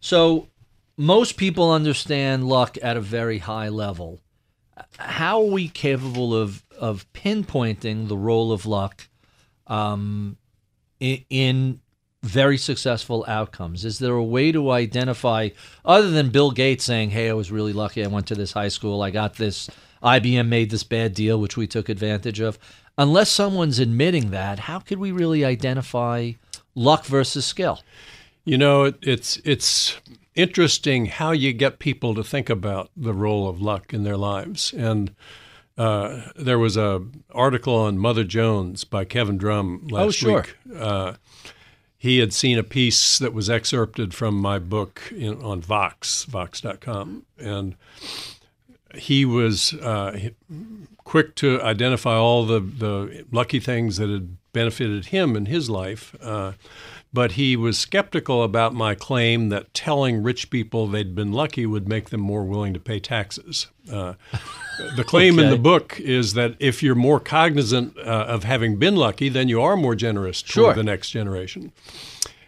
So, 0.00 0.48
most 0.96 1.36
people 1.36 1.70
understand 1.70 2.48
luck 2.48 2.76
at 2.82 2.96
a 2.96 3.00
very 3.00 3.38
high 3.38 3.68
level. 3.68 4.18
How 4.98 5.40
are 5.40 5.50
we 5.50 5.68
capable 5.68 6.34
of 6.34 6.62
of 6.78 7.10
pinpointing 7.12 8.08
the 8.08 8.16
role 8.16 8.52
of 8.52 8.66
luck 8.66 9.08
um, 9.66 10.36
in, 11.00 11.24
in 11.30 11.80
very 12.22 12.56
successful 12.56 13.24
outcomes? 13.28 13.84
Is 13.84 13.98
there 13.98 14.14
a 14.14 14.24
way 14.24 14.52
to 14.52 14.70
identify, 14.70 15.50
other 15.84 16.10
than 16.10 16.30
Bill 16.30 16.50
Gates 16.50 16.84
saying, 16.84 17.10
"Hey, 17.10 17.30
I 17.30 17.34
was 17.34 17.50
really 17.50 17.72
lucky. 17.72 18.04
I 18.04 18.08
went 18.08 18.26
to 18.28 18.34
this 18.34 18.52
high 18.52 18.68
school. 18.68 19.02
I 19.02 19.10
got 19.10 19.36
this. 19.36 19.68
IBM 20.02 20.48
made 20.48 20.70
this 20.70 20.82
bad 20.82 21.14
deal, 21.14 21.40
which 21.40 21.56
we 21.56 21.66
took 21.66 21.88
advantage 21.88 22.40
of." 22.40 22.58
Unless 22.98 23.30
someone's 23.30 23.78
admitting 23.78 24.30
that, 24.32 24.58
how 24.58 24.78
could 24.78 24.98
we 24.98 25.12
really 25.12 25.44
identify 25.44 26.32
luck 26.74 27.06
versus 27.06 27.46
skill? 27.46 27.80
You 28.44 28.58
know, 28.58 28.84
it, 28.84 28.96
it's 29.02 29.36
it's 29.44 29.96
interesting 30.34 31.06
how 31.06 31.30
you 31.32 31.52
get 31.52 31.78
people 31.78 32.14
to 32.14 32.24
think 32.24 32.50
about 32.50 32.90
the 32.96 33.12
role 33.14 33.48
of 33.48 33.60
luck 33.60 33.92
in 33.94 34.02
their 34.02 34.16
lives. 34.16 34.72
And 34.72 35.14
uh, 35.78 36.22
there 36.36 36.58
was 36.58 36.76
a 36.76 37.02
article 37.32 37.74
on 37.76 37.98
Mother 37.98 38.24
Jones 38.24 38.84
by 38.84 39.04
Kevin 39.04 39.38
Drum 39.38 39.86
last 39.88 40.06
Oh, 40.06 40.10
sure. 40.10 40.42
week. 40.42 40.56
Uh, 40.76 41.14
he 41.96 42.18
had 42.18 42.32
seen 42.32 42.58
a 42.58 42.64
piece 42.64 43.18
that 43.20 43.32
was 43.32 43.48
excerpted 43.48 44.12
from 44.12 44.34
my 44.34 44.58
book 44.58 45.12
in, 45.16 45.40
on 45.40 45.60
Vox, 45.60 46.24
Vox.com, 46.24 47.24
and 47.38 47.76
he 48.96 49.24
was 49.24 49.72
uh, 49.74 50.30
quick 51.04 51.36
to 51.36 51.62
identify 51.62 52.16
all 52.16 52.44
the, 52.44 52.58
the 52.58 53.24
lucky 53.30 53.60
things 53.60 53.98
that 53.98 54.10
had 54.10 54.36
benefited 54.52 55.06
him 55.06 55.36
in 55.36 55.46
his 55.46 55.70
life. 55.70 56.16
Uh, 56.20 56.52
but 57.12 57.32
he 57.32 57.56
was 57.56 57.78
skeptical 57.78 58.42
about 58.42 58.72
my 58.74 58.94
claim 58.94 59.48
that 59.50 59.72
telling 59.74 60.22
rich 60.22 60.48
people 60.50 60.86
they'd 60.86 61.14
been 61.14 61.32
lucky 61.32 61.66
would 61.66 61.88
make 61.88 62.10
them 62.10 62.20
more 62.20 62.44
willing 62.44 62.72
to 62.74 62.80
pay 62.80 62.98
taxes. 62.98 63.66
Uh, 63.90 64.14
the 64.96 65.04
claim 65.04 65.38
in 65.38 65.50
the 65.50 65.58
book 65.58 66.00
is 66.00 66.34
that 66.34 66.54
if 66.58 66.82
you're 66.82 66.94
more 66.94 67.20
cognizant 67.20 67.96
uh, 67.98 68.02
of 68.02 68.44
having 68.44 68.76
been 68.76 68.96
lucky, 68.96 69.28
then 69.28 69.48
you 69.48 69.60
are 69.60 69.76
more 69.76 69.94
generous 69.94 70.40
toward 70.42 70.52
Sure. 70.52 70.74
the 70.74 70.82
next 70.82 71.10
generation. 71.10 71.72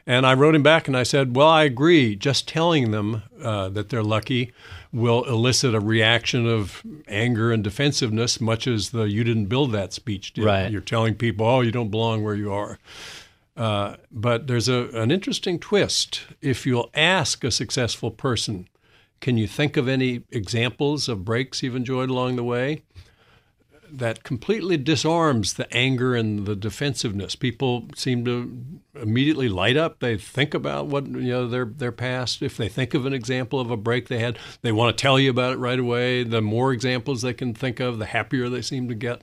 And 0.07 0.27
I 0.27 0.35
wrote 0.35 0.55
him 0.55 0.63
back 0.63 0.87
and 0.87 0.97
I 0.97 1.03
said, 1.03 1.35
Well, 1.35 1.49
I 1.49 1.65
agree. 1.65 2.15
Just 2.15 2.47
telling 2.47 2.91
them 2.91 3.23
uh, 3.43 3.71
that 3.71 3.89
they're 3.89 4.03
lucky 4.03 4.53
will 4.93 5.25
elicit 5.25 5.75
a 5.75 5.81
reaction 5.81 6.47
of 6.47 6.83
anger 7.09 7.51
and 7.53 7.65
defensiveness, 7.65 8.41
much 8.41 8.67
as 8.67 8.91
the 8.91 9.05
you 9.05 9.25
didn't 9.25 9.47
build 9.47 9.73
that 9.73 9.93
speech 9.95 10.35
did. 10.35 10.45
Right. 10.45 10.71
You're 10.71 10.83
telling 10.83 11.15
people, 11.15 11.47
Oh, 11.47 11.63
you 11.63 11.71
don't 11.73 11.91
belong 11.91 12.23
where 12.23 12.35
you 12.35 12.53
are. 12.53 12.79
Uh, 13.57 13.97
but 14.11 14.47
there's 14.47 14.69
a, 14.69 14.89
an 14.95 15.11
interesting 15.11 15.59
twist. 15.59 16.27
If 16.41 16.67
you'll 16.67 16.91
ask 16.95 17.45
a 17.45 17.51
successful 17.51 18.11
person, 18.11 18.69
can 19.21 19.39
you 19.39 19.47
think 19.47 19.77
of 19.77 19.89
any 19.89 20.23
examples 20.31 21.09
of 21.09 21.25
breaks 21.25 21.63
you've 21.63 21.77
enjoyed 21.77 22.11
along 22.11 22.37
the 22.37 22.45
way? 22.45 22.83
That 23.91 24.25
completely 24.25 24.77
disarms 24.77 25.55
the 25.55 25.73
anger 25.73 26.17
and 26.17 26.47
the 26.47 26.57
defensiveness. 26.57 27.37
People 27.37 27.87
seem 27.95 28.25
to 28.25 28.81
immediately 29.01 29.49
light 29.49 29.77
up. 29.77 30.01
They 30.01 30.17
think 30.19 30.53
about 30.53 30.87
what 30.87 31.07
you 31.07 31.31
know 31.31 31.47
their 31.47 31.65
their 31.65 31.93
past. 31.93 32.43
If 32.43 32.57
they 32.57 32.69
think 32.69 32.93
of 32.93 33.07
an 33.07 33.13
example 33.13 33.61
of 33.61 33.71
a 33.71 33.77
break 33.77 34.09
they 34.09 34.19
had, 34.19 34.37
they 34.63 34.73
want 34.73 34.97
to 34.97 35.01
tell 35.01 35.21
you 35.21 35.31
about 35.31 35.53
it 35.53 35.59
right 35.59 35.79
away. 35.79 36.25
The 36.25 36.43
more 36.43 36.73
examples 36.73 37.23
they 37.23 37.35
can 37.35 37.55
think 37.55 37.79
of, 37.79 38.01
the 38.01 38.07
happier 38.07 38.49
they 38.49 38.63
seem 38.63 38.89
to 38.89 38.95
get 38.95 39.23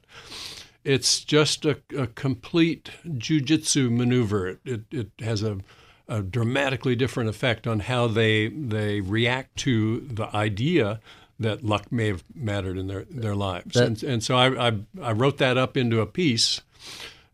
it's 0.84 1.20
just 1.24 1.66
a, 1.66 1.78
a 1.98 2.08
complete 2.08 2.92
jujitsu 3.06 3.90
maneuver. 3.92 4.50
It, 4.50 4.60
it, 4.66 4.82
it 4.92 5.10
has 5.24 5.44
a, 5.44 5.60
a 6.08 6.22
dramatically 6.22 6.96
different 6.96 7.30
effect 7.30 7.68
on 7.68 7.82
how 7.82 8.08
they 8.08 8.48
they 8.48 9.02
react 9.02 9.56
to 9.58 10.00
the 10.02 10.36
idea 10.36 11.00
that 11.40 11.64
luck 11.64 11.92
may 11.92 12.08
have 12.08 12.24
mattered 12.36 12.78
in 12.78 12.88
their, 12.88 13.06
their 13.10 13.36
lives. 13.36 13.74
That- 13.74 13.88
and, 13.88 14.04
and 14.04 14.24
so 14.24 14.36
I, 14.36 14.68
I, 14.70 14.74
I 15.02 15.12
wrote 15.12 15.38
that 15.40 15.58
up 15.58 15.76
into 15.76 16.00
a 16.00 16.06
piece 16.06 16.62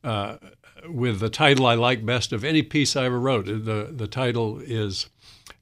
uh, 0.03 0.37
with 0.87 1.19
the 1.19 1.29
title 1.29 1.65
I 1.65 1.75
like 1.75 2.05
best 2.05 2.31
of 2.31 2.45
any 2.45 2.61
piece 2.61 2.95
I 2.95 3.05
ever 3.05 3.19
wrote. 3.19 3.45
The, 3.47 3.89
the 3.91 4.07
title 4.07 4.59
is 4.63 5.07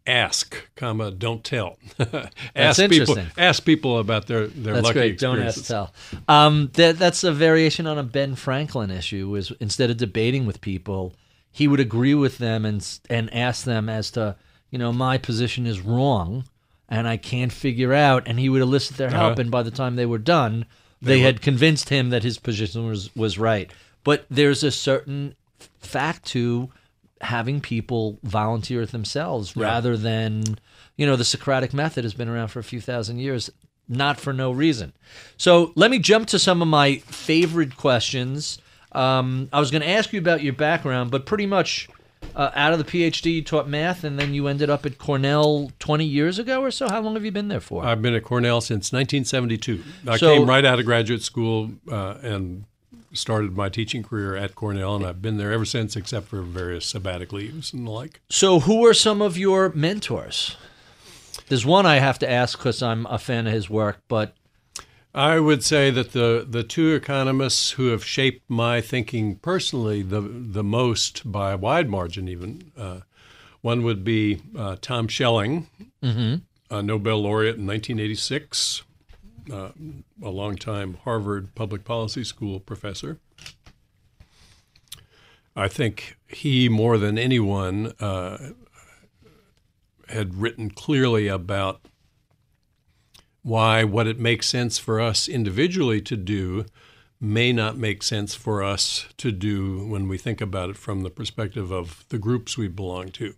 Ask, 0.07 0.55
comma, 0.75 1.09
don't 1.09 1.43
tell. 1.43 1.79
ask 2.55 2.79
people, 2.79 2.95
interesting. 2.97 3.27
ask 3.37 3.65
people 3.65 3.97
about 3.97 4.27
their, 4.27 4.45
their 4.47 4.75
That's 4.75 4.85
lucky 4.85 4.99
great. 4.99 5.17
Don't 5.17 5.39
ask, 5.39 5.65
tell. 5.65 5.93
Um, 6.27 6.69
that, 6.73 6.99
that's 6.99 7.23
a 7.23 7.31
variation 7.31 7.87
on 7.87 7.97
a 7.97 8.03
Ben 8.03 8.35
Franklin 8.35 8.91
issue. 8.91 9.35
Is 9.35 9.51
instead 9.59 9.89
of 9.89 9.97
debating 9.97 10.45
with 10.45 10.61
people, 10.61 11.13
he 11.51 11.67
would 11.67 11.79
agree 11.79 12.13
with 12.13 12.37
them 12.37 12.65
and 12.65 12.87
and 13.09 13.33
ask 13.33 13.65
them 13.65 13.89
as 13.89 14.11
to, 14.11 14.35
you 14.69 14.77
know, 14.77 14.93
my 14.93 15.17
position 15.17 15.65
is 15.65 15.81
wrong, 15.81 16.43
and 16.87 17.07
I 17.07 17.17
can't 17.17 17.51
figure 17.51 17.93
out. 17.93 18.27
And 18.27 18.39
he 18.39 18.47
would 18.47 18.61
elicit 18.61 18.97
their 18.97 19.09
help. 19.09 19.33
Uh-huh. 19.33 19.41
And 19.41 19.49
by 19.49 19.63
the 19.63 19.71
time 19.71 19.95
they 19.95 20.05
were 20.05 20.19
done, 20.19 20.65
they, 21.01 21.21
had 21.21 21.41
convinced 21.41 21.89
him 21.89 22.11
that 22.11 22.23
his 22.23 22.37
position 22.37 22.85
was 22.85 23.15
was 23.15 23.39
right. 23.39 23.71
But 24.03 24.25
there's 24.29 24.63
a 24.63 24.71
certain 24.71 25.35
fact 25.79 26.25
to 26.27 26.69
having 27.21 27.61
people 27.61 28.19
volunteer 28.23 28.85
themselves 28.85 29.55
rather 29.55 29.95
than, 29.97 30.43
you 30.97 31.05
know, 31.05 31.15
the 31.15 31.23
Socratic 31.25 31.73
method 31.73 32.03
has 32.03 32.13
been 32.13 32.27
around 32.29 32.49
for 32.49 32.59
a 32.59 32.63
few 32.63 32.81
thousand 32.81 33.19
years, 33.19 33.49
not 33.87 34.19
for 34.19 34.33
no 34.33 34.51
reason. 34.51 34.93
So 35.37 35.71
let 35.75 35.91
me 35.91 35.99
jump 35.99 36.27
to 36.27 36.39
some 36.39 36.61
of 36.61 36.67
my 36.67 36.97
favorite 37.05 37.77
questions. 37.77 38.59
Um, 38.91 39.49
I 39.53 39.59
was 39.59 39.71
going 39.71 39.81
to 39.81 39.89
ask 39.89 40.11
you 40.13 40.19
about 40.19 40.41
your 40.43 40.53
background, 40.53 41.11
but 41.11 41.25
pretty 41.25 41.45
much 41.45 41.87
uh, 42.35 42.51
out 42.55 42.73
of 42.73 42.79
the 42.79 42.85
PhD, 42.85 43.35
you 43.35 43.41
taught 43.43 43.67
math, 43.69 44.03
and 44.03 44.17
then 44.19 44.33
you 44.33 44.47
ended 44.47 44.69
up 44.69 44.85
at 44.85 44.97
Cornell 44.97 45.71
20 45.79 46.05
years 46.05 46.39
ago 46.39 46.61
or 46.61 46.71
so. 46.71 46.87
How 46.89 47.01
long 47.01 47.13
have 47.15 47.23
you 47.25 47.31
been 47.31 47.47
there 47.49 47.59
for? 47.59 47.85
I've 47.85 48.01
been 48.01 48.13
at 48.13 48.23
Cornell 48.23 48.61
since 48.61 48.91
1972. 48.91 49.83
I 50.07 50.17
So- 50.17 50.35
came 50.35 50.47
right 50.47 50.65
out 50.65 50.79
of 50.79 50.85
graduate 50.85 51.21
school 51.23 51.71
uh, 51.89 52.15
and 52.21 52.65
started 53.15 53.55
my 53.55 53.69
teaching 53.69 54.03
career 54.03 54.35
at 54.35 54.55
Cornell, 54.55 54.95
and 54.95 55.05
I've 55.05 55.21
been 55.21 55.37
there 55.37 55.51
ever 55.51 55.65
since, 55.65 55.95
except 55.95 56.27
for 56.27 56.41
various 56.41 56.91
sabbatic 56.91 57.31
leaves 57.31 57.73
and 57.73 57.87
the 57.87 57.91
like. 57.91 58.21
So, 58.29 58.61
who 58.61 58.85
are 58.85 58.93
some 58.93 59.21
of 59.21 59.37
your 59.37 59.69
mentors? 59.69 60.55
There's 61.47 61.65
one 61.65 61.85
I 61.85 61.99
have 61.99 62.19
to 62.19 62.29
ask 62.29 62.57
because 62.57 62.81
I'm 62.81 63.05
a 63.05 63.17
fan 63.17 63.47
of 63.47 63.53
his 63.53 63.69
work, 63.69 64.01
but 64.07 64.33
I 65.13 65.39
would 65.39 65.63
say 65.63 65.91
that 65.91 66.11
the, 66.11 66.45
the 66.47 66.63
two 66.63 66.93
economists 66.93 67.71
who 67.71 67.87
have 67.87 68.03
shaped 68.03 68.43
my 68.49 68.81
thinking 68.81 69.37
personally 69.37 70.01
the 70.01 70.19
the 70.21 70.63
most 70.63 71.31
by 71.31 71.53
a 71.53 71.57
wide 71.57 71.89
margin, 71.89 72.27
even 72.27 72.71
uh, 72.77 73.01
one 73.61 73.83
would 73.83 74.03
be 74.03 74.41
uh, 74.57 74.75
Tom 74.81 75.07
Schelling, 75.07 75.67
a 76.69 76.83
Nobel 76.83 77.21
laureate 77.21 77.55
in 77.55 77.65
1986, 77.65 78.83
uh, 79.51 79.69
a 80.23 80.29
longtime 80.29 80.97
Harvard 81.03 81.53
Public 81.55 81.83
Policy 81.83 82.23
School 82.23 82.59
professor. 82.59 83.19
I 85.55 85.67
think 85.67 86.17
he, 86.27 86.67
more 86.67 86.97
than 86.97 87.17
anyone, 87.17 87.93
uh, 87.99 88.51
had 90.09 90.35
written 90.35 90.69
clearly 90.69 91.27
about 91.27 91.81
why 93.41 93.83
what 93.83 94.07
it 94.07 94.19
makes 94.19 94.47
sense 94.47 94.77
for 94.77 94.99
us 94.99 95.27
individually 95.27 96.01
to 96.01 96.17
do 96.17 96.65
may 97.21 97.53
not 97.53 97.77
make 97.77 98.03
sense 98.03 98.35
for 98.35 98.61
us 98.61 99.05
to 99.17 99.31
do 99.31 99.87
when 99.87 100.07
we 100.07 100.17
think 100.17 100.41
about 100.41 100.69
it 100.69 100.77
from 100.77 101.01
the 101.01 101.09
perspective 101.09 101.71
of 101.71 102.05
the 102.09 102.17
groups 102.17 102.57
we 102.57 102.67
belong 102.67 103.09
to. 103.09 103.33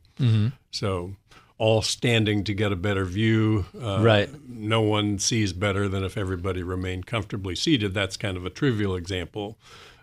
So, 0.72 1.16
all 1.58 1.82
standing 1.82 2.44
to 2.44 2.54
get 2.54 2.72
a 2.72 2.76
better 2.76 3.04
view. 3.06 3.66
Uh, 3.80 4.00
Right. 4.02 4.30
No 4.48 4.82
one 4.82 5.18
sees 5.20 5.54
better 5.54 5.88
than 5.88 6.04
if 6.04 6.18
everybody 6.18 6.62
remained 6.64 7.06
comfortably 7.08 7.56
seated. 7.56 7.94
That's 7.94 8.18
kind 8.18 8.38
of 8.38 8.46
a 8.46 8.50
trivial 8.50 8.96
example 8.96 9.58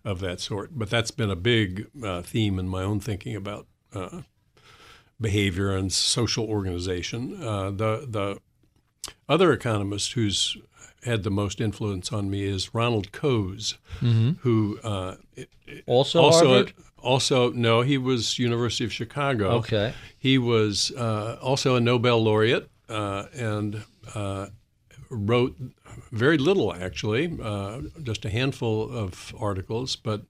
of 0.04 0.20
that 0.20 0.40
sort. 0.40 0.70
But 0.76 0.90
that's 0.90 1.10
been 1.10 1.30
a 1.30 1.36
big 1.36 1.86
uh, 2.02 2.22
theme 2.22 2.58
in 2.58 2.68
my 2.68 2.82
own 2.82 3.00
thinking 3.00 3.36
about 3.36 3.66
uh, 3.94 4.22
behavior 5.20 5.70
and 5.76 5.92
social 5.92 6.44
organization. 6.48 7.42
Uh, 7.42 7.70
the 7.70 8.06
the 8.08 8.38
other 9.28 9.52
economist 9.52 10.12
who's 10.14 10.56
had 11.04 11.22
the 11.22 11.30
most 11.30 11.60
influence 11.60 12.12
on 12.12 12.30
me 12.30 12.42
is 12.44 12.74
Ronald 12.74 13.12
Coase, 13.12 13.74
who 14.40 14.78
uh, 14.82 15.16
also, 15.86 16.20
also 16.20 16.46
Harvard. 16.48 16.72
Also 17.04 17.50
no, 17.50 17.82
he 17.82 17.98
was 17.98 18.38
University 18.38 18.84
of 18.84 18.92
Chicago. 18.92 19.50
Okay. 19.58 19.92
he 20.18 20.38
was 20.38 20.90
uh, 20.92 21.38
also 21.40 21.76
a 21.76 21.80
Nobel 21.80 22.22
laureate 22.22 22.68
uh, 22.88 23.26
and 23.34 23.84
uh, 24.14 24.46
wrote 25.10 25.56
very 26.10 26.38
little 26.38 26.74
actually, 26.74 27.38
uh, 27.42 27.82
just 28.02 28.24
a 28.24 28.30
handful 28.30 28.90
of 28.90 29.34
articles, 29.38 29.96
but. 29.96 30.22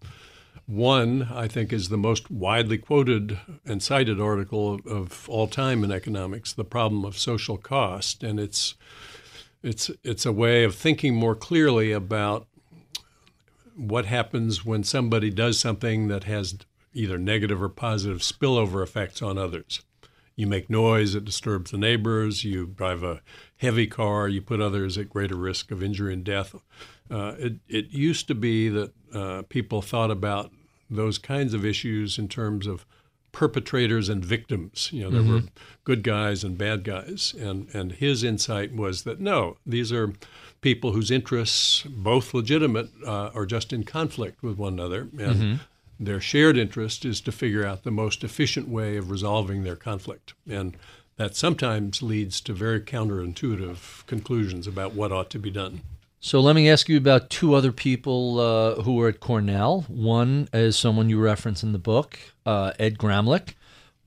One, 0.67 1.29
I 1.31 1.47
think, 1.47 1.75
is 1.75 1.91
the 1.91 1.99
most 1.99 2.31
widely 2.31 2.79
quoted 2.79 3.39
and 3.67 3.83
cited 3.83 4.19
article 4.19 4.77
of, 4.77 4.87
of 4.87 5.29
all 5.29 5.47
time 5.47 5.85
in 5.85 5.93
economics, 5.93 6.55
"The 6.55 6.65
Problem 6.65 7.05
of 7.05 7.19
Social 7.19 7.59
Cost," 7.59 8.23
and 8.23 8.41
it's 8.41 8.75
it's 9.63 9.91
it's 10.03 10.25
a 10.25 10.33
way 10.33 10.65
of 10.65 10.75
thinking 10.75 11.15
more 11.15 11.35
clearly 11.35 11.93
about 11.93 12.47
what 13.77 14.07
happens 14.07 14.65
when 14.65 14.85
somebody 14.85 15.31
does 15.31 15.59
something 15.59 16.09
that 16.09 16.25
has 16.25 16.57
either 16.93 17.19
negative 17.19 17.63
or 17.63 17.69
positive 17.69 18.19
spillover 18.19 18.83
effects 18.83 19.21
on 19.21 19.37
others. 19.37 19.83
You 20.37 20.47
make 20.47 20.69
noise, 20.69 21.15
it 21.15 21.25
disturbs 21.25 21.71
the 21.71 21.79
neighbors. 21.79 22.45
You 22.45 22.67
drive 22.67 23.03
a 23.03 23.21
heavy 23.57 23.87
car, 23.87 24.29
you 24.29 24.41
put 24.41 24.61
others 24.61 24.99
at 24.99 25.11
greater 25.11 25.37
risk 25.37 25.71
of 25.71 25.83
injury 25.83 26.13
and 26.13 26.25
death. 26.25 26.55
Uh, 27.11 27.35
it, 27.39 27.55
it 27.69 27.91
used 27.91 28.27
to 28.29 28.35
be 28.35 28.69
that 28.69 28.93
uh, 29.13 29.43
people 29.49 29.81
thought 29.81 30.11
about 30.11 30.51
those 30.91 31.19
kinds 31.19 31.55
of 31.55 31.65
issues 31.65 32.19
in 32.19 32.29
terms 32.29 32.67
of 32.67 32.85
perpetrators 33.35 34.09
and 34.09 34.25
victims. 34.25 34.89
You 34.93 35.03
know, 35.05 35.11
there 35.11 35.23
were 35.35 35.43
good 35.85 36.03
guys 36.03 36.43
and 36.45 36.57
bad 36.57 36.85
guys, 36.85 37.35
and 37.39 37.69
and 37.75 37.93
his 37.93 38.25
insight 38.25 38.75
was 38.75 39.03
that 39.03 39.21
no, 39.21 39.59
these 39.67 39.93
are 39.93 40.13
people 40.63 40.93
whose 40.93 41.11
interests, 41.11 41.83
both 41.83 42.33
legitimate, 42.33 42.89
uh, 43.07 43.29
are 43.35 43.45
just 43.45 43.73
in 43.73 43.85
conflict 43.85 44.43
with 44.43 44.57
one 44.57 44.73
another, 44.73 45.09
and 45.19 45.61
their 46.01 46.21
shared 46.21 46.57
interest 46.57 47.05
is 47.05 47.21
to 47.21 47.31
figure 47.33 47.67
out 47.67 47.83
the 47.83 47.91
most 47.91 48.25
efficient 48.25 48.69
way 48.69 48.97
of 48.97 49.11
resolving 49.11 49.63
their 49.63 49.77
conflict, 49.77 50.33
and 50.49 50.77
that 51.17 51.37
sometimes 51.37 52.03
leads 52.03 52.41
to 52.41 52.53
very 52.53 52.81
counterintuitive 52.81 54.07
conclusions 54.07 54.67
about 54.67 54.95
what 54.95 55.13
ought 55.13 55.31
to 55.31 55.39
be 55.39 55.51
done. 55.51 55.83
So 56.25 56.41
let 56.41 56.57
me 56.57 56.71
ask 56.71 56.89
you 56.89 56.97
about 56.97 57.29
two 57.29 57.53
other 57.53 57.71
people 57.71 58.41
uh, 58.41 58.75
who 58.83 58.95
were 58.95 59.09
at 59.09 59.21
Cornell. 59.21 59.85
One 59.89 60.49
is 60.55 60.75
someone 60.75 61.11
you 61.11 61.21
reference 61.21 61.63
in 61.63 61.73
the 61.73 61.79
book, 61.79 62.19
uh, 62.47 62.73
Ed 62.79 62.97
Gramlich, 62.97 63.53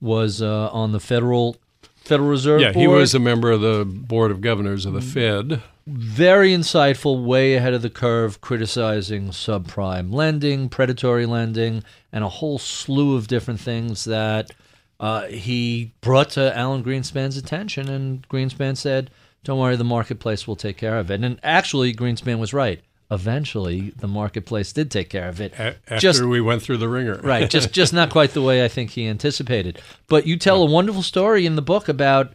was 0.00 0.42
uh, 0.42 0.68
on 0.72 0.90
the 0.90 0.98
Federal 0.98 1.58
Federal 2.00 2.28
Reserve 2.28 2.60
Yeah, 2.60 2.72
Board. 2.72 2.82
he 2.82 2.88
was 2.88 3.14
a 3.14 3.20
member 3.20 3.52
of 3.52 3.60
the 3.60 3.84
board 3.84 4.32
of 4.32 4.40
governors 4.40 4.84
of 4.84 4.94
the 4.94 5.00
Fed. 5.00 5.62
very 5.86 6.50
insightful, 6.50 7.24
way 7.24 7.54
ahead 7.54 7.72
of 7.72 7.82
the 7.82 7.88
curve, 7.88 8.40
criticizing 8.40 9.28
subprime 9.28 10.12
lending, 10.12 10.68
predatory 10.68 11.24
lending, 11.24 11.84
and 12.12 12.24
a 12.24 12.28
whole 12.28 12.58
slew 12.58 13.14
of 13.14 13.28
different 13.28 13.60
things 13.60 14.02
that 14.06 14.50
uh, 14.98 15.26
he 15.26 15.92
brought 16.00 16.30
to 16.30 16.56
Alan 16.58 16.82
Greenspan's 16.82 17.36
attention. 17.36 17.88
And 17.88 18.28
Greenspan 18.28 18.76
said, 18.76 19.08
Don't 19.44 19.58
worry, 19.58 19.76
the 19.76 19.84
marketplace 19.84 20.46
will 20.46 20.56
take 20.56 20.76
care 20.76 20.98
of 20.98 21.10
it. 21.10 21.22
And 21.22 21.38
actually, 21.42 21.94
Greenspan 21.94 22.38
was 22.38 22.52
right. 22.52 22.80
Eventually, 23.10 23.94
the 23.96 24.08
marketplace 24.08 24.72
did 24.72 24.90
take 24.90 25.08
care 25.08 25.28
of 25.28 25.40
it. 25.40 25.54
A- 25.54 25.76
after 25.88 25.96
Just 25.96 26.22
we 26.22 26.40
went 26.42 26.60
through 26.62 26.76
the 26.76 26.88
wringer. 26.88 27.18
right, 27.22 27.48
just 27.48 27.72
just 27.80 27.94
not 27.94 28.10
quite 28.10 28.32
the 28.32 28.42
way 28.42 28.62
I 28.64 28.68
think 28.68 28.90
he 28.90 29.06
anticipated. 29.06 29.80
But 30.08 30.26
you 30.26 30.36
tell 30.36 30.62
a 30.62 30.66
wonderful 30.66 31.02
story 31.02 31.46
in 31.46 31.56
the 31.56 31.62
book 31.62 31.88
about 31.88 32.34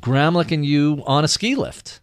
Gramlich 0.00 0.50
and 0.50 0.66
you 0.66 1.04
on 1.06 1.22
a 1.22 1.28
ski 1.28 1.54
lift. 1.54 2.00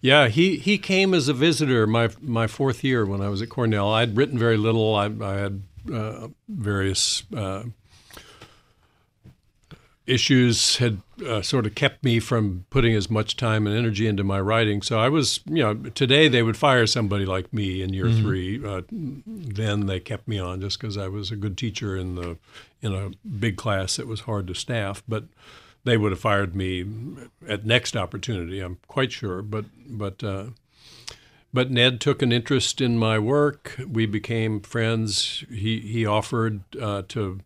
Yeah, 0.00 0.28
he, 0.28 0.56
he 0.56 0.78
came 0.78 1.12
as 1.12 1.28
a 1.28 1.34
visitor 1.34 1.86
my 1.86 2.08
my 2.22 2.46
fourth 2.46 2.82
year 2.82 3.04
when 3.04 3.20
I 3.20 3.28
was 3.28 3.42
at 3.42 3.50
Cornell. 3.50 3.92
I'd 3.92 4.16
written 4.16 4.38
very 4.38 4.56
little. 4.56 4.94
I, 4.94 5.10
I 5.20 5.34
had 5.34 5.62
uh, 5.92 6.28
various 6.48 7.22
uh, 7.36 7.64
issues 10.06 10.76
had 10.76 11.02
uh, 11.22 11.42
sort 11.42 11.66
of 11.66 11.74
kept 11.74 12.04
me 12.04 12.20
from 12.20 12.64
putting 12.70 12.94
as 12.94 13.10
much 13.10 13.36
time 13.36 13.66
and 13.66 13.76
energy 13.76 14.06
into 14.06 14.24
my 14.24 14.40
writing. 14.40 14.82
So 14.82 14.98
I 14.98 15.08
was, 15.08 15.40
you 15.46 15.62
know, 15.62 15.74
today 15.74 16.28
they 16.28 16.42
would 16.42 16.56
fire 16.56 16.86
somebody 16.86 17.24
like 17.24 17.52
me 17.52 17.82
in 17.82 17.92
year 17.92 18.10
three. 18.10 18.64
Uh, 18.64 18.82
then 18.90 19.86
they 19.86 20.00
kept 20.00 20.26
me 20.28 20.38
on 20.38 20.60
just 20.60 20.80
because 20.80 20.96
I 20.96 21.08
was 21.08 21.30
a 21.30 21.36
good 21.36 21.56
teacher 21.56 21.96
in 21.96 22.14
the 22.14 22.38
in 22.82 22.94
a 22.94 23.10
big 23.26 23.56
class 23.56 23.96
that 23.96 24.06
was 24.06 24.20
hard 24.20 24.46
to 24.48 24.54
staff, 24.54 25.02
but. 25.08 25.24
They 25.82 25.96
would 25.96 26.12
have 26.12 26.20
fired 26.20 26.54
me 26.54 26.84
at 27.48 27.64
next 27.64 27.96
opportunity. 27.96 28.60
I'm 28.60 28.76
quite 28.86 29.12
sure, 29.12 29.40
but 29.40 29.64
but 29.88 30.22
uh, 30.22 30.48
but 31.54 31.70
Ned 31.70 32.00
took 32.00 32.22
an 32.22 32.32
interest 32.32 32.80
in 32.80 32.98
my 32.98 33.18
work. 33.18 33.80
We 33.88 34.06
became 34.06 34.60
friends. 34.60 35.42
He 35.48 35.80
he 35.80 36.04
offered 36.04 36.60
uh, 36.76 37.02
to 37.08 37.40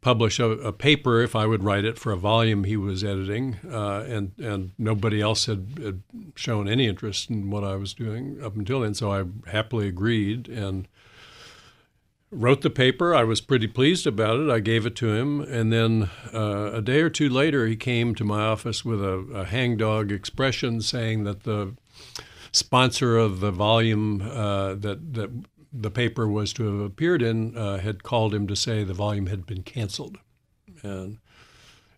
publish 0.00 0.38
a, 0.38 0.50
a 0.50 0.72
paper 0.72 1.20
if 1.22 1.34
I 1.34 1.46
would 1.46 1.64
write 1.64 1.84
it 1.84 1.98
for 1.98 2.12
a 2.12 2.16
volume 2.16 2.64
he 2.64 2.76
was 2.76 3.02
editing, 3.02 3.56
uh, 3.68 4.04
and 4.08 4.32
and 4.38 4.72
nobody 4.78 5.20
else 5.20 5.46
had, 5.46 5.78
had 5.82 6.02
shown 6.34 6.68
any 6.68 6.86
interest 6.86 7.30
in 7.30 7.50
what 7.50 7.64
I 7.64 7.76
was 7.76 7.94
doing 7.94 8.38
up 8.42 8.56
until 8.56 8.80
then. 8.80 8.94
So 8.94 9.12
I 9.12 9.24
happily 9.50 9.88
agreed 9.88 10.48
and 10.48 10.86
wrote 12.30 12.60
the 12.60 12.70
paper. 12.70 13.14
I 13.14 13.24
was 13.24 13.40
pretty 13.40 13.66
pleased 13.66 14.06
about 14.06 14.38
it. 14.38 14.50
I 14.50 14.60
gave 14.60 14.86
it 14.86 14.94
to 14.96 15.12
him, 15.12 15.40
and 15.40 15.72
then 15.72 16.10
uh, 16.32 16.70
a 16.74 16.82
day 16.82 17.00
or 17.00 17.10
two 17.10 17.28
later, 17.28 17.66
he 17.66 17.76
came 17.76 18.14
to 18.16 18.24
my 18.24 18.40
office 18.40 18.84
with 18.84 19.02
a, 19.02 19.18
a 19.34 19.44
hangdog 19.46 20.12
expression 20.12 20.80
saying 20.80 21.24
that 21.24 21.44
the 21.44 21.74
sponsor 22.52 23.16
of 23.16 23.40
the 23.40 23.50
volume 23.50 24.22
uh, 24.22 24.74
that 24.74 25.14
that 25.14 25.30
the 25.72 25.90
paper 25.90 26.26
was 26.26 26.52
to 26.54 26.64
have 26.64 26.80
appeared 26.80 27.22
in 27.22 27.56
uh, 27.56 27.78
had 27.78 28.02
called 28.02 28.34
him 28.34 28.46
to 28.46 28.56
say 28.56 28.84
the 28.84 28.94
volume 28.94 29.26
had 29.26 29.46
been 29.46 29.62
canceled, 29.62 30.18
and 30.82 31.18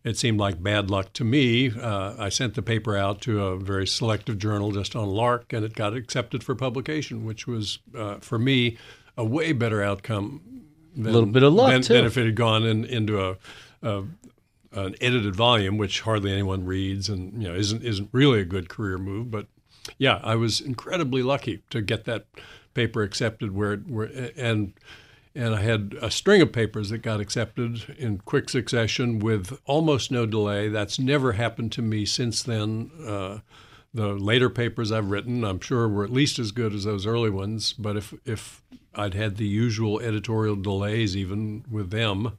it 0.03 0.17
seemed 0.17 0.39
like 0.39 0.63
bad 0.63 0.91
luck 0.91 1.13
to 1.15 1.25
me. 1.25 1.71
Uh, 1.71 2.15
I 2.19 2.29
sent 2.31 2.55
the 2.55 2.63
paper 2.63 2.97
out 2.97 3.21
to 3.23 3.45
a 3.45 3.59
very 3.59 3.87
selective 3.87 4.39
journal 4.39 4.73
just 4.73 4.97
on 4.97 5.09
lark, 5.09 5.53
and 5.53 5.65
it 5.65 5.75
got 5.75 5.95
accepted 5.95 6.43
for 6.43 6.55
publication, 6.55 7.25
which 7.25 7.47
was 7.47 7.79
uh, 7.97 8.17
for 8.17 8.39
me 8.39 8.79
a 9.17 9.25
way 9.25 9.53
better 9.53 9.83
outcome 9.83 10.65
than, 10.95 11.13
little 11.13 11.29
bit 11.29 11.43
of 11.43 11.53
luck, 11.53 11.71
than, 11.71 11.83
too. 11.83 11.95
than 11.95 12.05
if 12.05 12.17
it 12.17 12.27
had 12.27 12.35
gone 12.35 12.65
in, 12.65 12.85
into 12.85 13.21
a, 13.23 13.37
a 13.83 14.05
an 14.73 14.95
edited 15.01 15.35
volume, 15.35 15.79
which 15.79 16.01
hardly 16.01 16.33
anyone 16.33 16.65
reads, 16.65 17.09
and 17.09 17.43
you 17.43 17.49
know 17.49 17.55
isn't 17.55 17.83
isn't 17.85 18.09
really 18.13 18.41
a 18.41 18.45
good 18.45 18.69
career 18.69 18.99
move. 18.99 19.31
But 19.31 19.47
yeah, 19.99 20.21
I 20.23 20.37
was 20.37 20.61
incredibly 20.61 21.23
lucky 21.23 21.63
to 21.71 21.83
get 21.83 22.05
that 22.05 22.27
paper 22.75 23.03
accepted 23.03 23.55
where 23.55 23.73
it 23.73 23.89
where 23.89 24.31
and 24.37 24.73
and 25.35 25.55
I 25.55 25.63
had 25.63 25.97
a 26.03 26.11
string 26.11 26.43
of 26.43 26.53
papers 26.53 26.91
that 26.91 26.99
got 26.99 27.21
accepted 27.21 27.95
in 27.99 28.19
quick 28.19 28.49
succession 28.49 29.21
with 29.21 29.59
almost 29.65 30.11
no 30.11 30.27
delay. 30.27 30.69
That's 30.69 30.99
never 30.99 31.33
happened 31.33 31.71
to 31.73 31.83
me 31.83 32.05
since 32.05 32.43
then. 32.43 32.91
Uh, 33.07 33.39
the 33.95 34.09
later 34.09 34.51
papers 34.51 34.91
I've 34.91 35.11
written, 35.11 35.45
I'm 35.45 35.61
sure, 35.61 35.89
were 35.89 36.05
at 36.05 36.13
least 36.13 36.39
as 36.39 36.53
good 36.53 36.75
as 36.75 36.85
those 36.85 37.07
early 37.07 37.31
ones. 37.31 37.73
But 37.73 37.97
if 37.97 38.15
if 38.25 38.63
I'd 38.95 39.15
had 39.15 39.37
the 39.37 39.47
usual 39.47 40.01
editorial 40.01 40.57
delays, 40.57 41.17
even 41.17 41.65
with 41.71 41.91
them, 41.91 42.39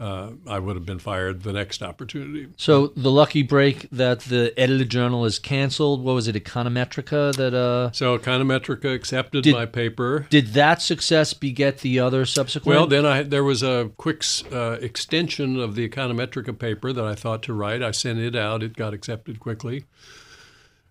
uh, 0.00 0.30
I 0.48 0.58
would 0.58 0.74
have 0.76 0.84
been 0.86 0.98
fired 0.98 1.42
the 1.42 1.52
next 1.52 1.82
opportunity. 1.82 2.48
So 2.56 2.88
the 2.96 3.10
lucky 3.10 3.42
break 3.42 3.88
that 3.90 4.20
the 4.20 4.52
edited 4.58 4.90
journal 4.90 5.24
is 5.24 5.38
canceled. 5.38 6.02
What 6.02 6.14
was 6.14 6.26
it, 6.28 6.34
Econometrica? 6.34 7.34
That 7.36 7.54
uh, 7.54 7.92
So 7.92 8.18
Econometrica 8.18 8.92
accepted 8.94 9.44
Did- 9.44 9.54
my 9.54 9.66
paper. 9.66 10.26
did 10.30 10.48
that 10.48 10.82
success 10.82 11.34
beget 11.34 11.78
the 11.78 12.00
other 12.00 12.26
subsequent? 12.26 12.76
Well, 12.76 12.86
then 12.86 13.06
I 13.06 13.22
there 13.22 13.44
was 13.44 13.62
a 13.62 13.90
quick 13.96 14.24
uh, 14.50 14.78
extension 14.80 15.58
of 15.60 15.74
the 15.76 15.88
Econometrica 15.88 16.58
paper 16.58 16.92
that 16.92 17.04
I 17.04 17.14
thought 17.14 17.42
to 17.44 17.52
write. 17.52 17.82
I 17.82 17.90
sent 17.92 18.18
it 18.18 18.34
out. 18.34 18.62
It 18.62 18.76
got 18.76 18.92
accepted 18.94 19.38
quickly. 19.40 19.84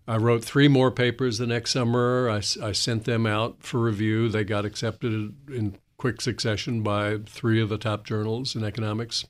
I 0.08 0.18
wrote 0.18 0.44
three 0.44 0.68
more 0.68 0.90
papers 0.92 1.38
the 1.38 1.48
next 1.48 1.72
summer. 1.72 2.30
I, 2.30 2.38
I 2.62 2.72
sent 2.72 3.06
them 3.06 3.26
out 3.26 3.58
for 3.64 3.80
review. 3.80 4.30
They 4.30 4.44
got 4.44 4.66
accepted 4.66 5.34
in 5.48 5.78
quick 6.02 6.20
succession 6.20 6.82
by 6.82 7.20
three 7.28 7.62
of 7.62 7.70
the 7.70 7.78
top 7.78 8.04
journals 8.04 8.56
in 8.56 8.64
economics. 8.64 9.24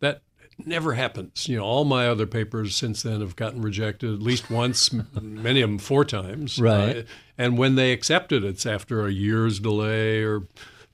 That 0.00 0.22
never 0.64 0.94
happens. 0.94 1.46
You 1.46 1.58
know, 1.58 1.64
all 1.64 1.84
my 1.84 2.08
other 2.08 2.26
papers 2.26 2.74
since 2.74 3.02
then 3.02 3.20
have 3.20 3.36
gotten 3.36 3.60
rejected 3.60 4.14
at 4.14 4.22
least 4.22 4.50
once, 4.50 4.90
many 5.20 5.60
of 5.60 5.68
them 5.68 5.78
four 5.78 6.06
times. 6.06 6.58
Right. 6.58 6.96
Uh, 6.96 7.02
and 7.36 7.58
when 7.58 7.74
they 7.74 7.92
accept 7.92 8.32
it, 8.32 8.42
it's 8.42 8.64
after 8.64 9.06
a 9.06 9.10
year's 9.12 9.60
delay 9.60 10.22
or 10.22 10.44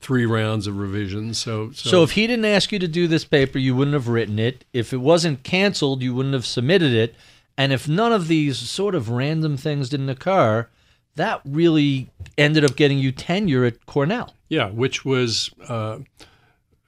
three 0.01 0.25
rounds 0.25 0.67
of 0.67 0.77
revisions. 0.77 1.37
So, 1.37 1.71
so, 1.71 1.89
So 1.89 2.03
if 2.03 2.11
he 2.11 2.27
didn't 2.27 2.43
ask 2.43 2.73
you 2.73 2.79
to 2.79 2.87
do 2.87 3.07
this 3.07 3.23
paper, 3.23 3.59
you 3.59 3.77
wouldn't 3.77 3.93
have 3.93 4.09
written 4.09 4.39
it. 4.39 4.65
If 4.73 4.91
it 4.91 4.97
wasn't 4.97 5.41
canceled, 5.43 6.01
you 6.01 6.13
wouldn't 6.13 6.33
have 6.33 6.45
submitted 6.45 6.91
it. 6.91 7.15
And 7.57 7.71
if 7.71 7.87
none 7.87 8.11
of 8.11 8.27
these 8.27 8.57
sort 8.57 8.93
of 8.93 9.09
random 9.09 9.55
things 9.55 9.87
didn't 9.87 10.09
occur, 10.09 10.67
that 11.15 11.39
really 11.45 12.11
ended 12.37 12.65
up 12.65 12.75
getting 12.75 12.99
you 12.99 13.13
tenure 13.13 13.63
at 13.63 13.85
Cornell. 13.85 14.33
Yeah, 14.49 14.69
which 14.69 15.03
was 15.05 15.51
uh, 15.67 15.99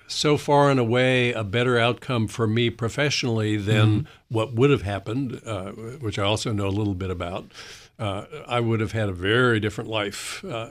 so 0.08 0.38
far 0.38 0.70
and 0.72 0.80
away 0.80 1.34
a 1.34 1.44
better 1.44 1.78
outcome 1.78 2.28
for 2.28 2.48
me 2.48 2.70
professionally 2.70 3.58
than 3.58 4.08
what 4.30 4.54
would 4.54 4.70
have 4.72 4.82
happened, 4.82 5.42
uh, 5.46 5.72
which 5.72 6.18
I 6.18 6.24
also 6.24 6.52
know 6.52 6.68
a 6.68 6.70
little 6.70 6.96
bit 6.96 7.10
about. 7.12 7.52
Uh, 8.00 8.26
I 8.48 8.60
would 8.60 8.80
have 8.80 8.94
had 8.94 9.10
a 9.10 9.14
very 9.14 9.60
different 9.60 9.90
life. 9.90 10.44
Uh, 10.44 10.70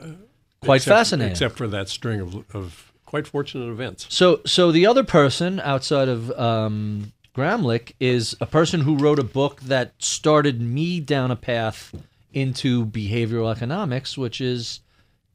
Quite 0.61 0.77
except- 0.77 0.97
fascinating. 0.97 1.31
Except 1.31 1.55
for 1.57 1.67
that 1.67 1.87
string 1.89 2.19
of, 2.19 2.43
of 2.53 2.91
quite 3.05 3.27
fortunate 3.27 3.69
events. 3.69 4.07
So, 4.09 4.41
so 4.45 4.71
the 4.71 4.85
other 4.85 5.03
person 5.03 5.59
outside 5.61 6.09
of 6.09 6.31
um, 6.37 7.13
Gramlich 7.35 7.93
is 7.99 8.35
a 8.41 8.45
person 8.45 8.81
who 8.81 8.97
wrote 8.97 9.19
a 9.19 9.23
book 9.23 9.61
that 9.61 9.93
started 9.99 10.59
me 10.59 10.99
down 10.99 11.31
a 11.31 11.35
path 11.35 11.93
into 12.33 12.85
behavioral 12.85 13.51
economics, 13.51 14.17
which 14.17 14.41
is 14.41 14.81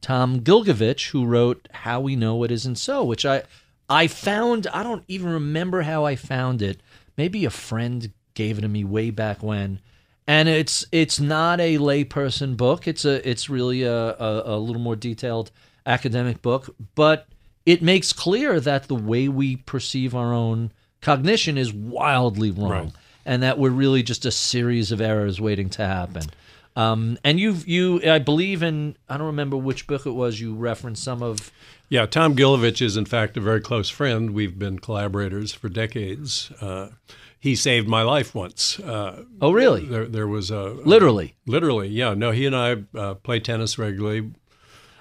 Tom 0.01 0.41
Gilovich, 0.41 1.09
who 1.09 1.25
wrote 1.25 1.67
"How 1.71 1.99
We 1.99 2.15
Know 2.15 2.43
It 2.43 2.51
Isn't 2.51 2.75
So," 2.77 3.03
which 3.03 3.25
I 3.25 3.43
I 3.89 4.07
found. 4.07 4.67
I 4.67 4.83
don't 4.83 5.03
even 5.07 5.29
remember 5.31 5.81
how 5.83 6.05
I 6.05 6.15
found 6.15 6.61
it. 6.61 6.79
Maybe 7.17 7.45
a 7.45 7.49
friend 7.49 8.11
gave 8.33 8.57
it 8.57 8.61
to 8.61 8.67
me 8.67 8.83
way 8.83 9.09
back 9.09 9.41
when. 9.41 9.79
And 10.27 10.49
it's 10.49 10.85
it's 10.91 11.19
not 11.19 11.59
a 11.59 11.77
layperson 11.77 12.57
book. 12.57 12.87
It's 12.87 13.05
a 13.05 13.27
it's 13.27 13.49
really 13.49 13.83
a, 13.83 14.15
a, 14.15 14.55
a 14.55 14.57
little 14.57 14.81
more 14.81 14.95
detailed 14.95 15.51
academic 15.85 16.41
book, 16.41 16.75
but 16.95 17.27
it 17.65 17.81
makes 17.83 18.11
clear 18.11 18.59
that 18.59 18.87
the 18.87 18.95
way 18.95 19.27
we 19.27 19.55
perceive 19.55 20.15
our 20.15 20.33
own 20.33 20.71
cognition 21.01 21.57
is 21.59 21.71
wildly 21.71 22.49
wrong, 22.49 22.69
Right. 22.69 22.91
and 23.25 23.43
that 23.43 23.59
we're 23.59 23.69
really 23.69 24.01
just 24.01 24.25
a 24.25 24.31
series 24.31 24.91
of 24.91 24.99
errors 24.99 25.39
waiting 25.39 25.69
to 25.69 25.85
happen. 25.85 26.23
Um, 26.75 27.17
and 27.23 27.39
you 27.39 27.53
you 27.65 28.01
I 28.05 28.19
believe 28.19 28.61
in 28.61 28.97
I 29.07 29.17
don't 29.17 29.27
remember 29.27 29.55
which 29.55 29.87
book 29.87 30.05
it 30.05 30.11
was 30.11 30.39
you 30.41 30.53
referenced 30.53 31.03
some 31.03 31.23
of 31.23 31.51
Yeah, 31.87 32.05
Tom 32.05 32.35
Gilovich 32.35 32.81
is 32.81 32.97
in 32.97 33.05
fact 33.05 33.37
a 33.37 33.41
very 33.41 33.61
close 33.61 33.89
friend. 33.89 34.31
We've 34.31 34.59
been 34.59 34.79
collaborators 34.79 35.53
for 35.53 35.69
decades. 35.69 36.51
Uh, 36.59 36.89
he 37.39 37.55
saved 37.55 37.87
my 37.87 38.01
life 38.01 38.35
once. 38.35 38.79
Uh, 38.79 39.23
oh 39.41 39.51
really 39.51 39.85
there, 39.85 40.05
there 40.05 40.27
was 40.27 40.51
a 40.51 40.63
literally 40.63 41.35
literally, 41.45 41.87
yeah. 41.87 42.13
No, 42.13 42.31
he 42.31 42.45
and 42.45 42.55
I 42.55 42.83
uh, 42.97 43.13
play 43.15 43.39
tennis 43.39 43.77
regularly. 43.77 44.31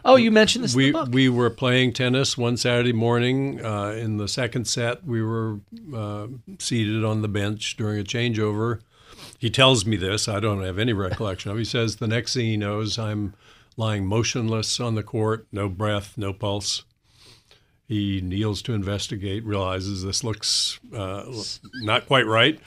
oh 0.05 0.14
you 0.14 0.31
mentioned 0.31 0.62
this 0.62 0.77
we 0.77 0.89
in 0.89 0.93
the 0.93 0.99
book 1.01 1.09
we 1.12 1.29
were 1.29 1.51
playing 1.51 1.93
tennis 1.93 2.39
one 2.39 2.57
Saturday 2.57 2.93
morning. 2.93 3.64
Uh, 3.64 3.97
in 3.99 4.18
the 4.18 4.29
second 4.29 4.68
set, 4.68 5.05
we 5.05 5.22
were 5.22 5.59
uh, 5.93 6.29
seated 6.61 7.05
on 7.05 7.22
the 7.22 7.29
bench 7.29 7.77
during 7.77 7.99
a 7.99 8.05
changeover. 8.05 8.81
He 9.39 9.51
tells 9.51 9.85
me 9.85 9.97
this. 9.97 10.28
I 10.28 10.41
don't 10.41 10.62
have 10.62 10.78
any 10.78 10.93
recollection 10.93 11.51
of. 11.51 11.59
He 11.59 11.64
says 11.64 11.97
the 11.97 12.07
next 12.07 12.35
thing 12.35 12.47
he 12.47 12.57
knows, 12.57 12.99
I'm 12.99 13.35
lying 13.76 14.07
motionless 14.07 14.80
on 14.80 14.95
the 14.95 15.03
court, 15.03 15.47
no 15.53 15.68
breath, 15.68 16.16
no 16.16 16.32
pulse. 16.32 16.85
He 17.87 18.20
kneels 18.22 18.62
to 18.62 18.72
investigate, 18.72 19.45
realizes 19.45 20.03
this 20.03 20.24
looks 20.24 20.80
uh, 20.97 21.24
not 21.82 22.07
quite 22.07 22.26
right, 22.26 22.59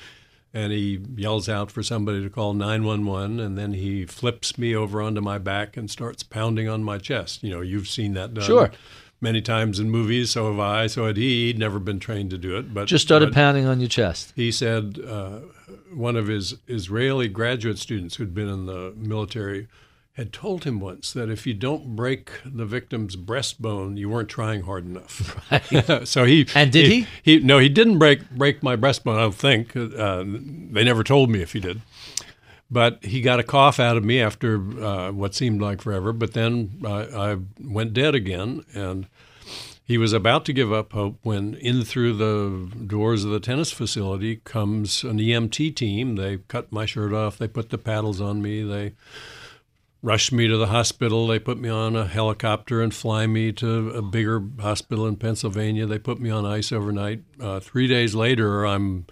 and 0.54 0.72
he 0.72 1.00
yells 1.16 1.50
out 1.50 1.72
for 1.72 1.82
somebody 1.82 2.22
to 2.22 2.30
call 2.30 2.54
911. 2.54 3.40
And 3.40 3.58
then 3.58 3.74
he 3.74 4.06
flips 4.06 4.58
me 4.58 4.76
over 4.76 5.02
onto 5.02 5.22
my 5.22 5.40
back 5.40 5.76
and 5.76 5.90
starts 5.90 6.22
pounding 6.22 6.70
on 6.70 6.84
my 6.84 7.00
chest. 7.00 7.42
You 7.42 7.50
know, 7.50 7.62
you've 7.62 7.88
seen 7.88 8.14
that 8.14 8.34
done 8.36 8.44
Sure. 8.44 8.72
Many 9.22 9.42
times 9.42 9.80
in 9.80 9.90
movies. 9.90 10.32
So 10.32 10.50
have 10.52 10.60
I. 10.60 10.88
So 10.88 11.06
had 11.08 11.18
he. 11.18 11.48
He'd 11.48 11.60
never 11.60 11.80
been 11.80 12.00
trained 12.00 12.30
to 12.32 12.38
do 12.38 12.58
it, 12.58 12.74
but 12.74 12.88
just 12.88 13.06
started 13.06 13.28
but 13.28 13.36
pounding 13.36 13.66
on 13.66 13.80
your 13.80 13.90
chest 13.90 14.34
He 14.36 14.52
said 14.52 15.00
uh, 15.06 15.40
one 15.94 16.16
of 16.16 16.28
his 16.28 16.56
Israeli 16.68 17.28
graduate 17.28 17.78
students 17.78 18.16
who'd 18.16 18.34
been 18.34 18.50
in 18.50 18.66
the 18.66 18.94
military 18.96 19.68
had 20.14 20.34
told 20.34 20.64
him 20.64 20.80
once 20.80 21.14
that 21.14 21.30
if 21.30 21.46
you 21.46 21.54
don't 21.54 21.96
break 21.96 22.32
the 22.44 22.66
victim's 22.66 23.16
breastbone, 23.16 23.98
you 24.00 24.10
weren't 24.10 24.30
trying 24.30 24.64
hard 24.64 24.84
enough. 24.84 25.40
Right. 25.52 26.08
so 26.08 26.24
he 26.26 26.48
And 26.56 26.72
did 26.72 26.88
he? 26.88 27.08
he? 27.22 27.40
No, 27.40 27.60
he 27.60 27.70
didn't 27.70 28.00
break 28.00 28.30
break 28.32 28.64
my 28.64 28.76
breastbone. 28.76 29.18
I 29.18 29.22
don't 29.22 29.36
think. 29.36 29.76
Uh, 29.76 30.24
they 30.74 30.84
never 30.84 31.04
told 31.04 31.30
me 31.30 31.42
if 31.42 31.54
he 31.54 31.60
did. 31.60 31.82
But 32.70 33.04
he 33.06 33.22
got 33.22 33.40
a 33.40 33.44
cough 33.44 33.80
out 33.80 33.96
of 33.96 34.04
me 34.04 34.20
after 34.20 34.58
uh, 34.84 35.12
what 35.12 35.34
seemed 35.34 35.62
like 35.62 35.82
forever. 35.82 36.12
But 36.12 36.34
then 36.34 36.82
I, 36.86 37.32
I 37.32 37.38
went 37.62 37.94
dead 37.94 38.14
again, 38.14 38.66
and 38.74 39.08
he 39.88 39.98
was 39.98 40.12
about 40.12 40.44
to 40.46 40.54
give 40.54 40.74
up 40.74 40.92
hope 40.92 41.18
when 41.24 41.54
in 41.56 41.86
through 41.86 42.18
the 42.18 42.86
doors 42.86 43.24
of 43.24 43.32
the 43.32 43.40
tennis 43.40 43.72
facility 43.72 44.42
comes 44.44 45.06
an 45.06 45.18
EMT 45.18 45.78
team. 45.78 46.18
They 46.18 46.40
cut 46.50 46.74
my 46.74 46.86
shirt 46.86 47.14
off. 47.14 47.38
They 47.38 47.48
put 47.48 47.70
the 47.70 47.78
paddles 47.78 48.20
on 48.20 48.42
me. 48.42 48.64
They 48.64 48.96
rushed 50.02 50.34
me 50.34 50.48
to 50.48 50.58
the 50.58 50.68
hospital. 50.68 51.26
They 51.28 51.40
put 51.40 51.58
me 51.58 51.70
on 51.70 51.96
a 51.96 52.06
helicopter 52.06 52.82
and 52.82 52.94
fly 52.94 53.28
me 53.28 53.54
to 53.54 53.92
a 53.92 54.02
bigger 54.02 54.44
hospital 54.60 55.08
in 55.08 55.16
Pennsylvania. 55.16 55.86
They 55.86 56.00
put 56.00 56.20
me 56.20 56.30
on 56.30 56.46
ice 56.46 56.74
overnight. 56.74 57.24
Uh, 57.40 57.62
three 57.62 57.88
days 57.88 58.14
later, 58.14 58.66
I'm 58.66 59.06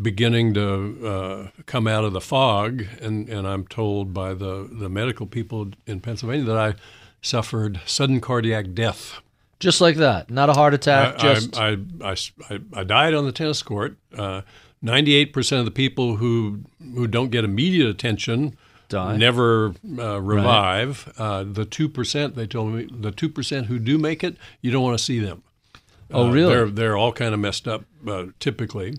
beginning 0.00 0.54
to 0.54 1.06
uh, 1.06 1.62
come 1.66 1.86
out 1.86 2.04
of 2.04 2.12
the 2.12 2.20
fog, 2.20 2.84
and, 3.00 3.28
and 3.28 3.46
I'm 3.46 3.66
told 3.66 4.12
by 4.14 4.34
the, 4.34 4.68
the 4.70 4.88
medical 4.88 5.26
people 5.26 5.68
in 5.86 6.00
Pennsylvania 6.00 6.44
that 6.46 6.58
I 6.58 6.74
suffered 7.20 7.80
sudden 7.86 8.20
cardiac 8.20 8.74
death. 8.74 9.20
just 9.60 9.80
like 9.80 9.94
that 9.96 10.28
not 10.28 10.48
a 10.48 10.54
heart 10.54 10.74
attack 10.74 11.14
I, 11.14 11.18
just 11.18 11.56
I, 11.56 11.76
I, 12.02 12.16
I, 12.50 12.60
I 12.74 12.84
died 12.84 13.14
on 13.14 13.26
the 13.26 13.32
tennis 13.32 13.62
court. 13.62 13.96
Uh, 14.16 14.42
98% 14.84 15.58
of 15.60 15.64
the 15.64 15.70
people 15.70 16.16
who 16.16 16.62
who 16.94 17.06
don't 17.06 17.30
get 17.30 17.44
immediate 17.44 17.88
attention 17.88 18.56
Die. 18.88 19.16
never 19.16 19.74
uh, 19.98 20.20
revive. 20.20 21.12
Uh, 21.16 21.44
the 21.44 21.64
2%, 21.64 22.34
they 22.34 22.46
told 22.46 22.74
me, 22.74 22.88
the 22.90 23.12
2% 23.12 23.66
who 23.66 23.78
do 23.78 23.96
make 23.96 24.22
it, 24.22 24.36
you 24.60 24.70
don't 24.70 24.82
want 24.82 24.98
to 24.98 25.02
see 25.02 25.18
them. 25.18 25.42
oh 26.10 26.26
Uh, 26.26 26.32
really 26.32 26.54
They're, 26.54 26.66
they're 26.68 26.96
all 26.96 27.12
kind 27.12 27.32
of 27.32 27.40
messed 27.40 27.66
up 27.66 27.84
uh, 28.06 28.26
typically. 28.38 28.96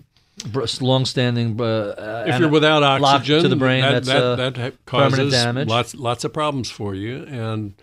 Long-standing. 0.80 1.60
Uh, 1.60 2.24
If 2.26 2.40
you're 2.40 2.48
without 2.48 2.82
oxygen, 2.82 3.42
to 3.42 3.48
the 3.48 3.56
brain, 3.56 3.82
that, 3.82 4.04
that, 4.04 4.22
uh, 4.22 4.50
that 4.50 4.84
causes 4.86 5.32
damage. 5.32 5.68
lots 5.68 5.94
lots 5.94 6.24
of 6.24 6.32
problems 6.32 6.70
for 6.70 6.94
you. 6.94 7.24
And 7.24 7.74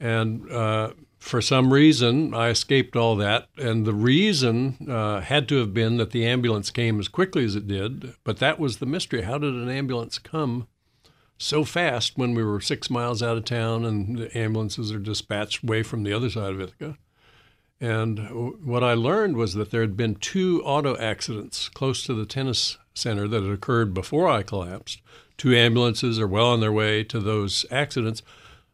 and 0.00 0.50
uh, 0.50 0.90
for 1.18 1.42
some 1.42 1.72
reason, 1.72 2.32
I 2.34 2.48
escaped 2.50 2.94
all 2.96 3.16
that. 3.16 3.48
And 3.56 3.84
the 3.84 3.92
reason 3.94 4.86
uh, 4.88 5.20
had 5.20 5.48
to 5.48 5.56
have 5.56 5.74
been 5.74 5.96
that 5.96 6.12
the 6.12 6.26
ambulance 6.26 6.70
came 6.70 7.00
as 7.00 7.08
quickly 7.08 7.44
as 7.44 7.56
it 7.56 7.66
did. 7.66 8.14
But 8.24 8.38
that 8.38 8.58
was 8.58 8.78
the 8.78 8.86
mystery. 8.86 9.22
How 9.22 9.38
did 9.38 9.54
an 9.54 9.68
ambulance 9.68 10.18
come 10.18 10.68
so 11.36 11.64
fast 11.64 12.16
when 12.16 12.34
we 12.34 12.44
were 12.44 12.60
six 12.60 12.88
miles 12.90 13.22
out 13.22 13.36
of 13.36 13.44
town 13.44 13.84
and 13.84 14.18
the 14.18 14.38
ambulances 14.38 14.92
are 14.92 14.98
dispatched 14.98 15.64
way 15.64 15.82
from 15.82 16.02
the 16.04 16.12
other 16.12 16.30
side 16.30 16.52
of 16.52 16.60
Ithaca? 16.60 16.96
And 17.80 18.64
what 18.64 18.82
I 18.82 18.94
learned 18.94 19.36
was 19.36 19.54
that 19.54 19.70
there 19.70 19.82
had 19.82 19.96
been 19.96 20.16
two 20.16 20.62
auto 20.64 20.96
accidents 20.96 21.68
close 21.68 22.02
to 22.04 22.14
the 22.14 22.26
tennis 22.26 22.76
center 22.94 23.28
that 23.28 23.42
had 23.42 23.52
occurred 23.52 23.94
before 23.94 24.28
I 24.28 24.42
collapsed. 24.42 25.00
Two 25.36 25.54
ambulances 25.54 26.18
are 26.18 26.26
well 26.26 26.48
on 26.48 26.60
their 26.60 26.72
way 26.72 27.04
to 27.04 27.20
those 27.20 27.64
accidents. 27.70 28.22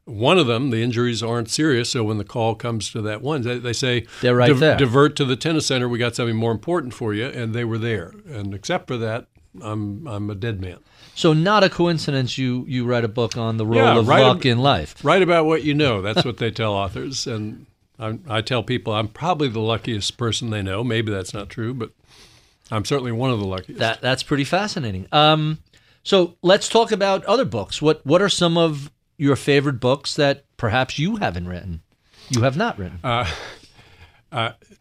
One 0.07 0.39
of 0.39 0.47
them, 0.47 0.71
the 0.71 0.83
injuries 0.83 1.23
aren't 1.23 1.51
serious, 1.51 1.91
so 1.91 2.05
when 2.05 2.19
the 2.19 2.25
call 2.25 2.55
comes 2.55 2.91
to 2.93 3.03
that 3.03 3.21
one, 3.23 3.43
they, 3.43 3.59
they 3.59 3.73
say, 3.73 4.07
They're 4.23 4.35
right 4.35 4.55
there." 4.57 4.77
divert 4.77 5.17
to 5.17 5.25
the 5.25 5.37
tennis 5.37 5.67
center. 5.67 5.89
We 5.89 5.99
got 5.99 6.15
something 6.15 6.37
more 6.37 6.53
important 6.53 6.95
for 6.95 7.13
you, 7.15 7.27
and 7.27 7.55
they 7.55 7.65
were 7.65 7.79
there. 7.79 8.13
And 8.29 8.55
except 8.55 8.87
for 8.87 8.97
that, 8.99 9.27
I'm 9.63 10.07
I'm 10.07 10.31
a 10.31 10.35
dead 10.35 10.61
man. 10.61 10.79
So 11.15 11.33
not 11.33 11.63
a 11.63 11.71
coincidence 11.71 12.37
you 12.37 12.65
you 12.67 12.85
write 12.85 13.05
a 13.05 13.09
book 13.09 13.37
on 13.37 13.57
the 13.57 13.65
role 13.65 13.77
Yeah, 13.77 13.99
of 13.99 14.09
luck 14.09 14.45
in 14.45 14.59
life. 14.59 15.03
Write 15.05 15.23
about 15.23 15.47
what 15.47 15.63
you 15.63 15.75
know. 15.75 16.03
That's 16.03 16.25
what 16.25 16.39
they 16.39 16.51
tell 16.51 16.73
authors. 16.73 17.27
And 17.27 17.67
I, 17.99 18.19
I 18.29 18.41
tell 18.41 18.63
people 18.63 18.93
I'm 18.93 19.09
probably 19.09 19.49
the 19.49 19.61
luckiest 19.61 20.17
person 20.17 20.51
they 20.51 20.63
know. 20.63 20.83
Maybe 20.83 21.13
that's 21.13 21.33
not 21.35 21.49
true, 21.49 21.75
but 21.75 21.91
I'm 22.71 22.85
certainly 22.85 23.13
one 23.13 23.31
of 23.31 23.39
the 23.39 23.47
luckiest. 23.47 23.79
That 23.79 24.01
that's 24.01 24.23
pretty 24.23 24.45
fascinating. 24.45 25.07
Um, 25.13 25.59
so 26.03 26.37
let's 26.43 26.69
talk 26.69 26.93
about 26.93 27.25
other 27.25 27.45
books. 27.45 27.81
What 27.81 28.05
what 28.05 28.21
are 28.21 28.29
some 28.29 28.57
of 28.59 28.91
your 29.17 29.37
favorite 29.37 29.81
books 29.81 30.15
that 30.17 30.45
perhaps 30.57 30.99
you 30.99 31.17
haven't 31.17 31.47
written? 31.47 31.83
You 32.31 32.43
have 32.43 32.57
not 32.57 32.79
written. 32.79 32.99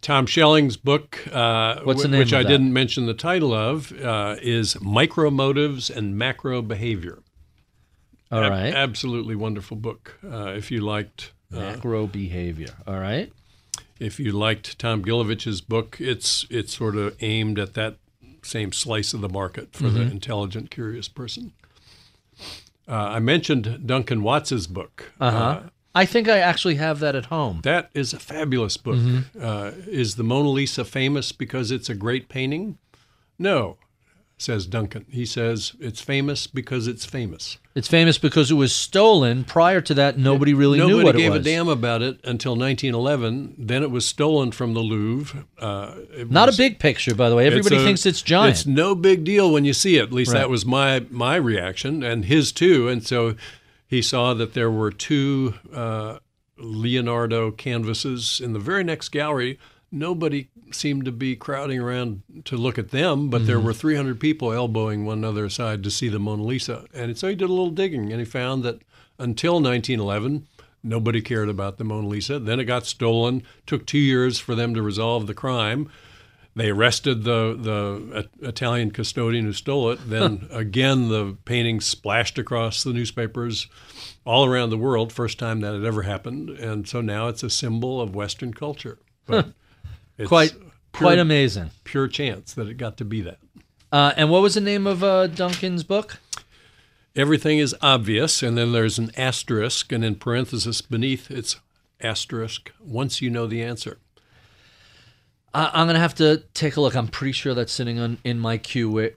Tom 0.02 0.26
Schelling's 0.26 0.78
book, 0.78 1.20
uh, 1.32 1.80
What's 1.84 2.02
the 2.02 2.08
name 2.08 2.20
which 2.20 2.34
I 2.34 2.42
that? 2.44 2.50
didn't 2.50 2.74
mention 2.74 3.06
the 3.06 3.14
title 3.14 3.54
of, 3.54 3.92
uh, 4.02 4.36
is 4.42 4.74
Micromotives 4.76 5.96
and 5.96 6.18
Macro 6.18 6.62
Behavior. 6.62 7.20
All 8.32 8.42
right. 8.42 8.74
Ab- 8.74 8.90
absolutely 8.90 9.36
wonderful 9.36 9.78
book. 9.78 10.18
Uh, 10.24 10.48
if 10.58 10.72
you 10.72 10.82
liked, 10.82 11.28
uh, 11.28 11.33
Macro 11.54 12.08
behavior. 12.08 12.70
All 12.88 13.00
right. 13.00 13.32
if 14.00 14.20
you 14.20 14.32
liked 14.32 14.78
Tom 14.80 15.04
Gilovich's 15.04 15.62
book, 15.62 15.98
it's 16.00 16.46
it's 16.50 16.76
sort 16.76 16.96
of 16.96 17.16
aimed 17.22 17.60
at 17.60 17.74
that 17.76 17.98
same 18.42 18.72
slice 18.74 19.14
of 19.14 19.22
the 19.22 19.30
market 19.30 19.74
for 19.74 19.86
Mm-hmm. 19.86 19.96
the 19.98 20.02
intelligent, 20.04 20.70
curious 20.72 21.08
person. 21.08 21.54
Uh, 22.88 22.94
I 22.96 23.20
mentioned 23.20 23.84
Duncan 23.86 24.22
Watts's 24.24 24.68
book. 24.68 25.14
Uh-huh. 25.20 25.62
I 25.96 26.06
think 26.06 26.28
I 26.28 26.40
actually 26.40 26.76
have 26.76 27.00
that 27.00 27.16
at 27.16 27.26
home. 27.26 27.62
That 27.64 27.90
is 27.94 28.14
a 28.14 28.20
fabulous 28.20 28.76
book. 28.78 28.96
Mm-hmm. 28.96 29.40
Uh, 29.42 29.72
is 29.88 30.16
the 30.16 30.24
Mona 30.24 30.50
Lisa 30.50 30.84
famous 30.84 31.32
because 31.32 31.72
it's 31.72 31.88
a 31.90 31.94
great 31.96 32.28
painting? 32.30 32.78
No, 33.40 33.78
says 34.44 34.66
Duncan. 34.68 35.06
He 35.10 35.26
says 35.26 35.74
it's 35.80 36.02
famous 36.02 36.46
because 36.48 36.88
it's 36.88 37.06
famous. 37.06 37.58
It's 37.76 37.88
famous 37.88 38.18
because 38.18 38.52
it 38.52 38.56
was 38.56 38.74
stolen. 38.74 39.44
Prior 39.46 39.82
to 39.82 39.94
that, 39.96 40.18
nobody 40.18 40.54
really 40.54 40.78
Nobody 40.78 40.98
knew 40.98 41.04
what 41.04 41.16
it 41.16 41.18
was. 41.18 41.24
Nobody 41.24 41.44
gave 41.44 41.54
a 41.54 41.58
damn 41.58 41.68
about 41.70 42.02
it 42.04 42.20
until 42.24 42.52
1911. 42.56 43.56
Then 43.58 43.82
it 43.82 43.90
was 43.90 44.06
stolen 44.06 44.52
from 44.52 44.74
the 44.76 44.82
Louvre. 44.82 45.46
Uh, 45.58 45.96
Not 46.30 46.48
was- 46.50 46.56
a 46.56 46.62
big 46.62 46.78
picture, 46.80 47.16
by 47.16 47.30
the 47.30 47.36
way. 47.36 47.48
Everybody 47.48 47.78
a- 47.78 47.84
thinks 47.84 48.06
it's 48.06 48.22
giant. 48.22 48.52
It's 48.58 48.66
no 48.68 48.94
big 48.94 49.24
deal 49.24 49.52
when 49.52 49.66
you 49.66 49.74
see 49.74 49.98
it. 49.98 50.04
At 50.04 50.14
least 50.14 50.34
Right. 50.34 50.40
that 50.40 50.50
was 50.50 50.66
my 50.66 51.06
my 51.10 51.36
reaction 51.38 52.04
and 52.04 52.26
his 52.26 52.52
too. 52.52 52.88
And 52.90 53.06
so 53.06 53.36
he 53.88 54.02
saw 54.02 54.34
that 54.36 54.54
there 54.54 54.70
were 54.70 54.92
two 54.92 55.56
uh, 55.74 56.18
Leonardo 56.58 57.52
canvases 57.52 58.40
in 58.44 58.54
the 58.54 58.60
very 58.60 58.84
next 58.84 59.10
gallery. 59.10 59.58
Nobody 59.94 60.50
seemed 60.72 61.06
to 61.06 61.12
be 61.12 61.36
crowding 61.36 61.80
around 61.80 62.24
to 62.46 62.58
look 62.58 62.80
at 62.80 62.90
them, 62.90 63.30
but 63.30 63.46
there 63.46 63.58
mm-hmm. 63.58 63.68
were 63.68 63.74
300 63.74 64.20
people 64.20 64.52
elbowing 64.52 65.06
one 65.06 65.20
another 65.20 65.46
aside 65.46 65.84
to 65.84 65.92
see 65.92 66.10
the 66.10 66.18
Mona 66.18 66.42
Lisa. 66.42 66.86
And 66.96 67.16
so 67.16 67.28
he 67.28 67.36
did 67.36 67.46
a 67.46 67.54
little 67.54 67.70
digging, 67.70 68.12
and 68.12 68.20
he 68.20 68.26
found 68.26 68.64
that 68.64 68.82
until 69.20 69.62
1911, 69.62 70.48
nobody 70.82 71.22
cared 71.22 71.48
about 71.48 71.78
the 71.78 71.84
Mona 71.84 72.08
Lisa. 72.08 72.40
Then 72.40 72.60
it 72.60 72.66
got 72.66 72.88
stolen. 72.88 73.44
Took 73.68 73.86
two 73.86 74.00
years 74.00 74.40
for 74.40 74.56
them 74.56 74.74
to 74.74 74.82
resolve 74.82 75.28
the 75.28 75.36
crime. 75.36 75.92
They 76.56 76.70
arrested 76.70 77.24
the 77.24 77.58
the 77.60 78.30
Italian 78.48 78.92
custodian 78.92 79.46
who 79.46 79.54
stole 79.54 79.92
it. 79.92 80.00
Then 80.10 80.48
again, 80.52 81.10
the 81.10 81.38
painting 81.46 81.82
splashed 81.82 82.38
across 82.38 82.84
the 82.84 82.94
newspapers 82.94 83.68
all 84.26 84.46
around 84.46 84.70
the 84.70 84.78
world. 84.78 85.12
First 85.12 85.40
time 85.40 85.62
that 85.62 85.74
had 85.74 85.84
ever 85.84 86.04
happened, 86.04 86.50
and 86.50 86.88
so 86.88 87.02
now 87.02 87.28
it's 87.28 87.44
a 87.44 87.50
symbol 87.50 88.02
of 88.02 88.16
Western 88.16 88.54
culture. 88.54 89.00
But 89.26 89.54
it's 90.18 90.28
quite 90.28 90.52
pure, 90.52 90.72
quite 90.92 91.20
amazing. 91.20 91.72
pure 91.84 92.08
chance 92.08 92.54
that 92.54 92.68
it 92.68 92.76
got 92.76 92.98
to 92.98 93.06
be 93.06 93.22
that. 93.22 93.40
Uh, 93.92 94.14
and 94.18 94.30
what 94.30 94.42
was 94.42 94.56
the 94.56 94.62
name 94.62 94.88
of 94.88 95.04
uh, 95.04 95.28
Duncan's 95.28 95.84
book? 95.84 96.20
Everything 97.16 97.60
is 97.60 97.76
obvious, 97.82 98.42
and 98.42 98.58
then 98.58 98.72
there's 98.72 98.98
an 98.98 99.12
asterisk, 99.16 99.92
and 99.92 100.04
in 100.04 100.16
parenthesis 100.16 100.82
beneath 100.82 101.30
it's 101.30 101.58
asterisk. 102.02 102.72
Once 102.80 103.22
you 103.22 103.30
know 103.30 103.46
the 103.46 103.62
answer. 103.62 104.00
I, 105.54 105.70
I'm 105.74 105.88
gonna 105.88 106.00
have 106.00 106.16
to 106.16 106.44
take 106.54 106.76
a 106.76 106.82
look. 106.82 106.96
I'm 106.96 107.08
pretty 107.08 107.34
sure 107.34 107.54
that's 107.54 107.72
sitting 107.72 108.00
on 108.00 108.18
in 108.24 108.40
my 108.40 108.58
queue, 108.58 108.90
wait, 108.90 109.14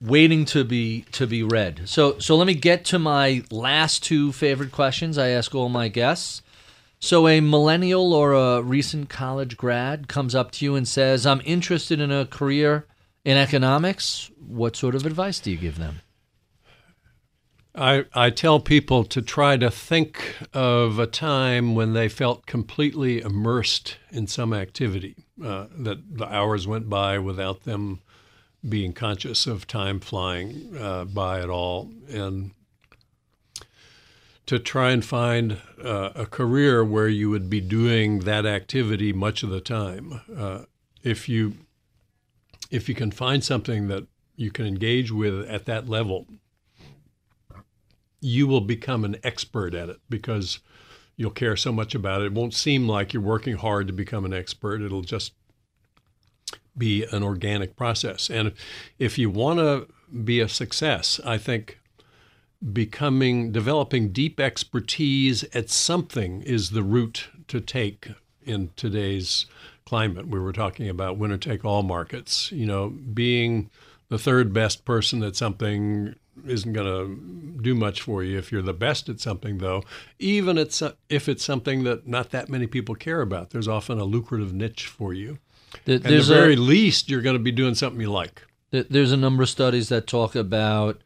waiting 0.00 0.44
to 0.46 0.64
be 0.64 1.02
to 1.12 1.26
be 1.26 1.42
read. 1.42 1.82
So 1.86 2.18
so 2.18 2.36
let 2.36 2.46
me 2.46 2.54
get 2.54 2.84
to 2.86 2.98
my 2.98 3.42
last 3.50 4.04
two 4.04 4.32
favorite 4.32 4.72
questions. 4.72 5.18
I 5.18 5.28
ask 5.30 5.54
all 5.54 5.68
my 5.68 5.88
guests. 5.88 6.42
So 7.00 7.26
a 7.26 7.40
millennial 7.40 8.12
or 8.12 8.34
a 8.34 8.62
recent 8.62 9.08
college 9.08 9.56
grad 9.56 10.06
comes 10.06 10.34
up 10.34 10.50
to 10.52 10.64
you 10.64 10.76
and 10.76 10.86
says, 10.86 11.24
"I'm 11.24 11.40
interested 11.44 11.98
in 11.98 12.12
a 12.12 12.26
career 12.26 12.86
in 13.24 13.38
economics." 13.38 14.30
What 14.38 14.76
sort 14.76 14.94
of 14.94 15.06
advice 15.06 15.40
do 15.40 15.50
you 15.50 15.56
give 15.56 15.78
them? 15.78 16.02
I, 17.74 18.04
I 18.12 18.30
tell 18.30 18.60
people 18.60 19.04
to 19.04 19.22
try 19.22 19.56
to 19.56 19.70
think 19.70 20.36
of 20.52 20.98
a 20.98 21.06
time 21.06 21.74
when 21.74 21.94
they 21.94 22.08
felt 22.08 22.44
completely 22.44 23.20
immersed 23.20 23.96
in 24.10 24.26
some 24.26 24.52
activity, 24.52 25.16
uh, 25.42 25.66
that 25.78 26.18
the 26.18 26.26
hours 26.26 26.66
went 26.66 26.90
by 26.90 27.18
without 27.18 27.62
them 27.62 28.00
being 28.68 28.92
conscious 28.92 29.46
of 29.46 29.66
time 29.66 30.00
flying 30.00 30.76
uh, 30.76 31.04
by 31.06 31.40
at 31.40 31.48
all, 31.48 31.90
and 32.10 32.50
to 34.50 34.58
try 34.58 34.90
and 34.90 35.04
find 35.04 35.58
uh, 35.80 36.10
a 36.16 36.26
career 36.26 36.84
where 36.84 37.06
you 37.06 37.30
would 37.30 37.48
be 37.48 37.60
doing 37.60 38.18
that 38.18 38.44
activity 38.44 39.12
much 39.12 39.44
of 39.44 39.50
the 39.50 39.60
time. 39.60 40.22
Uh, 40.36 40.64
if 41.04 41.28
you 41.28 41.54
if 42.68 42.88
you 42.88 42.96
can 42.96 43.12
find 43.12 43.44
something 43.44 43.86
that 43.86 44.08
you 44.34 44.50
can 44.50 44.66
engage 44.66 45.12
with 45.12 45.48
at 45.48 45.66
that 45.66 45.88
level, 45.88 46.26
you 48.20 48.48
will 48.48 48.60
become 48.60 49.04
an 49.04 49.18
expert 49.22 49.72
at 49.72 49.88
it 49.88 50.00
because 50.08 50.58
you'll 51.16 51.30
care 51.30 51.54
so 51.54 51.70
much 51.70 51.94
about 51.94 52.20
it. 52.20 52.24
It 52.24 52.32
won't 52.32 52.52
seem 52.52 52.88
like 52.88 53.12
you're 53.12 53.22
working 53.22 53.54
hard 53.54 53.86
to 53.86 53.92
become 53.92 54.24
an 54.24 54.34
expert. 54.34 54.82
It'll 54.82 55.02
just 55.02 55.32
be 56.76 57.04
an 57.12 57.22
organic 57.22 57.76
process. 57.76 58.28
And 58.28 58.50
if 58.98 59.16
you 59.16 59.30
want 59.30 59.60
to 59.60 59.86
be 60.24 60.40
a 60.40 60.48
success, 60.48 61.20
I 61.24 61.38
think 61.38 61.79
becoming 62.72 63.52
developing 63.52 64.10
deep 64.12 64.38
expertise 64.38 65.44
at 65.54 65.70
something 65.70 66.42
is 66.42 66.70
the 66.70 66.82
route 66.82 67.28
to 67.48 67.60
take 67.60 68.08
in 68.44 68.70
today's 68.76 69.46
climate. 69.86 70.28
We 70.28 70.38
were 70.38 70.52
talking 70.52 70.88
about 70.88 71.16
winner 71.18 71.38
take 71.38 71.64
all 71.64 71.82
markets. 71.82 72.52
You 72.52 72.66
know, 72.66 72.88
being 72.90 73.70
the 74.08 74.18
third 74.18 74.52
best 74.52 74.84
person 74.84 75.22
at 75.22 75.36
something 75.36 76.14
isn't 76.46 76.72
going 76.72 76.86
to 76.86 77.60
do 77.62 77.74
much 77.74 78.00
for 78.00 78.22
you 78.22 78.38
if 78.38 78.50
you're 78.50 78.62
the 78.62 78.72
best 78.72 79.10
at 79.10 79.20
something 79.20 79.58
though 79.58 79.82
even 80.18 80.56
it's, 80.56 80.82
if 81.10 81.28
it's 81.28 81.44
something 81.44 81.84
that 81.84 82.06
not 82.08 82.30
that 82.30 82.48
many 82.48 82.66
people 82.66 82.94
care 82.94 83.20
about 83.20 83.50
there's 83.50 83.68
often 83.68 83.98
a 84.00 84.04
lucrative 84.04 84.50
niche 84.54 84.86
for 84.86 85.12
you 85.12 85.36
There- 85.84 85.96
at 85.96 86.02
the 86.04 86.22
very 86.22 86.54
a 86.54 86.56
least 86.56 87.10
you're 87.10 87.20
going 87.20 87.36
to 87.36 87.42
be 87.42 87.52
doing 87.52 87.74
something 87.74 88.00
you 88.00 88.10
like 88.10 88.42
there- 88.70 88.84
there's 88.84 89.12
a 89.12 89.18
number 89.18 89.42
of 89.42 89.50
studies 89.50 89.90
that 89.90 90.06
talk 90.06 90.34
about 90.34 91.02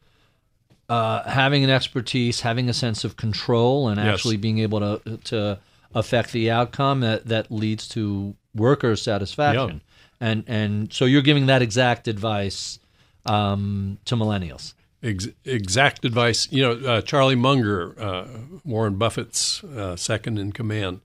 uh, 0.89 1.23
having 1.29 1.63
an 1.63 1.69
expertise, 1.69 2.41
having 2.41 2.69
a 2.69 2.73
sense 2.73 3.03
of 3.03 3.15
control, 3.17 3.87
and 3.87 3.97
Yes. 3.97 4.13
actually 4.13 4.37
being 4.37 4.59
able 4.59 4.79
to 4.79 5.17
to 5.17 5.59
affect 5.93 6.31
the 6.33 6.51
outcome 6.51 6.99
that, 6.99 7.25
that 7.25 7.49
leads 7.49 7.87
to 7.87 8.35
worker 8.53 8.95
satisfaction. 8.95 9.81
And 10.19 10.43
and 10.47 10.93
so 10.93 11.05
you're 11.05 11.21
giving 11.21 11.45
that 11.47 11.61
exact 11.61 12.07
advice 12.07 12.79
um, 13.25 13.97
to 14.05 14.15
millennials. 14.15 14.73
Ex- 15.03 15.27
exact 15.43 16.03
advice. 16.05 16.47
You 16.51 16.63
know, 16.63 16.89
uh, 16.89 17.01
Charlie 17.01 17.35
Munger, 17.35 17.95
uh, 17.99 18.27
Warren 18.63 18.95
Buffett's 18.95 19.63
uh, 19.63 19.95
second 19.95 20.39
in 20.39 20.51
command, 20.51 21.01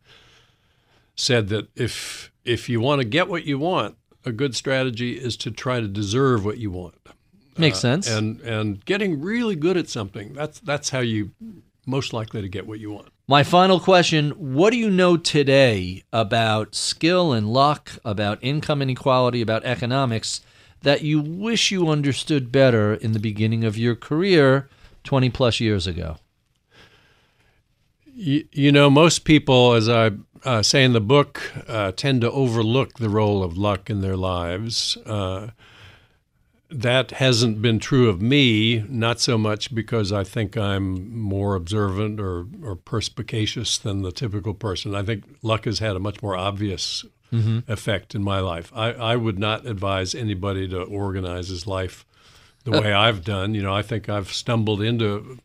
said 1.15 1.49
that 1.49 1.69
if 1.77 2.31
if 2.45 2.69
you 2.69 2.81
want 2.81 3.01
to 3.01 3.05
get 3.05 3.29
what 3.29 3.45
you 3.45 3.59
want, 3.59 3.97
a 4.25 4.33
good 4.33 4.55
strategy 4.57 5.13
is 5.19 5.37
to 5.39 5.51
try 5.51 5.81
to 5.81 5.89
deserve 5.89 6.45
what 6.45 6.59
you 6.59 6.71
want. 6.71 6.95
Makes 7.59 7.81
sense. 7.81 8.09
And 8.09 8.41
and 8.41 8.85
getting 8.85 9.21
really 9.21 9.57
good 9.57 9.77
at 9.77 9.89
something 9.89 10.33
that's 10.35 10.61
that's 10.61 10.91
how 10.91 11.01
you 11.01 11.33
most 11.87 12.13
likely 12.13 12.41
to 12.43 12.49
get 12.49 12.67
what 12.67 12.79
you 12.81 12.93
want. 12.93 13.09
My 13.27 13.43
final 13.43 13.79
question 13.81 14.31
What 14.31 14.71
do 14.71 14.77
you 14.77 14.91
know 14.91 15.17
today 15.17 16.03
about 16.13 16.75
skill 16.75 17.33
and 17.33 17.53
luck, 17.53 17.93
about 18.05 18.39
income 18.43 18.83
inequality, 18.83 19.41
about 19.41 19.65
economics 19.65 20.41
that 20.83 21.03
you 21.03 21.21
wish 21.21 21.71
you 21.71 21.89
understood 21.89 22.51
better 22.51 22.95
in 22.95 23.13
the 23.13 23.19
beginning 23.19 23.65
of 23.65 23.77
your 23.77 23.95
career 23.95 24.69
20 25.05 25.31
plus 25.31 25.61
years 25.61 25.87
ago? 25.87 26.17
You, 28.07 28.47
you 28.53 28.73
know, 28.73 28.91
most 28.91 29.25
people, 29.25 29.75
as 29.75 29.89
I 29.89 30.11
uh, 30.45 30.63
say 30.63 30.85
in 30.85 30.93
the 30.93 31.01
book, 31.01 31.41
uh, 31.69 31.93
tend 31.93 32.23
to 32.23 32.31
overlook 32.31 32.95
the 32.95 33.09
role 33.09 33.43
of 33.43 33.57
luck 33.57 33.89
in 33.89 34.01
their 34.01 34.17
lives. 34.17 34.97
Uh, 35.07 35.49
that 36.71 37.11
hasn't 37.13 37.61
been 37.61 37.79
true 37.79 38.09
of 38.09 38.23
me, 38.23 38.85
not 38.89 39.21
so 39.21 39.37
much 39.37 39.75
because 39.75 40.13
I 40.13 40.25
think 40.25 40.57
I'm 40.57 41.19
more 41.19 41.55
observant 41.55 42.21
or, 42.21 42.47
or 42.63 42.77
perspicacious 42.77 43.77
than 43.79 44.03
the 44.03 44.13
typical 44.13 44.55
person. 44.55 44.95
I 44.95 45.03
think 45.03 45.25
luck 45.43 45.65
has 45.65 45.81
had 45.81 45.97
a 45.97 46.01
much 46.01 46.23
more 46.23 46.37
obvious 46.37 47.05
mm-hmm. 47.33 47.71
effect 47.71 48.15
in 48.15 48.23
my 48.23 48.41
life. 48.41 48.73
I, 48.75 48.93
I 48.93 49.17
would 49.17 49.39
not 49.39 49.67
advise 49.67 50.15
anybody 50.15 50.69
to 50.69 50.83
organize 50.83 51.49
his 51.49 51.67
life 51.67 52.07
the 52.65 52.73
way 52.73 52.93
I've 52.93 53.25
done. 53.25 53.55
You 53.55 53.63
know, 53.63 53.75
I 53.75 53.83
think 53.83 54.09
I've 54.09 54.33
stumbled 54.33 54.81
into 54.81 55.39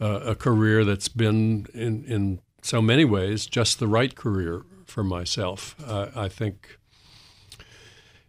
a, 0.00 0.06
a 0.06 0.34
career 0.34 0.84
that's 0.84 1.08
been, 1.08 1.66
in, 1.74 2.04
in 2.04 2.40
so 2.62 2.80
many 2.80 3.04
ways, 3.04 3.46
just 3.46 3.78
the 3.78 3.88
right 3.88 4.14
career 4.14 4.62
for 4.86 5.04
myself. 5.04 5.74
Uh, 5.86 6.08
I 6.14 6.28
think 6.28 6.78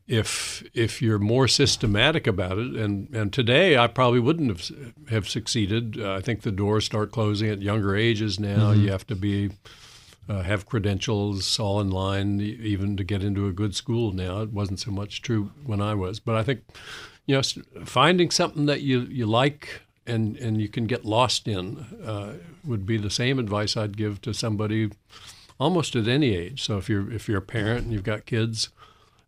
if 0.07 0.63
if 0.73 1.01
you're 1.01 1.19
more 1.19 1.47
systematic 1.47 2.27
about 2.27 2.57
it, 2.57 2.75
and 2.75 3.13
and 3.13 3.33
today 3.33 3.77
I 3.77 3.87
probably 3.87 4.19
wouldn't 4.19 4.49
have 4.49 5.09
have 5.09 5.29
succeeded. 5.29 5.99
Uh, 5.99 6.13
I 6.13 6.21
think 6.21 6.41
the 6.41 6.51
doors 6.51 6.85
start 6.85 7.11
closing 7.11 7.49
at 7.49 7.61
younger 7.61 7.95
ages 7.95 8.39
now. 8.39 8.71
Mm-hmm. 8.71 8.81
You 8.81 8.91
have 8.91 9.07
to 9.07 9.15
be 9.15 9.51
uh, 10.29 10.43
have 10.43 10.65
credentials 10.65 11.59
all 11.59 11.81
in 11.81 11.89
line, 11.89 12.39
even 12.41 12.97
to 12.97 13.03
get 13.03 13.23
into 13.23 13.47
a 13.47 13.51
good 13.51 13.75
school 13.75 14.11
now. 14.11 14.41
It 14.41 14.51
wasn't 14.51 14.79
so 14.79 14.91
much 14.91 15.21
true 15.21 15.51
when 15.65 15.81
I 15.81 15.95
was, 15.95 16.19
but 16.19 16.35
I 16.35 16.43
think 16.43 16.61
you 17.25 17.35
know 17.35 17.41
finding 17.83 18.29
something 18.29 18.67
that 18.67 18.81
you 18.81 19.01
you 19.01 19.25
like 19.25 19.81
and 20.05 20.37
and 20.37 20.61
you 20.61 20.69
can 20.69 20.85
get 20.85 21.03
lost 21.03 21.47
in 21.47 21.77
uh, 22.05 22.33
would 22.63 22.85
be 22.85 22.97
the 22.97 23.09
same 23.09 23.39
advice 23.39 23.75
I'd 23.75 23.97
give 23.97 24.21
to 24.21 24.33
somebody 24.33 24.91
almost 25.59 25.95
at 25.95 26.07
any 26.07 26.35
age. 26.35 26.63
So 26.63 26.77
if 26.77 26.89
you're 26.89 27.11
if 27.11 27.27
you're 27.27 27.39
a 27.39 27.41
parent 27.41 27.85
and 27.85 27.93
you've 27.93 28.03
got 28.03 28.27
kids 28.27 28.69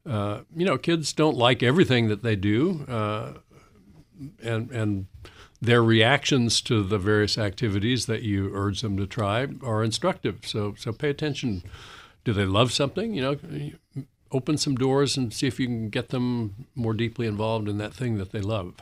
uh, 0.08 0.42
you 0.56 0.66
know, 0.66 0.78
kids 0.78 1.14
don't 1.14 1.36
like 1.36 1.62
everything 1.62 2.08
that 2.08 2.24
they 2.24 2.36
do, 2.36 2.86
uh, 2.88 3.34
and 4.42 4.72
and 4.72 5.08
their 5.62 5.84
reactions 5.84 6.62
to 6.62 6.84
the 6.84 6.98
various 6.98 7.38
activities 7.38 8.06
that 8.06 8.22
you 8.22 8.52
urge 8.54 8.82
them 8.82 8.96
to 8.98 9.08
try 9.08 9.48
are 9.64 9.84
instructive. 9.84 10.42
So 10.46 10.76
so 10.78 10.92
pay 10.92 11.10
attention. 11.10 11.64
Do 12.24 12.34
they 12.34 12.46
love 12.46 12.72
something? 12.72 13.14
You 13.14 13.22
know, 13.22 14.06
open 14.32 14.58
some 14.58 14.76
doors 14.76 15.18
and 15.18 15.34
see 15.34 15.48
if 15.48 15.60
you 15.60 15.68
can 15.68 15.90
get 15.90 16.10
them 16.10 16.68
more 16.76 16.94
deeply 16.94 17.28
involved 17.28 17.70
in 17.70 17.78
that 17.78 17.94
thing 17.94 18.18
that 18.18 18.32
they 18.32 18.42
love. 18.42 18.76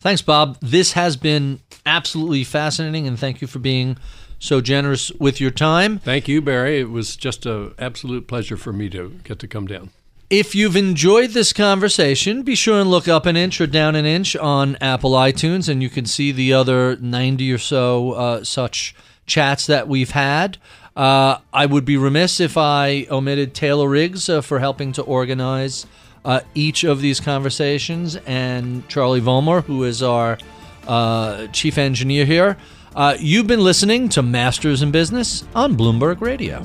Thanks, 0.00 0.20
Bob. 0.20 0.58
This 0.60 0.92
has 0.92 1.16
been 1.16 1.60
absolutely 1.86 2.44
fascinating, 2.44 3.06
and 3.06 3.18
thank 3.18 3.40
you 3.40 3.48
for 3.48 3.58
being 3.58 3.96
so 4.38 4.60
generous 4.60 5.10
with 5.12 5.40
your 5.40 5.50
time. 5.50 5.98
Thank 5.98 6.28
you, 6.28 6.42
Barry. 6.42 6.78
It 6.78 6.90
was 6.90 7.16
just 7.16 7.46
an 7.46 7.74
absolute 7.78 8.28
pleasure 8.28 8.58
for 8.58 8.72
me 8.72 8.90
to 8.90 9.18
get 9.24 9.38
to 9.38 9.48
come 9.48 9.66
down. 9.66 9.90
If 10.30 10.54
you've 10.54 10.74
enjoyed 10.74 11.30
this 11.30 11.52
conversation, 11.52 12.42
be 12.42 12.54
sure 12.54 12.80
and 12.80 12.90
look 12.90 13.08
up 13.08 13.26
an 13.26 13.36
inch 13.36 13.60
or 13.60 13.66
down 13.66 13.94
an 13.94 14.06
inch 14.06 14.34
on 14.34 14.76
Apple 14.80 15.12
iTunes, 15.12 15.68
and 15.68 15.82
you 15.82 15.90
can 15.90 16.06
see 16.06 16.32
the 16.32 16.54
other 16.54 16.96
90 16.96 17.52
or 17.52 17.58
so 17.58 18.12
uh, 18.12 18.44
such 18.44 18.94
chats 19.26 19.66
that 19.66 19.86
we've 19.86 20.12
had. 20.12 20.56
Uh, 20.96 21.38
I 21.52 21.66
would 21.66 21.84
be 21.84 21.98
remiss 21.98 22.40
if 22.40 22.56
I 22.56 23.06
omitted 23.10 23.52
Taylor 23.52 23.88
Riggs 23.88 24.28
uh, 24.30 24.40
for 24.40 24.60
helping 24.60 24.92
to 24.92 25.02
organize 25.02 25.86
uh, 26.24 26.40
each 26.54 26.84
of 26.84 27.02
these 27.02 27.20
conversations, 27.20 28.16
and 28.16 28.88
Charlie 28.88 29.20
Vollmer, 29.20 29.62
who 29.64 29.84
is 29.84 30.02
our 30.02 30.38
uh, 30.88 31.48
chief 31.48 31.76
engineer 31.76 32.24
here. 32.24 32.56
Uh, 32.96 33.14
you've 33.18 33.46
been 33.46 33.60
listening 33.60 34.08
to 34.08 34.22
Masters 34.22 34.80
in 34.80 34.90
Business 34.90 35.44
on 35.54 35.76
Bloomberg 35.76 36.22
Radio. 36.22 36.64